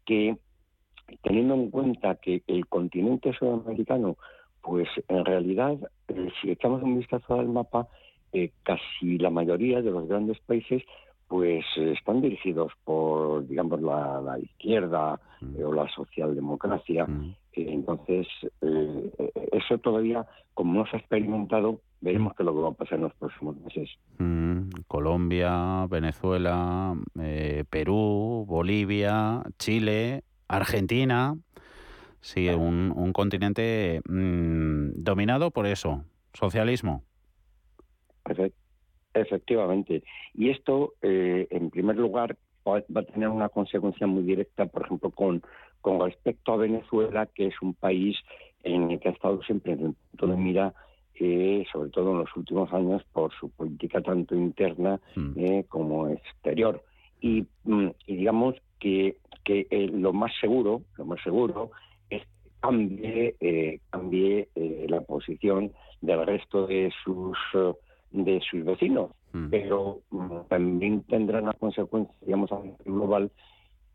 que 0.05 0.37
teniendo 1.23 1.55
en 1.55 1.69
cuenta 1.69 2.15
que 2.15 2.43
el 2.47 2.67
continente 2.67 3.33
sudamericano, 3.33 4.17
pues 4.61 4.87
en 5.07 5.25
realidad, 5.25 5.77
eh, 6.07 6.29
si 6.41 6.51
echamos 6.51 6.83
un 6.83 6.97
vistazo 6.97 7.39
al 7.39 7.47
mapa, 7.47 7.87
eh, 8.33 8.51
casi 8.63 9.17
la 9.17 9.29
mayoría 9.29 9.81
de 9.81 9.91
los 9.91 10.07
grandes 10.07 10.39
países 10.39 10.83
pues 11.27 11.63
están 11.77 12.21
dirigidos 12.21 12.73
por, 12.83 13.47
digamos, 13.47 13.81
la, 13.81 14.37
izquierda 14.37 15.17
mm. 15.39 15.63
o 15.63 15.73
la 15.73 15.87
socialdemocracia. 15.89 17.05
Mm. 17.07 17.35
entonces, 17.53 18.27
eh, 18.61 19.31
eso 19.53 19.77
todavía, 19.77 20.25
como 20.53 20.73
no 20.73 20.85
se 20.87 20.97
ha 20.97 20.99
experimentado, 20.99 21.79
veremos 22.01 22.33
qué 22.35 22.43
es 22.43 22.45
lo 22.45 22.53
que 22.53 22.61
va 22.61 22.69
a 22.69 22.73
pasar 22.73 22.95
en 22.95 23.03
los 23.03 23.13
próximos 23.13 23.55
meses. 23.61 23.89
Mm. 24.17 24.71
Colombia, 24.89 25.87
Venezuela, 25.89 26.95
Perú, 27.69 28.43
Bolivia, 28.45 29.41
Chile, 29.57 30.23
Argentina, 30.55 31.35
sí, 32.19 32.49
un, 32.49 32.93
un 32.95 33.13
continente 33.13 34.01
mm, 34.07 35.03
dominado 35.03 35.51
por 35.51 35.65
eso, 35.65 36.03
socialismo. 36.33 37.03
Efectivamente. 39.13 40.03
Y 40.33 40.49
esto, 40.49 40.93
eh, 41.01 41.47
en 41.49 41.69
primer 41.69 41.97
lugar, 41.97 42.37
va 42.65 42.77
a 42.77 43.03
tener 43.03 43.29
una 43.29 43.49
consecuencia 43.49 44.07
muy 44.07 44.23
directa, 44.23 44.65
por 44.67 44.83
ejemplo, 44.83 45.09
con, 45.09 45.41
con 45.81 45.99
respecto 45.99 46.53
a 46.53 46.57
Venezuela, 46.57 47.25
que 47.25 47.47
es 47.47 47.61
un 47.61 47.73
país 47.73 48.17
en 48.63 48.91
el 48.91 48.99
que 48.99 49.09
ha 49.09 49.11
estado 49.11 49.41
siempre 49.43 49.73
en 49.73 49.85
el 49.87 49.93
punto 50.11 50.27
de 50.27 50.37
mira, 50.37 50.73
eh, 51.15 51.65
sobre 51.71 51.89
todo 51.89 52.11
en 52.11 52.19
los 52.19 52.35
últimos 52.35 52.71
años, 52.71 53.03
por 53.11 53.33
su 53.33 53.49
política 53.49 54.01
tanto 54.01 54.35
interna 54.35 54.99
mm. 55.15 55.31
eh, 55.37 55.65
como 55.67 56.07
exterior. 56.07 56.83
Y, 57.19 57.45
mm, 57.63 57.89
y 58.07 58.15
digamos 58.15 58.55
que 58.79 59.17
que 59.51 59.67
eh, 59.69 59.87
lo 59.87 60.13
más 60.13 60.31
seguro, 60.39 60.81
lo 60.97 61.05
más 61.05 61.21
seguro 61.23 61.71
es 62.09 62.21
que 62.21 62.49
cambie, 62.59 63.35
eh, 63.39 63.79
cambie 63.89 64.47
eh, 64.55 64.85
la 64.87 65.01
posición 65.01 65.71
del 66.01 66.25
resto 66.25 66.67
de 66.67 66.91
sus 67.03 67.37
de 68.11 68.41
sus 68.41 68.65
vecinos, 68.65 69.11
mm. 69.31 69.49
pero 69.49 70.01
mm, 70.09 70.39
también 70.49 71.03
tendrá 71.03 71.41
una 71.41 71.53
consecuencia, 71.53 72.13
digamos, 72.21 72.51
a 72.51 72.59
nivel 72.59 72.77
global 72.83 73.31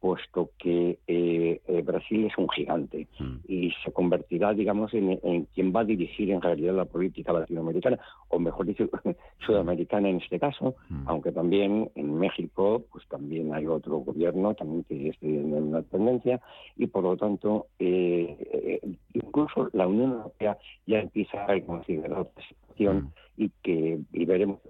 puesto 0.01 0.51
que 0.59 0.99
eh, 1.07 1.61
eh, 1.67 1.83
Brasil 1.83 2.27
es 2.27 2.37
un 2.39 2.49
gigante 2.49 3.07
mm. 3.19 3.37
y 3.49 3.73
se 3.85 3.93
convertirá, 3.93 4.53
digamos, 4.53 4.93
en, 4.95 5.47
quien 5.55 5.73
va 5.75 5.81
a 5.81 5.85
dirigir 5.85 6.31
en 6.31 6.43
realidad 6.43 6.75
la 6.75 6.85
política 6.85 7.33
latinoamericana, 7.33 7.99
o 8.29 8.39
mejor 8.39 8.67
dicho, 8.67 8.89
sudamericana 9.47 10.09
en 10.09 10.17
este 10.17 10.39
caso, 10.39 10.77
mm. 10.89 11.09
aunque 11.09 11.33
también 11.33 11.91
en 11.95 12.19
México, 12.19 12.85
pues 12.91 13.07
también 13.09 13.55
hay 13.55 13.67
otro 13.67 13.99
gobierno 13.99 14.55
también 14.55 14.85
que 14.85 15.09
está 15.09 15.27
en 15.27 15.55
una 15.55 15.83
tendencia 15.83 16.41
y 16.77 16.87
por 16.87 17.05
lo 17.05 17.17
tanto, 17.17 17.67
eh, 17.79 18.81
incluso 19.15 19.71
la 19.73 19.87
Unión 19.87 20.13
Europea 20.13 20.59
ya 20.87 21.01
empieza 21.01 21.51
a 21.51 21.61
considerar 21.61 22.29
la 22.37 22.43
situación 22.49 22.97
mm. 22.97 23.43
y 23.43 23.51
que 23.63 23.99
y 24.13 24.25
veremos 24.25 24.61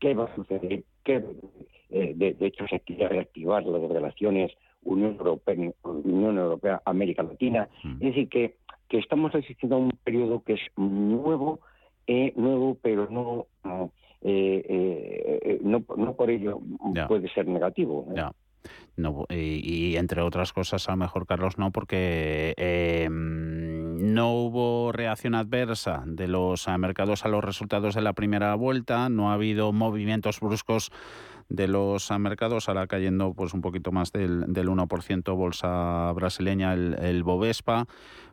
qué 0.00 0.14
va 0.14 0.24
a 0.24 0.34
suceder, 0.34 0.82
qué 1.04 1.22
eh, 1.90 2.12
de, 2.14 2.36
hecho 2.46 2.66
se 2.68 2.80
quiere 2.80 3.08
reactivar 3.08 3.64
las 3.64 3.82
relaciones 3.90 4.52
Unión 4.82 5.16
Europea, 5.18 5.72
Unión 5.82 6.38
Europea 6.38 6.80
América 6.84 7.22
Latina. 7.22 7.68
Es 7.84 8.00
decir, 8.00 8.28
que, 8.28 8.56
que 8.88 8.98
estamos 8.98 9.34
asistiendo 9.34 9.76
a 9.76 9.78
un 9.78 9.90
periodo 10.04 10.42
que 10.42 10.54
es 10.54 10.60
nuevo, 10.76 11.60
eh, 12.06 12.32
nuevo, 12.36 12.78
pero 12.80 13.08
no, 13.10 13.46
no, 13.64 13.92
eh, 14.22 15.58
no, 15.62 15.82
por 15.82 16.30
ello 16.30 16.60
puede 17.08 17.28
ser 17.30 17.46
negativo. 17.46 18.06
No, 18.96 19.26
y, 19.30 19.96
entre 19.96 20.20
otras 20.20 20.52
cosas, 20.52 20.88
a 20.88 20.92
lo 20.92 20.98
mejor, 20.98 21.26
Carlos, 21.26 21.56
no, 21.56 21.70
porque 21.72 22.54
em, 22.56 24.14
no 24.14 24.34
hubo 24.34 24.92
reacción 24.92 25.34
adversa 25.34 26.02
de 26.06 26.28
los 26.28 26.68
mercados 26.78 27.24
a 27.24 27.28
los 27.28 27.42
resultados 27.42 27.94
de 27.94 28.02
la 28.02 28.12
primera 28.12 28.54
vuelta, 28.54 29.08
no 29.08 29.30
ha 29.30 29.34
habido 29.34 29.72
movimientos 29.72 30.40
bruscos 30.40 30.90
de 31.50 31.68
los 31.68 32.10
mercados, 32.18 32.68
ahora 32.68 32.86
cayendo 32.86 33.34
pues 33.34 33.52
un 33.52 33.60
poquito 33.60 33.92
más 33.92 34.12
del, 34.12 34.44
del 34.46 34.68
1% 34.68 35.36
bolsa 35.36 36.12
brasileña, 36.12 36.72
el, 36.72 36.96
el 37.00 37.22
Bovespa. 37.22 37.86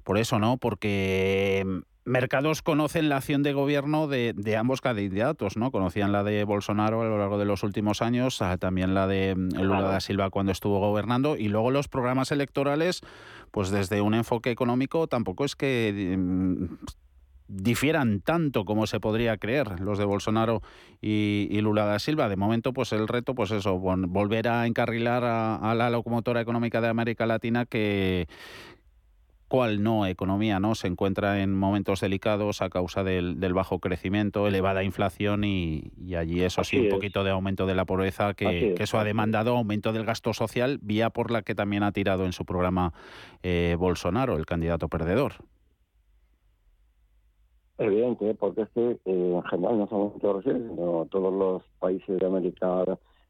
Por 0.04 0.18
eso, 0.18 0.40
¿no? 0.40 0.58
Porque 0.58 1.66
mercados 2.06 2.62
conocen 2.62 3.10
la 3.10 3.18
acción 3.18 3.44
de 3.44 3.52
gobierno 3.52 4.08
de, 4.08 4.34
de, 4.34 4.56
ambos 4.56 4.80
candidatos, 4.80 5.58
¿no? 5.58 5.72
Conocían 5.72 6.14
la 6.14 6.24
de 6.24 6.46
Bolsonaro 6.46 7.02
a 7.02 7.06
lo 7.06 7.18
largo 7.18 7.38
de 7.38 7.46
los 7.46 7.64
últimos 7.64 8.02
años, 8.02 8.42
ah, 8.42 8.58
también 8.58 8.94
la 8.94 9.08
de 9.08 9.36
Lula 9.36 9.82
da 9.82 10.00
Silva 10.00 10.30
cuando 10.30 10.54
estuvo 10.54 10.80
gobernando, 10.80 11.36
y 11.36 11.50
luego 11.50 11.70
los 11.70 11.90
programas 11.90 12.32
electorales, 12.32 13.02
pues 13.52 13.72
desde 13.72 14.00
un 14.00 14.14
enfoque 14.14 14.52
económico 14.52 15.08
tampoco 15.08 15.44
es 15.44 15.56
que 15.56 16.16
mm, 16.18 16.66
difieran 17.48 18.22
tanto 18.22 18.66
como 18.66 18.88
se 18.88 19.00
podría 19.00 19.38
creer 19.38 19.80
los 19.80 19.98
de 19.98 20.06
Bolsonaro 20.06 20.62
y, 21.02 21.60
Lula 21.62 21.86
da 21.86 22.00
Silva. 22.00 22.30
De 22.30 22.36
momento, 22.36 22.74
pues 22.74 22.92
el 22.94 23.08
reto, 23.08 23.36
pues 23.36 23.52
eso, 23.52 23.78
volver 23.80 24.48
a 24.48 24.68
encarrilar 24.68 25.24
a, 25.24 25.74
la 25.76 25.90
locomotora 25.90 26.42
económica 26.42 26.82
de 26.82 26.88
América 26.88 27.26
Latina 27.26 27.66
que 27.66 28.28
cuál 29.48 29.82
no 29.82 30.06
economía 30.06 30.60
no 30.60 30.76
se 30.76 30.88
encuentra 30.88 31.42
en 31.42 31.56
momentos 31.56 32.02
delicados 32.02 32.62
a 32.62 32.70
causa 32.70 33.04
del, 33.04 33.54
bajo 33.54 33.80
crecimiento, 33.80 34.46
elevada 34.48 34.84
inflación 34.84 35.46
y, 35.46 35.92
allí 36.18 36.42
eso 36.42 36.64
sí, 36.66 36.80
un 36.80 36.90
poquito 36.90 37.24
de 37.24 37.32
aumento 37.32 37.66
de 37.66 37.76
la 37.76 37.86
pobreza, 37.86 38.34
que, 38.34 38.76
eso 38.78 39.00
ha 39.00 39.04
demandado 39.06 39.56
aumento 39.56 39.94
del 39.94 40.04
gasto 40.04 40.34
social, 40.34 40.80
vía 40.82 41.10
por 41.10 41.32
la 41.32 41.44
que 41.44 41.56
también 41.56 41.84
ha 41.84 41.94
tirado 41.94 42.26
en 42.26 42.34
su 42.34 42.46
programa 42.46 42.94
eh, 43.42 43.76
Bolsonaro, 43.80 44.36
el 44.38 44.46
candidato 44.46 44.90
perdedor. 44.90 45.36
Evidente, 47.78 48.34
porque 48.36 48.62
es 48.62 48.70
que 48.70 48.92
eh, 49.06 49.34
en 49.36 49.44
general 49.44 49.78
no 49.78 49.88
somos 49.88 50.20
todos, 50.20 50.44
sino 50.44 51.08
todos 51.12 51.34
los 51.34 51.64
países 51.80 52.20
de 52.20 52.26
América 52.26 52.84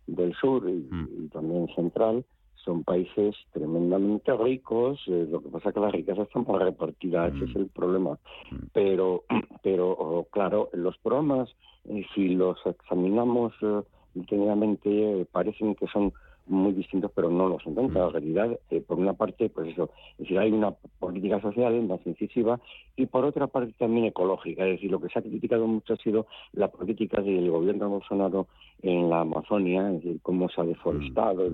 del 0.07 0.33
Sur 0.35 0.69
y 0.69 0.87
mm. 0.89 1.29
también 1.29 1.67
Central 1.75 2.23
son 2.67 2.83
países 2.83 3.33
tremendamente 3.53 4.35
ricos, 4.35 4.99
eh, 5.07 5.25
lo 5.31 5.41
que 5.41 5.47
pasa 5.47 5.69
es 5.69 5.75
que 5.75 5.79
las 5.79 5.93
riquezas 5.93 6.27
están 6.27 6.43
para 6.43 6.65
repartidas, 6.65 7.33
ese 7.33 7.45
es 7.45 7.55
mm. 7.55 7.59
el 7.59 7.67
problema. 7.67 8.19
Mm. 8.51 8.55
Pero, 8.73 9.23
pero 9.63 10.27
claro, 10.31 10.69
los 10.73 10.97
programas, 10.97 11.49
eh, 11.85 12.05
si 12.13 12.35
los 12.35 12.57
examinamos 12.65 13.53
eh, 13.61 13.81
detenidamente, 14.15 15.25
parecen 15.31 15.75
que 15.75 15.87
son 15.87 16.11
muy 16.47 16.73
distintos, 16.73 17.11
pero 17.13 17.29
no 17.29 17.47
lo 17.47 17.59
son 17.59 17.75
tanto. 17.75 18.07
En 18.07 18.13
realidad, 18.13 18.59
eh, 18.69 18.81
por 18.81 18.97
una 18.97 19.13
parte, 19.13 19.49
pues 19.49 19.69
eso, 19.69 19.89
es 20.13 20.19
decir, 20.19 20.39
hay 20.39 20.51
una 20.51 20.71
política 20.99 21.41
social 21.41 21.81
más 21.83 21.99
incisiva 22.05 22.59
y 22.95 23.05
por 23.05 23.25
otra 23.25 23.47
parte 23.47 23.73
también 23.77 24.05
ecológica. 24.05 24.65
Es 24.65 24.73
decir, 24.73 24.91
lo 24.91 25.01
que 25.01 25.09
se 25.09 25.19
ha 25.19 25.21
criticado 25.21 25.67
mucho 25.67 25.93
ha 25.93 25.97
sido 25.97 26.27
la 26.53 26.69
política 26.69 27.21
del 27.21 27.49
gobierno 27.49 27.85
de 27.85 27.91
Bolsonaro 27.91 28.47
en 28.81 29.09
la 29.09 29.21
Amazonia, 29.21 29.89
es 29.89 30.03
decir, 30.03 30.19
cómo 30.21 30.49
se 30.49 30.61
ha 30.61 30.63
deforestado, 30.63 31.49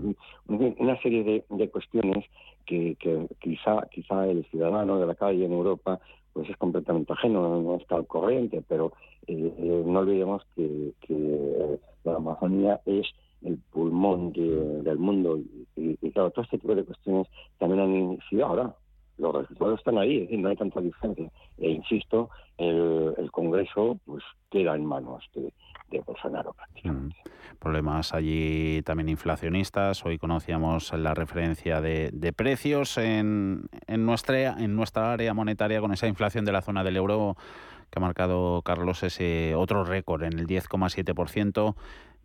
una 0.47 1.01
serie 1.01 1.23
de, 1.23 1.45
de 1.49 1.69
cuestiones 1.69 2.25
que, 2.65 2.95
que 2.99 3.27
quizá, 3.39 3.87
quizá 3.91 4.27
el 4.27 4.45
ciudadano 4.45 4.99
de 4.99 5.07
la 5.07 5.15
calle 5.15 5.45
en 5.45 5.53
Europa 5.53 5.99
pues 6.33 6.49
es 6.49 6.57
completamente 6.57 7.13
ajeno, 7.13 7.61
no 7.61 7.75
está 7.75 7.95
al 7.95 8.07
corriente, 8.07 8.63
pero 8.67 8.93
eh, 9.27 9.53
eh, 9.57 9.83
no 9.85 9.99
olvidemos 9.99 10.43
que, 10.55 10.93
que 11.01 11.79
la 12.03 12.15
Amazonía 12.15 12.81
es 12.85 13.05
el 13.45 13.57
pulmón 13.71 14.31
del 14.33 14.97
mundo. 14.97 15.39
Y, 15.75 15.95
claro, 16.11 16.31
todo 16.31 16.43
este 16.43 16.57
tipo 16.57 16.75
de 16.75 16.83
cuestiones 16.83 17.27
también 17.57 17.81
han 17.81 17.95
iniciado 17.95 18.45
ahora. 18.45 18.75
Los 19.17 19.35
resultados 19.35 19.79
están 19.79 19.99
ahí, 19.99 20.27
es 20.29 20.39
no 20.39 20.49
hay 20.49 20.55
tanta 20.55 20.81
diferencia. 20.81 21.29
E 21.59 21.69
insisto, 21.69 22.29
el, 22.57 23.29
Congreso 23.31 23.99
pues 24.05 24.23
queda 24.49 24.75
en 24.75 24.85
manos 24.85 25.23
de, 25.35 25.51
Bolsonaro 26.05 26.53
prácticamente. 26.53 27.15
Mm. 27.23 27.59
Problemas 27.59 28.15
allí 28.15 28.81
también 28.81 29.09
inflacionistas. 29.09 30.03
Hoy 30.03 30.17
conocíamos 30.17 30.91
la 30.93 31.13
referencia 31.13 31.81
de, 31.81 32.09
de 32.11 32.33
precios 32.33 32.97
en, 32.97 33.69
en, 33.85 34.05
nuestra, 34.05 34.59
en 34.59 34.75
nuestra 34.75 35.13
área 35.13 35.35
monetaria 35.35 35.79
con 35.79 35.93
esa 35.93 36.07
inflación 36.07 36.45
de 36.45 36.51
la 36.51 36.63
zona 36.63 36.83
del 36.83 36.97
euro 36.97 37.35
que 37.91 37.99
ha 37.99 38.01
marcado 38.01 38.63
Carlos 38.63 39.03
ese 39.03 39.53
otro 39.53 39.83
récord 39.83 40.23
en 40.23 40.39
el 40.39 40.47
10,7% 40.47 41.75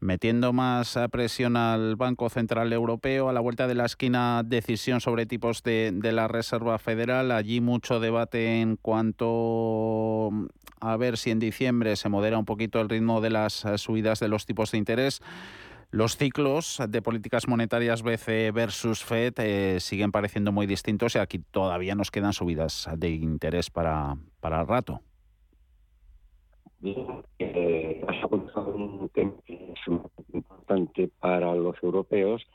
metiendo 0.00 0.52
más 0.52 0.98
presión 1.10 1.56
al 1.56 1.96
Banco 1.96 2.28
Central 2.28 2.72
Europeo. 2.72 3.28
A 3.28 3.32
la 3.32 3.40
vuelta 3.40 3.66
de 3.66 3.74
la 3.74 3.86
esquina, 3.86 4.42
decisión 4.44 5.00
sobre 5.00 5.26
tipos 5.26 5.62
de, 5.62 5.92
la 6.12 6.28
Reserva 6.28 6.78
Federal. 6.78 7.32
Allí 7.32 7.60
mucho 7.60 8.00
debate 8.00 8.60
en 8.60 8.76
cuanto 8.76 10.30
a 10.80 10.96
ver 10.96 11.16
si 11.16 11.30
en 11.30 11.38
diciembre 11.38 11.96
se 11.96 12.08
modera 12.08 12.38
un 12.38 12.44
poquito 12.44 12.80
el 12.80 12.88
ritmo 12.88 13.20
de 13.20 13.30
las 13.30 13.64
subidas 13.76 14.20
de 14.20 14.28
los 14.28 14.46
tipos 14.46 14.70
de 14.70 14.78
interés. 14.78 15.20
Los 15.90 16.18
ciclos 16.18 16.82
de 16.86 17.00
políticas 17.00 17.48
monetarias 17.48 18.02
BCE 18.02 18.50
versus 18.50 19.02
Fed 19.02 19.32
eh, 19.38 19.78
siguen 19.80 20.12
pareciendo 20.12 20.52
muy 20.52 20.66
distintos 20.66 21.14
y 21.14 21.18
aquí 21.18 21.38
todavía 21.38 21.94
nos 21.94 22.10
quedan 22.10 22.34
subidas 22.34 22.88
de 22.94 23.08
interés 23.08 23.70
para, 23.70 24.16
para 24.40 24.60
el 24.60 24.66
rato 24.66 25.00
eh, 26.82 28.04
un 28.70 29.10
tema 29.12 29.32
importante 30.32 31.08
para 31.20 31.54
los 31.54 31.82
europeos 31.82 32.46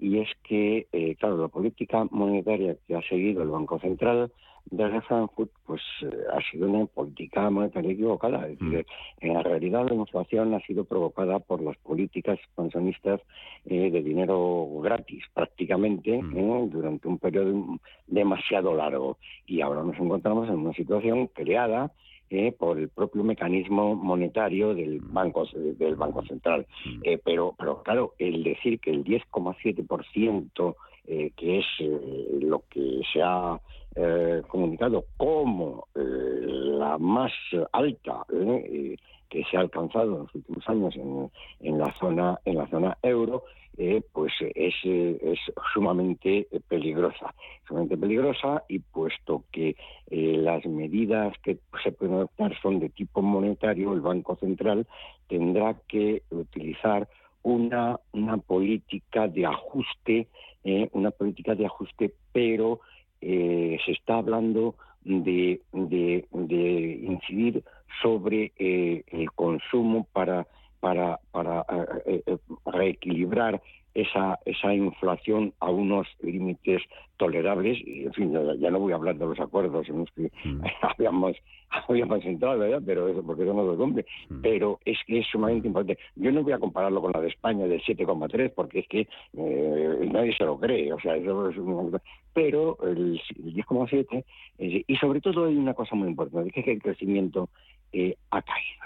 y 0.00 0.18
es 0.18 0.28
que, 0.42 0.86
eh, 0.92 1.14
claro, 1.16 1.36
la 1.36 1.48
política 1.48 2.06
monetaria 2.10 2.76
que 2.86 2.96
ha 2.96 3.02
seguido 3.02 3.42
el 3.42 3.50
Banco 3.50 3.78
Central 3.78 4.32
desde 4.70 5.00
Frankfurt, 5.02 5.50
pues 5.66 5.82
eh, 6.02 6.10
ha 6.32 6.40
sido 6.50 6.70
una 6.70 6.86
política 6.86 7.50
monetaria 7.50 7.92
equivocada. 7.92 8.48
Es 8.48 8.58
decir, 8.58 8.86
mm. 9.20 9.26
en 9.26 9.34
la 9.34 9.42
realidad 9.42 9.86
la 9.88 9.94
inflación 9.94 10.54
ha 10.54 10.60
sido 10.60 10.84
provocada 10.84 11.38
por 11.38 11.60
las 11.60 11.76
políticas 11.78 12.38
expansionistas 12.38 13.20
eh, 13.66 13.90
de 13.90 14.02
dinero 14.02 14.68
gratis, 14.82 15.24
prácticamente, 15.34 16.22
mm. 16.22 16.70
durante 16.70 17.08
un 17.08 17.18
periodo 17.18 17.78
demasiado 18.06 18.74
largo. 18.74 19.18
Y 19.46 19.60
ahora 19.60 19.82
nos 19.82 19.98
encontramos 19.98 20.48
en 20.48 20.56
una 20.56 20.72
situación 20.72 21.26
creada 21.28 21.92
eh, 22.30 22.52
por 22.52 22.78
el 22.78 22.88
propio 22.88 23.24
mecanismo 23.24 23.96
monetario 23.96 24.72
del 24.72 25.00
banco 25.00 25.46
del 25.52 25.96
banco 25.96 26.24
central 26.24 26.64
mm. 26.86 27.00
eh, 27.02 27.20
pero 27.24 27.56
pero 27.58 27.82
claro 27.82 28.14
el 28.18 28.44
decir 28.44 28.78
que 28.78 28.92
el 28.92 29.04
10,7% 29.04 30.76
eh, 31.08 31.32
que 31.36 31.58
es 31.58 31.66
eh, 31.80 32.38
lo 32.40 32.62
que 32.70 33.00
se 33.12 33.20
ha 33.20 33.60
comunicado 34.46 35.04
como 35.16 35.88
la 35.94 36.96
más 36.98 37.32
alta 37.72 38.24
que 39.30 39.44
se 39.44 39.56
ha 39.56 39.60
alcanzado 39.60 40.12
en 40.12 40.22
los 40.24 40.34
últimos 40.34 40.68
años 40.68 40.96
en, 40.96 41.30
en 41.60 41.78
la 41.78 41.94
zona 41.98 42.38
en 42.44 42.58
la 42.58 42.66
zona 42.68 42.98
euro 43.02 43.44
eh, 43.78 44.02
pues 44.12 44.32
es, 44.40 44.74
es, 44.84 45.38
sumamente 45.72 46.48
peligrosa, 46.68 47.34
sumamente 47.66 47.96
peligrosa 47.96 48.64
y 48.68 48.80
puesto 48.80 49.44
que 49.50 49.76
eh, 50.10 50.36
las 50.36 50.66
medidas 50.66 51.32
que 51.42 51.58
se 51.82 51.92
pueden 51.92 52.16
adoptar 52.16 52.52
son 52.60 52.78
de 52.80 52.90
tipo 52.90 53.22
monetario, 53.22 53.94
el 53.94 54.02
Banco 54.02 54.36
Central 54.36 54.86
tendrá 55.28 55.76
que 55.88 56.24
utilizar 56.30 57.08
una, 57.42 57.98
una 58.12 58.36
política 58.36 59.28
de 59.28 59.46
ajuste, 59.46 60.28
eh, 60.64 60.90
una 60.92 61.10
política 61.10 61.54
de 61.54 61.64
ajuste, 61.64 62.12
pero 62.32 62.80
se 63.22 63.92
está 63.92 64.16
hablando 64.16 64.74
de, 65.04 65.60
de, 65.72 66.26
de 66.32 67.00
incidir 67.02 67.62
sobre 68.02 68.52
el 68.56 69.30
consumo 69.32 70.06
para 70.12 70.46
para, 70.80 71.20
para 71.30 71.64
eh, 72.06 72.22
eh, 72.26 72.36
reequilibrar 72.66 73.62
esa, 73.92 74.38
esa 74.44 74.72
inflación 74.72 75.52
a 75.60 75.70
unos 75.70 76.06
límites 76.22 76.82
tolerables. 77.16 77.78
Y, 77.84 78.04
en 78.04 78.12
fin, 78.12 78.32
ya, 78.58 78.70
no 78.70 78.78
voy 78.78 78.92
a 78.92 78.96
hablar 78.96 79.16
de 79.16 79.26
los 79.26 79.38
acuerdos 79.38 79.88
en 79.88 79.98
los 79.98 80.10
que 80.12 80.30
mm. 80.44 80.62
habíamos, 80.82 81.36
habíamos 81.70 82.24
entrado, 82.24 82.58
¿verdad? 82.58 82.82
Pero 82.84 83.08
eso 83.08 83.22
porque 83.22 83.42
eso 83.42 83.52
no 83.52 83.70
se 83.70 83.76
cumple. 83.76 84.06
Mm. 84.30 84.40
Pero 84.42 84.78
es 84.84 84.96
que 85.06 85.18
es 85.18 85.26
sumamente 85.26 85.68
importante. 85.68 86.00
Yo 86.16 86.32
no 86.32 86.42
voy 86.42 86.52
a 86.52 86.58
compararlo 86.58 87.02
con 87.02 87.12
la 87.12 87.20
de 87.20 87.28
España 87.28 87.66
del 87.66 87.82
7,3 87.82 88.52
porque 88.54 88.80
es 88.80 88.88
que 88.88 89.08
eh, 89.36 90.08
nadie 90.10 90.34
se 90.34 90.44
lo 90.44 90.58
cree. 90.58 90.92
O 90.92 91.00
sea, 91.00 91.16
eso 91.16 91.50
es 91.50 91.56
Pero 92.32 92.78
el, 92.84 93.20
10,7, 93.36 94.24
y 94.58 94.96
sobre 94.96 95.20
todo 95.20 95.46
hay 95.46 95.56
una 95.56 95.74
cosa 95.74 95.96
muy 95.96 96.08
importante, 96.08 96.52
que 96.52 96.60
es 96.60 96.64
que 96.64 96.72
el 96.72 96.82
crecimiento 96.82 97.48
eh, 97.92 98.16
ha 98.30 98.42
caído. 98.42 98.80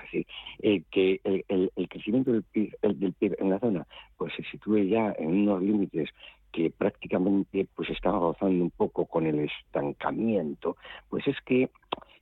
Es 0.61 0.85
que 0.91 1.21
el, 1.25 1.73
el, 1.75 1.89
crecimiento 1.89 2.33
del 2.33 2.45
PIB, 2.45 2.73
del 2.83 3.13
PIB 3.15 3.37
en 3.41 3.51
la 3.51 3.59
zona 3.59 3.87
pues 4.17 4.33
se 4.35 4.45
sitúe 4.45 4.85
ya 4.85 5.13
en 5.19 5.43
unos 5.43 5.61
límites 5.61 6.09
que 6.53 6.71
prácticamente 6.71 7.67
pues 7.75 7.91
estaba 7.91 8.19
gozando 8.19 8.63
un 8.63 8.71
poco 8.71 9.07
con 9.07 9.27
el 9.27 9.41
estancamiento, 9.41 10.77
pues 11.09 11.27
es 11.27 11.37
que 11.45 11.69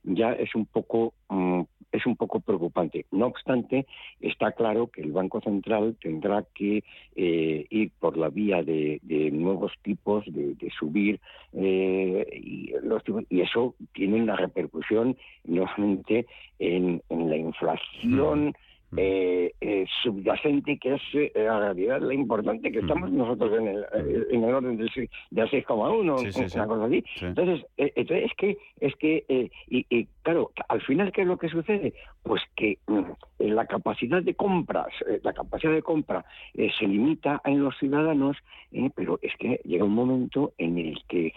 ya 0.03 0.33
es 0.33 0.53
un 0.55 0.65
poco 0.65 1.13
mm, 1.29 1.61
es 1.93 2.05
un 2.05 2.15
poco 2.17 2.39
preocupante. 2.41 3.05
No 3.11 3.27
obstante, 3.27 3.85
está 4.19 4.51
claro 4.51 4.87
que 4.87 5.01
el 5.01 5.11
Banco 5.11 5.39
Central 5.41 5.95
tendrá 6.01 6.43
que 6.53 6.83
eh, 7.15 7.65
ir 7.69 7.91
por 7.99 8.17
la 8.17 8.29
vía 8.29 8.63
de, 8.63 8.99
nuevos 9.31 9.71
tipos, 9.83 10.25
de, 10.27 10.71
subir, 10.77 11.21
eh, 11.53 12.27
y, 12.33 12.73
y, 13.29 13.41
eso 13.41 13.75
tiene 13.93 14.21
una 14.21 14.35
repercusión 14.35 15.15
nuevamente 15.45 16.25
en, 16.59 17.01
en 17.09 17.29
la 17.29 17.37
inflación 17.37 18.55
eh, 18.97 19.53
eh, 19.61 19.85
subyacente, 20.01 20.77
que 20.77 20.95
es 20.95 21.01
eh, 21.13 21.31
la 21.35 21.59
realidad 21.59 22.01
la 22.01 22.13
importante, 22.13 22.71
que 22.71 22.79
estamos 22.79 23.11
nosotros 23.11 23.57
en 23.57 23.67
el, 23.67 23.81
eh, 23.93 24.27
en 24.31 24.43
el 24.43 24.53
orden 24.53 24.77
del, 24.77 24.89
del 25.31 25.49
6,1, 25.49 26.01
una 26.01 26.67
cosa 26.67 26.85
así. 26.85 27.03
Entonces, 27.21 27.65
entonces, 27.77 28.25
es 28.25 28.33
que, 28.37 28.57
es 28.79 28.95
que 28.95 29.49
y, 29.67 29.85
y, 29.89 30.07
claro, 30.21 30.51
al 30.67 30.81
final, 30.81 31.11
¿qué 31.11 31.21
es 31.21 31.27
lo 31.27 31.37
que 31.37 31.49
sucede? 31.49 31.93
Pues 32.23 32.41
que 32.55 32.77
mm, 32.87 33.01
la 33.39 33.65
capacidad 33.65 34.21
de 34.21 34.35
compras, 34.35 34.93
la 35.23 35.33
capacidad 35.33 35.73
de 35.73 35.81
compra 35.81 36.25
se 36.53 36.85
limita 36.85 37.41
en 37.45 37.63
los 37.63 37.77
ciudadanos, 37.77 38.37
pero 38.95 39.19
es 39.21 39.33
que 39.37 39.59
llega 39.63 39.85
un 39.85 39.93
momento 39.93 40.53
en 40.57 40.77
el 40.77 40.97
que 41.07 41.33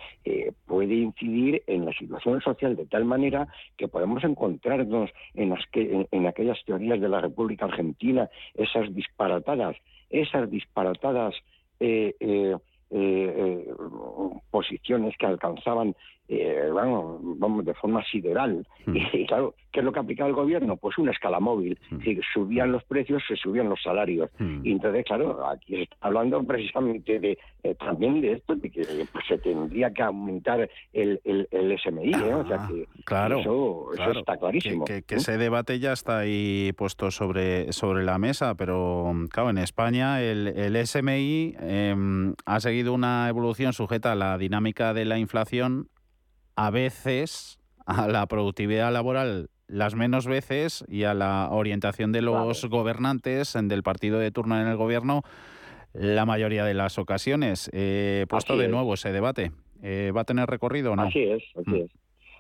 puede 0.67 0.95
incidir 0.95 1.63
en 1.67 1.85
la 1.85 1.93
situación 1.93 2.41
social 2.41 2.77
de 2.77 2.87
tal 2.87 3.05
manera 3.05 3.49
que 3.77 3.89
podemos 3.89 4.23
encontrarnos 4.25 5.11
en, 5.35 5.51
las 5.51 5.65
que, 5.73 6.07
en 6.11 6.27
aquellas 6.27 6.59
teorías 6.65 7.01
de 7.01 7.09
la 7.09 7.21
República 7.21 7.46
Argentina, 7.61 8.29
esas 8.55 8.95
disparatadas, 8.95 9.77
esas 10.11 10.51
disparatadas 10.51 11.35
eh, 11.81 12.15
eh, 12.21 12.57
eh, 12.91 13.75
posiciones 14.51 15.17
que 15.19 15.27
alcanzaban 15.27 15.95
eh, 16.29 16.71
vamos, 16.73 17.65
de 17.65 17.75
forma 17.75 18.05
sideral. 18.05 18.67
Hmm. 18.85 18.97
Y, 18.97 19.27
claro, 19.27 19.55
¿qué 19.73 19.81
es 19.81 19.85
lo 19.85 19.93
que 19.93 20.01
aplicaba 20.01 20.29
el 20.29 20.35
gobierno? 20.35 20.77
Pues 20.77 20.99
una 20.99 21.13
escala 21.13 21.41
móvil. 21.41 21.79
Si 22.05 22.19
subían 22.35 22.73
los 22.73 22.85
precios, 22.85 23.23
se 23.27 23.37
subían 23.37 23.69
los 23.69 23.83
salarios. 23.83 24.31
Hmm. 24.39 24.61
Y 24.65 24.73
entonces, 24.73 25.05
claro, 25.05 25.47
aquí 25.47 25.83
está 25.83 25.97
hablando 26.01 26.43
precisamente 26.43 27.19
de 27.19 27.39
eh, 27.63 27.75
también 27.75 28.21
de 28.21 28.33
esto, 28.33 28.55
de 28.55 28.71
que 28.71 28.83
pues, 29.13 29.25
se 29.29 29.39
tendría 29.39 29.93
que 29.93 30.03
aumentar 30.03 30.69
el, 30.93 31.21
el, 31.25 31.79
SMI. 31.79 32.13
¿eh? 32.13 32.35
o 32.35 32.47
sea 32.47 32.69
que 32.69 32.87
claro, 33.05 33.41
eso, 33.41 34.19
está 34.19 34.37
clarísimo. 34.37 34.85
Que, 34.85 35.03
ese 35.09 35.39
debate 35.39 35.79
ya 35.79 35.93
está 35.93 36.19
ahí 36.19 36.73
puesto 36.77 37.11
sobre, 37.11 37.73
sobre 37.73 38.05
la 38.05 38.19
mesa, 38.19 38.55
pero 38.55 39.13
claro, 39.31 39.51
en 39.51 39.59
España 39.59 40.23
el, 40.23 40.49
el 40.49 40.87
SMI 40.87 41.57
em, 41.61 42.35
ha 42.45 42.61
seguido 42.61 42.93
una 42.93 43.29
evolución 43.29 43.73
sujeta 43.73 44.13
a 44.13 44.15
la 44.15 44.39
dinámica 44.39 44.95
de 44.95 45.05
la 45.05 45.19
inflación 45.19 45.89
a 46.57 46.71
veces 46.71 47.61
a 47.87 48.09
la 48.09 48.27
productividad 48.27 48.93
laboral 48.93 49.49
las 49.69 49.95
menos 49.95 50.27
veces 50.27 50.85
y 50.89 51.05
a 51.05 51.15
la 51.15 51.49
orientación 51.51 52.13
de 52.13 52.23
los 52.23 52.65
gobernantes 52.67 53.57
del 53.61 53.83
partido 53.83 54.19
de 54.19 54.31
turno 54.31 54.61
en 54.61 54.69
el 54.69 54.77
gobierno 54.77 55.23
la 55.93 56.27
mayoría 56.27 56.65
de 56.65 56.75
las 56.75 56.99
ocasiones. 56.99 57.71
He 57.73 58.27
puesto 58.29 58.57
de 58.57 58.69
nuevo 58.69 58.95
ese 58.95 59.13
debate. 59.13 59.53
Eh, 59.83 60.13
¿Va 60.15 60.21
a 60.23 60.25
tener 60.25 60.49
recorrido 60.49 60.93
o 60.93 60.97
no? 60.97 61.03
Así 61.03 61.23
es, 61.23 61.43
así 61.57 61.71
mm. 61.71 61.77
es. 61.77 61.91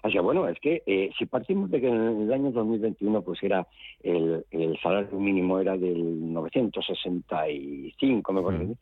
O 0.02 0.10
sea, 0.10 0.20
bueno, 0.20 0.48
es 0.48 0.58
que 0.60 0.82
eh, 0.86 1.10
si 1.18 1.26
partimos 1.26 1.70
de 1.70 1.80
que 1.80 1.88
en 1.88 2.22
el 2.22 2.32
año 2.32 2.52
2021 2.52 3.22
pues 3.22 3.42
era 3.42 3.66
el, 4.02 4.44
salario 4.80 5.18
mínimo 5.18 5.58
era 5.58 5.76
del 5.76 6.32
965, 6.32 8.32
me 8.32 8.42
parece, 8.42 8.64
mm. 8.64 8.76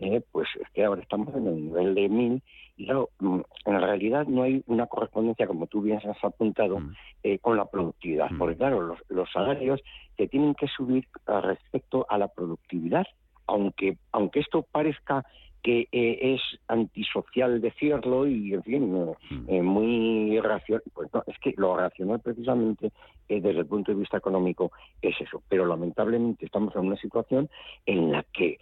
eh, 0.00 0.22
pues 0.32 0.48
es 0.58 0.66
que 0.72 0.84
ahora 0.84 1.02
estamos 1.02 1.34
en 1.34 1.46
el 1.46 1.66
nivel 1.66 1.94
de 1.94 2.08
1000 2.08 2.42
y 2.69 2.69
claro, 2.84 3.10
mm, 3.18 3.40
en 3.66 3.80
realidad 3.80 4.26
no 4.26 4.42
hay 4.42 4.62
una 4.66 4.86
correspondencia, 4.86 5.46
como 5.46 5.66
tú 5.66 5.82
bien 5.82 5.98
has 5.98 6.24
apuntado, 6.24 6.80
mm. 6.80 6.92
eh, 7.22 7.38
con 7.38 7.56
la 7.56 7.66
productividad, 7.66 8.28
porque 8.38 8.56
claro, 8.56 8.82
los, 8.82 8.98
los 9.08 9.30
salarios 9.32 9.80
se 10.16 10.28
tienen 10.28 10.54
que 10.54 10.66
subir 10.68 11.06
respecto 11.26 12.06
a 12.08 12.18
la 12.18 12.28
productividad, 12.28 13.06
aunque 13.46 13.96
aunque 14.12 14.40
esto 14.40 14.62
parezca 14.70 15.24
que 15.62 15.88
eh, 15.92 16.18
es 16.34 16.40
antisocial 16.68 17.60
decirlo 17.60 18.26
y, 18.26 18.54
en 18.54 18.62
fin, 18.62 18.94
mm. 18.94 19.14
eh, 19.48 19.62
muy 19.62 20.40
racional. 20.40 20.82
Pues 20.94 21.12
no, 21.12 21.22
es 21.26 21.38
que 21.38 21.52
lo 21.58 21.76
racional 21.76 22.20
precisamente 22.20 22.92
desde 23.28 23.50
el 23.50 23.66
punto 23.66 23.92
de 23.92 23.98
vista 23.98 24.16
económico 24.16 24.72
es 25.02 25.20
eso. 25.20 25.42
Pero 25.50 25.66
lamentablemente 25.66 26.46
estamos 26.46 26.74
en 26.76 26.86
una 26.86 26.96
situación 26.96 27.50
en 27.84 28.10
la 28.10 28.24
que 28.32 28.58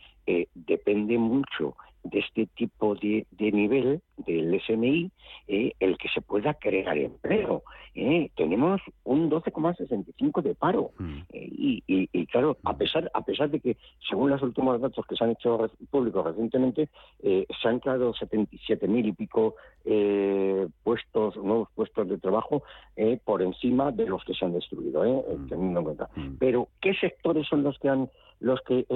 depende 0.54 1.16
mucho 1.16 1.74
de 2.04 2.20
este 2.20 2.46
tipo 2.46 2.94
de, 2.94 3.26
nivel 3.38 4.00
del 4.18 4.60
SMI 4.60 5.10
eh, 5.46 5.72
el 5.80 5.96
que 5.98 6.08
se 6.08 6.20
pueda 6.20 6.54
crear 6.54 6.96
empleo. 6.96 7.62
Eh. 7.94 8.30
Tenemos 8.36 8.80
un 9.04 9.30
12,65 9.30 10.42
de 10.42 10.54
paro 10.54 10.92
mm. 10.98 11.18
eh, 11.32 11.48
y, 11.86 12.26
claro, 12.26 12.56
a 12.64 12.76
pesar 12.76 13.10
a 13.14 13.22
pesar 13.22 13.50
de 13.50 13.60
que 13.60 13.76
según 14.08 14.30
los 14.30 14.42
últimos 14.42 14.80
datos 14.80 15.04
que 15.06 15.16
se 15.16 15.24
han 15.24 15.30
hecho 15.30 15.70
públicos 15.90 16.24
recientemente 16.24 16.88
se 17.22 17.68
han 17.68 17.80
creado 17.80 18.14
77 18.14 18.86
mil 18.86 19.06
y 19.06 19.12
pico 19.12 19.54
puestos 20.82 21.36
nuevos 21.36 21.68
puestos 21.74 22.08
de 22.08 22.18
trabajo 22.18 22.62
por 23.24 23.42
encima 23.42 23.90
de 23.90 24.06
los 24.06 24.24
que 24.24 24.34
se 24.34 24.44
han 24.44 24.52
destruido, 24.52 25.02
mm. 25.02 25.48
teniendo 25.48 25.80
en 25.80 25.84
cuenta. 25.84 26.08
Mm. 26.14 26.36
Pero 26.38 26.68
¿qué 26.80 26.94
sectores 26.94 27.46
son 27.48 27.62
los 27.62 27.78
que 27.78 27.88
han 27.88 28.10
los 28.40 28.60
que 28.62 28.86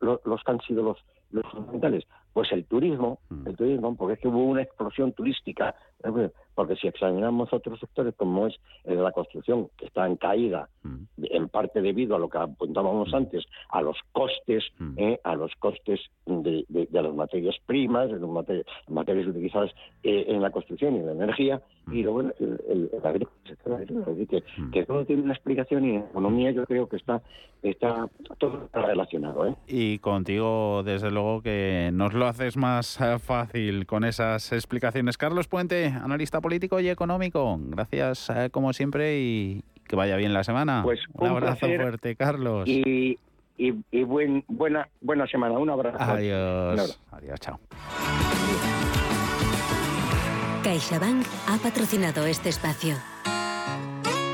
los 0.00 0.44
que 0.44 0.50
han 0.50 0.60
sido 0.60 0.82
los 0.82 0.98
los 1.30 1.44
fundamentales? 1.50 2.04
Pues 2.32 2.52
el 2.52 2.66
turismo, 2.66 3.18
mm. 3.30 3.48
el 3.48 3.56
turismo, 3.56 3.96
porque 3.96 4.14
es 4.14 4.20
que 4.20 4.28
hubo 4.28 4.44
una 4.44 4.62
explosión 4.62 5.12
turística, 5.12 5.74
porque 6.54 6.76
si 6.76 6.86
examinamos 6.86 7.52
otros 7.52 7.80
sectores 7.80 8.14
como 8.14 8.46
es 8.46 8.54
el 8.84 8.96
de 8.96 9.02
la 9.02 9.12
construcción, 9.12 9.68
que 9.76 9.86
está 9.86 10.06
en 10.06 10.16
caída, 10.16 10.68
mm. 10.82 11.04
en 11.18 11.48
parte 11.48 11.80
debido 11.80 12.16
a 12.16 12.18
lo 12.18 12.28
que 12.28 12.38
apuntábamos 12.38 13.10
mm. 13.10 13.14
antes, 13.14 13.44
a 13.70 13.80
los 13.80 13.96
costes, 14.12 14.64
eh, 14.96 15.18
a 15.24 15.34
los 15.34 15.54
costes 15.56 16.00
de, 16.26 16.66
las 16.90 17.14
materias 17.14 17.56
primas, 17.64 18.10
de 18.10 18.18
las 18.18 18.64
materias, 18.88 19.26
utilizadas 19.26 19.70
eh, 20.02 20.26
en 20.28 20.42
la 20.42 20.50
construcción 20.50 20.96
y 20.96 20.98
en 20.98 21.06
la 21.06 21.12
energía, 21.12 21.62
y 21.90 22.02
luego 22.02 22.20
el, 22.20 22.34
el, 22.40 22.90
el 22.92 24.26
que, 24.26 24.42
que, 24.72 24.84
todo 24.84 25.04
tiene 25.04 25.22
una 25.22 25.34
explicación 25.34 25.84
y 25.84 25.90
en 25.90 26.02
economía 26.02 26.50
yo 26.50 26.64
creo 26.66 26.88
que 26.88 26.96
está, 26.96 27.22
está 27.62 28.08
todo 28.38 28.68
relacionado. 28.72 29.46
¿eh? 29.46 29.54
Y 29.68 29.98
contigo, 29.98 30.82
desde 30.84 31.10
luego, 31.16 31.40
que 31.40 31.90
nos 31.94 32.12
lo 32.12 32.26
haces 32.26 32.56
más 32.56 33.00
eh, 33.00 33.18
fácil 33.18 33.86
con 33.86 34.04
esas 34.04 34.52
explicaciones. 34.52 35.16
Carlos 35.16 35.48
Puente, 35.48 35.86
analista 35.86 36.42
político 36.42 36.78
y 36.78 36.90
económico, 36.90 37.58
gracias 37.58 38.28
eh, 38.30 38.50
como 38.50 38.74
siempre 38.74 39.18
y 39.18 39.64
que 39.88 39.96
vaya 39.96 40.16
bien 40.16 40.34
la 40.34 40.44
semana. 40.44 40.82
Pues 40.84 41.00
un, 41.14 41.28
abrazo 41.28 41.66
fuerte, 41.66 42.16
Carlos. 42.16 42.68
Y, 42.68 43.18
y, 43.56 44.02
buen, 44.02 44.44
buena, 44.46 44.88
buena 45.00 45.26
semana, 45.26 45.58
un 45.58 45.70
abrazo. 45.70 45.96
Adiós. 45.98 47.00
Adiós, 47.10 47.40
chao. 47.40 47.58
CaixaBank 50.62 51.24
ha 51.48 51.56
patrocinado 51.62 52.26
este 52.26 52.50
espacio. 52.50 52.94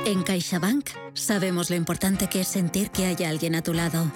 En 0.05 0.25
CaixaBank 0.25 0.89
sabemos 1.13 1.71
lo 1.71 1.77
importante 1.77 2.29
que 2.29 2.41
es 2.41 2.49
sentir 2.49 2.91
que 2.91 3.05
hay 3.05 3.25
alguien 3.25 3.55
a 3.55 3.63
tu 3.63 3.73
lado. 3.73 4.07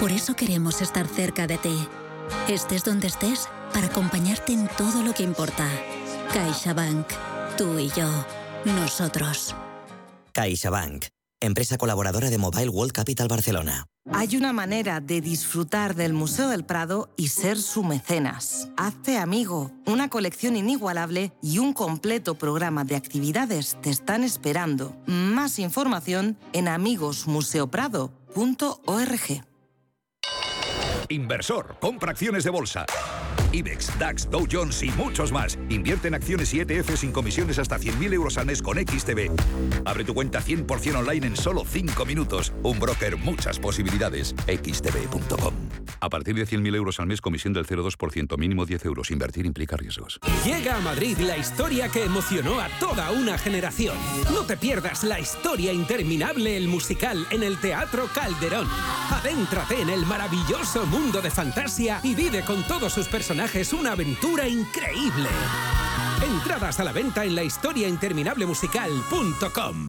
Por 0.00 0.12
eso 0.12 0.34
queremos 0.34 0.80
estar 0.80 1.06
cerca 1.06 1.46
de 1.46 1.58
ti 1.58 1.76
estés 2.48 2.84
donde 2.84 3.08
estés, 3.08 3.48
para 3.72 3.86
acompañarte 3.86 4.52
en 4.52 4.68
todo 4.76 5.02
lo 5.02 5.12
que 5.12 5.22
importa. 5.22 5.68
CaixaBank. 6.32 7.06
Tú 7.56 7.78
y 7.78 7.88
yo. 7.90 8.08
Nosotros. 8.64 9.54
CaixaBank. 10.32 11.06
Empresa 11.40 11.76
colaboradora 11.76 12.30
de 12.30 12.38
Mobile 12.38 12.70
World 12.70 12.92
Capital 12.92 13.28
Barcelona. 13.28 13.86
Hay 14.12 14.36
una 14.36 14.52
manera 14.52 15.00
de 15.00 15.20
disfrutar 15.20 15.96
del 15.96 16.12
Museo 16.12 16.48
del 16.48 16.64
Prado 16.64 17.08
y 17.16 17.26
ser 17.28 17.58
su 17.58 17.82
mecenas. 17.82 18.68
Hazte 18.76 19.18
amigo. 19.18 19.72
Una 19.84 20.08
colección 20.08 20.56
inigualable 20.56 21.32
y 21.42 21.58
un 21.58 21.72
completo 21.72 22.36
programa 22.36 22.84
de 22.84 22.94
actividades 22.96 23.76
te 23.82 23.90
están 23.90 24.24
esperando. 24.24 24.96
Más 25.06 25.58
información 25.58 26.38
en 26.52 26.68
amigosmuseoprado.org. 26.68 29.55
Inversor, 31.08 31.76
compra 31.80 32.12
acciones 32.12 32.44
de 32.44 32.50
bolsa. 32.50 32.86
IBEX, 33.52 33.98
DAX, 33.98 34.30
Dow 34.30 34.46
Jones 34.50 34.82
y 34.82 34.90
muchos 34.90 35.32
más. 35.32 35.58
Invierte 35.68 36.08
en 36.08 36.14
acciones 36.14 36.52
y 36.54 36.60
ETF 36.60 36.96
sin 36.96 37.12
comisiones 37.12 37.58
hasta 37.58 37.78
100.000 37.78 38.12
euros 38.12 38.38
al 38.38 38.46
mes 38.46 38.62
con 38.62 38.78
XTB. 38.78 39.30
Abre 39.84 40.04
tu 40.04 40.14
cuenta 40.14 40.40
100% 40.40 40.96
online 40.96 41.26
en 41.26 41.36
solo 41.36 41.64
5 41.64 42.04
minutos. 42.04 42.52
Un 42.62 42.78
broker, 42.78 43.16
muchas 43.16 43.58
posibilidades. 43.58 44.34
XTB.com. 44.46 45.65
A 46.06 46.08
partir 46.08 46.36
de 46.36 46.46
100.000 46.46 46.76
euros 46.76 47.00
al 47.00 47.08
mes, 47.08 47.20
comisión 47.20 47.52
del 47.52 47.66
0,2%, 47.66 48.38
mínimo 48.38 48.64
10 48.64 48.84
euros. 48.84 49.10
Invertir 49.10 49.44
implica 49.44 49.76
riesgos. 49.76 50.20
Llega 50.44 50.76
a 50.76 50.80
Madrid 50.80 51.18
la 51.18 51.36
historia 51.36 51.88
que 51.88 52.04
emocionó 52.04 52.60
a 52.60 52.68
toda 52.78 53.10
una 53.10 53.36
generación. 53.36 53.96
No 54.32 54.44
te 54.44 54.56
pierdas 54.56 55.02
la 55.02 55.18
historia 55.18 55.72
interminable, 55.72 56.56
el 56.56 56.68
musical, 56.68 57.26
en 57.32 57.42
el 57.42 57.60
Teatro 57.60 58.08
Calderón. 58.14 58.68
Adéntrate 59.10 59.82
en 59.82 59.90
el 59.90 60.06
maravilloso 60.06 60.86
mundo 60.86 61.20
de 61.20 61.32
fantasía 61.32 61.98
y 62.04 62.14
vive 62.14 62.42
con 62.44 62.62
todos 62.68 62.92
sus 62.92 63.08
personajes 63.08 63.56
es 63.56 63.72
una 63.72 63.92
aventura 63.92 64.46
increíble. 64.46 65.28
Entradas 66.22 66.78
a 66.78 66.84
la 66.84 66.92
venta 66.92 67.24
en 67.24 67.34
la 67.34 67.42
historia 67.42 67.88
interminable 67.88 68.46
musical.com. 68.46 69.88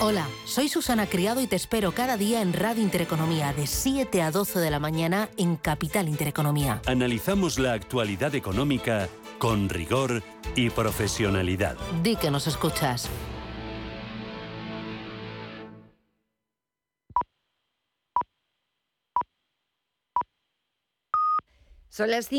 Hola, 0.00 0.26
soy 0.44 0.68
Susana 0.68 1.06
Criado 1.06 1.40
y 1.40 1.46
te 1.46 1.56
espero 1.56 1.92
cada 1.92 2.16
día 2.16 2.42
en 2.42 2.52
Radio 2.52 2.82
Intereconomía 2.82 3.52
de 3.52 3.66
7 3.66 4.22
a 4.22 4.30
12 4.30 4.58
de 4.58 4.70
la 4.70 4.78
mañana 4.78 5.28
en 5.36 5.56
Capital 5.56 6.08
Intereconomía. 6.08 6.82
Analizamos 6.86 7.58
la 7.58 7.72
actualidad 7.72 8.34
económica 8.34 9.08
con 9.38 9.68
rigor 9.68 10.22
y 10.54 10.70
profesionalidad. 10.70 11.76
Di 12.02 12.16
que 12.16 12.30
nos 12.30 12.46
escuchas. 12.46 13.08
Son 21.96 22.10
las 22.10 22.30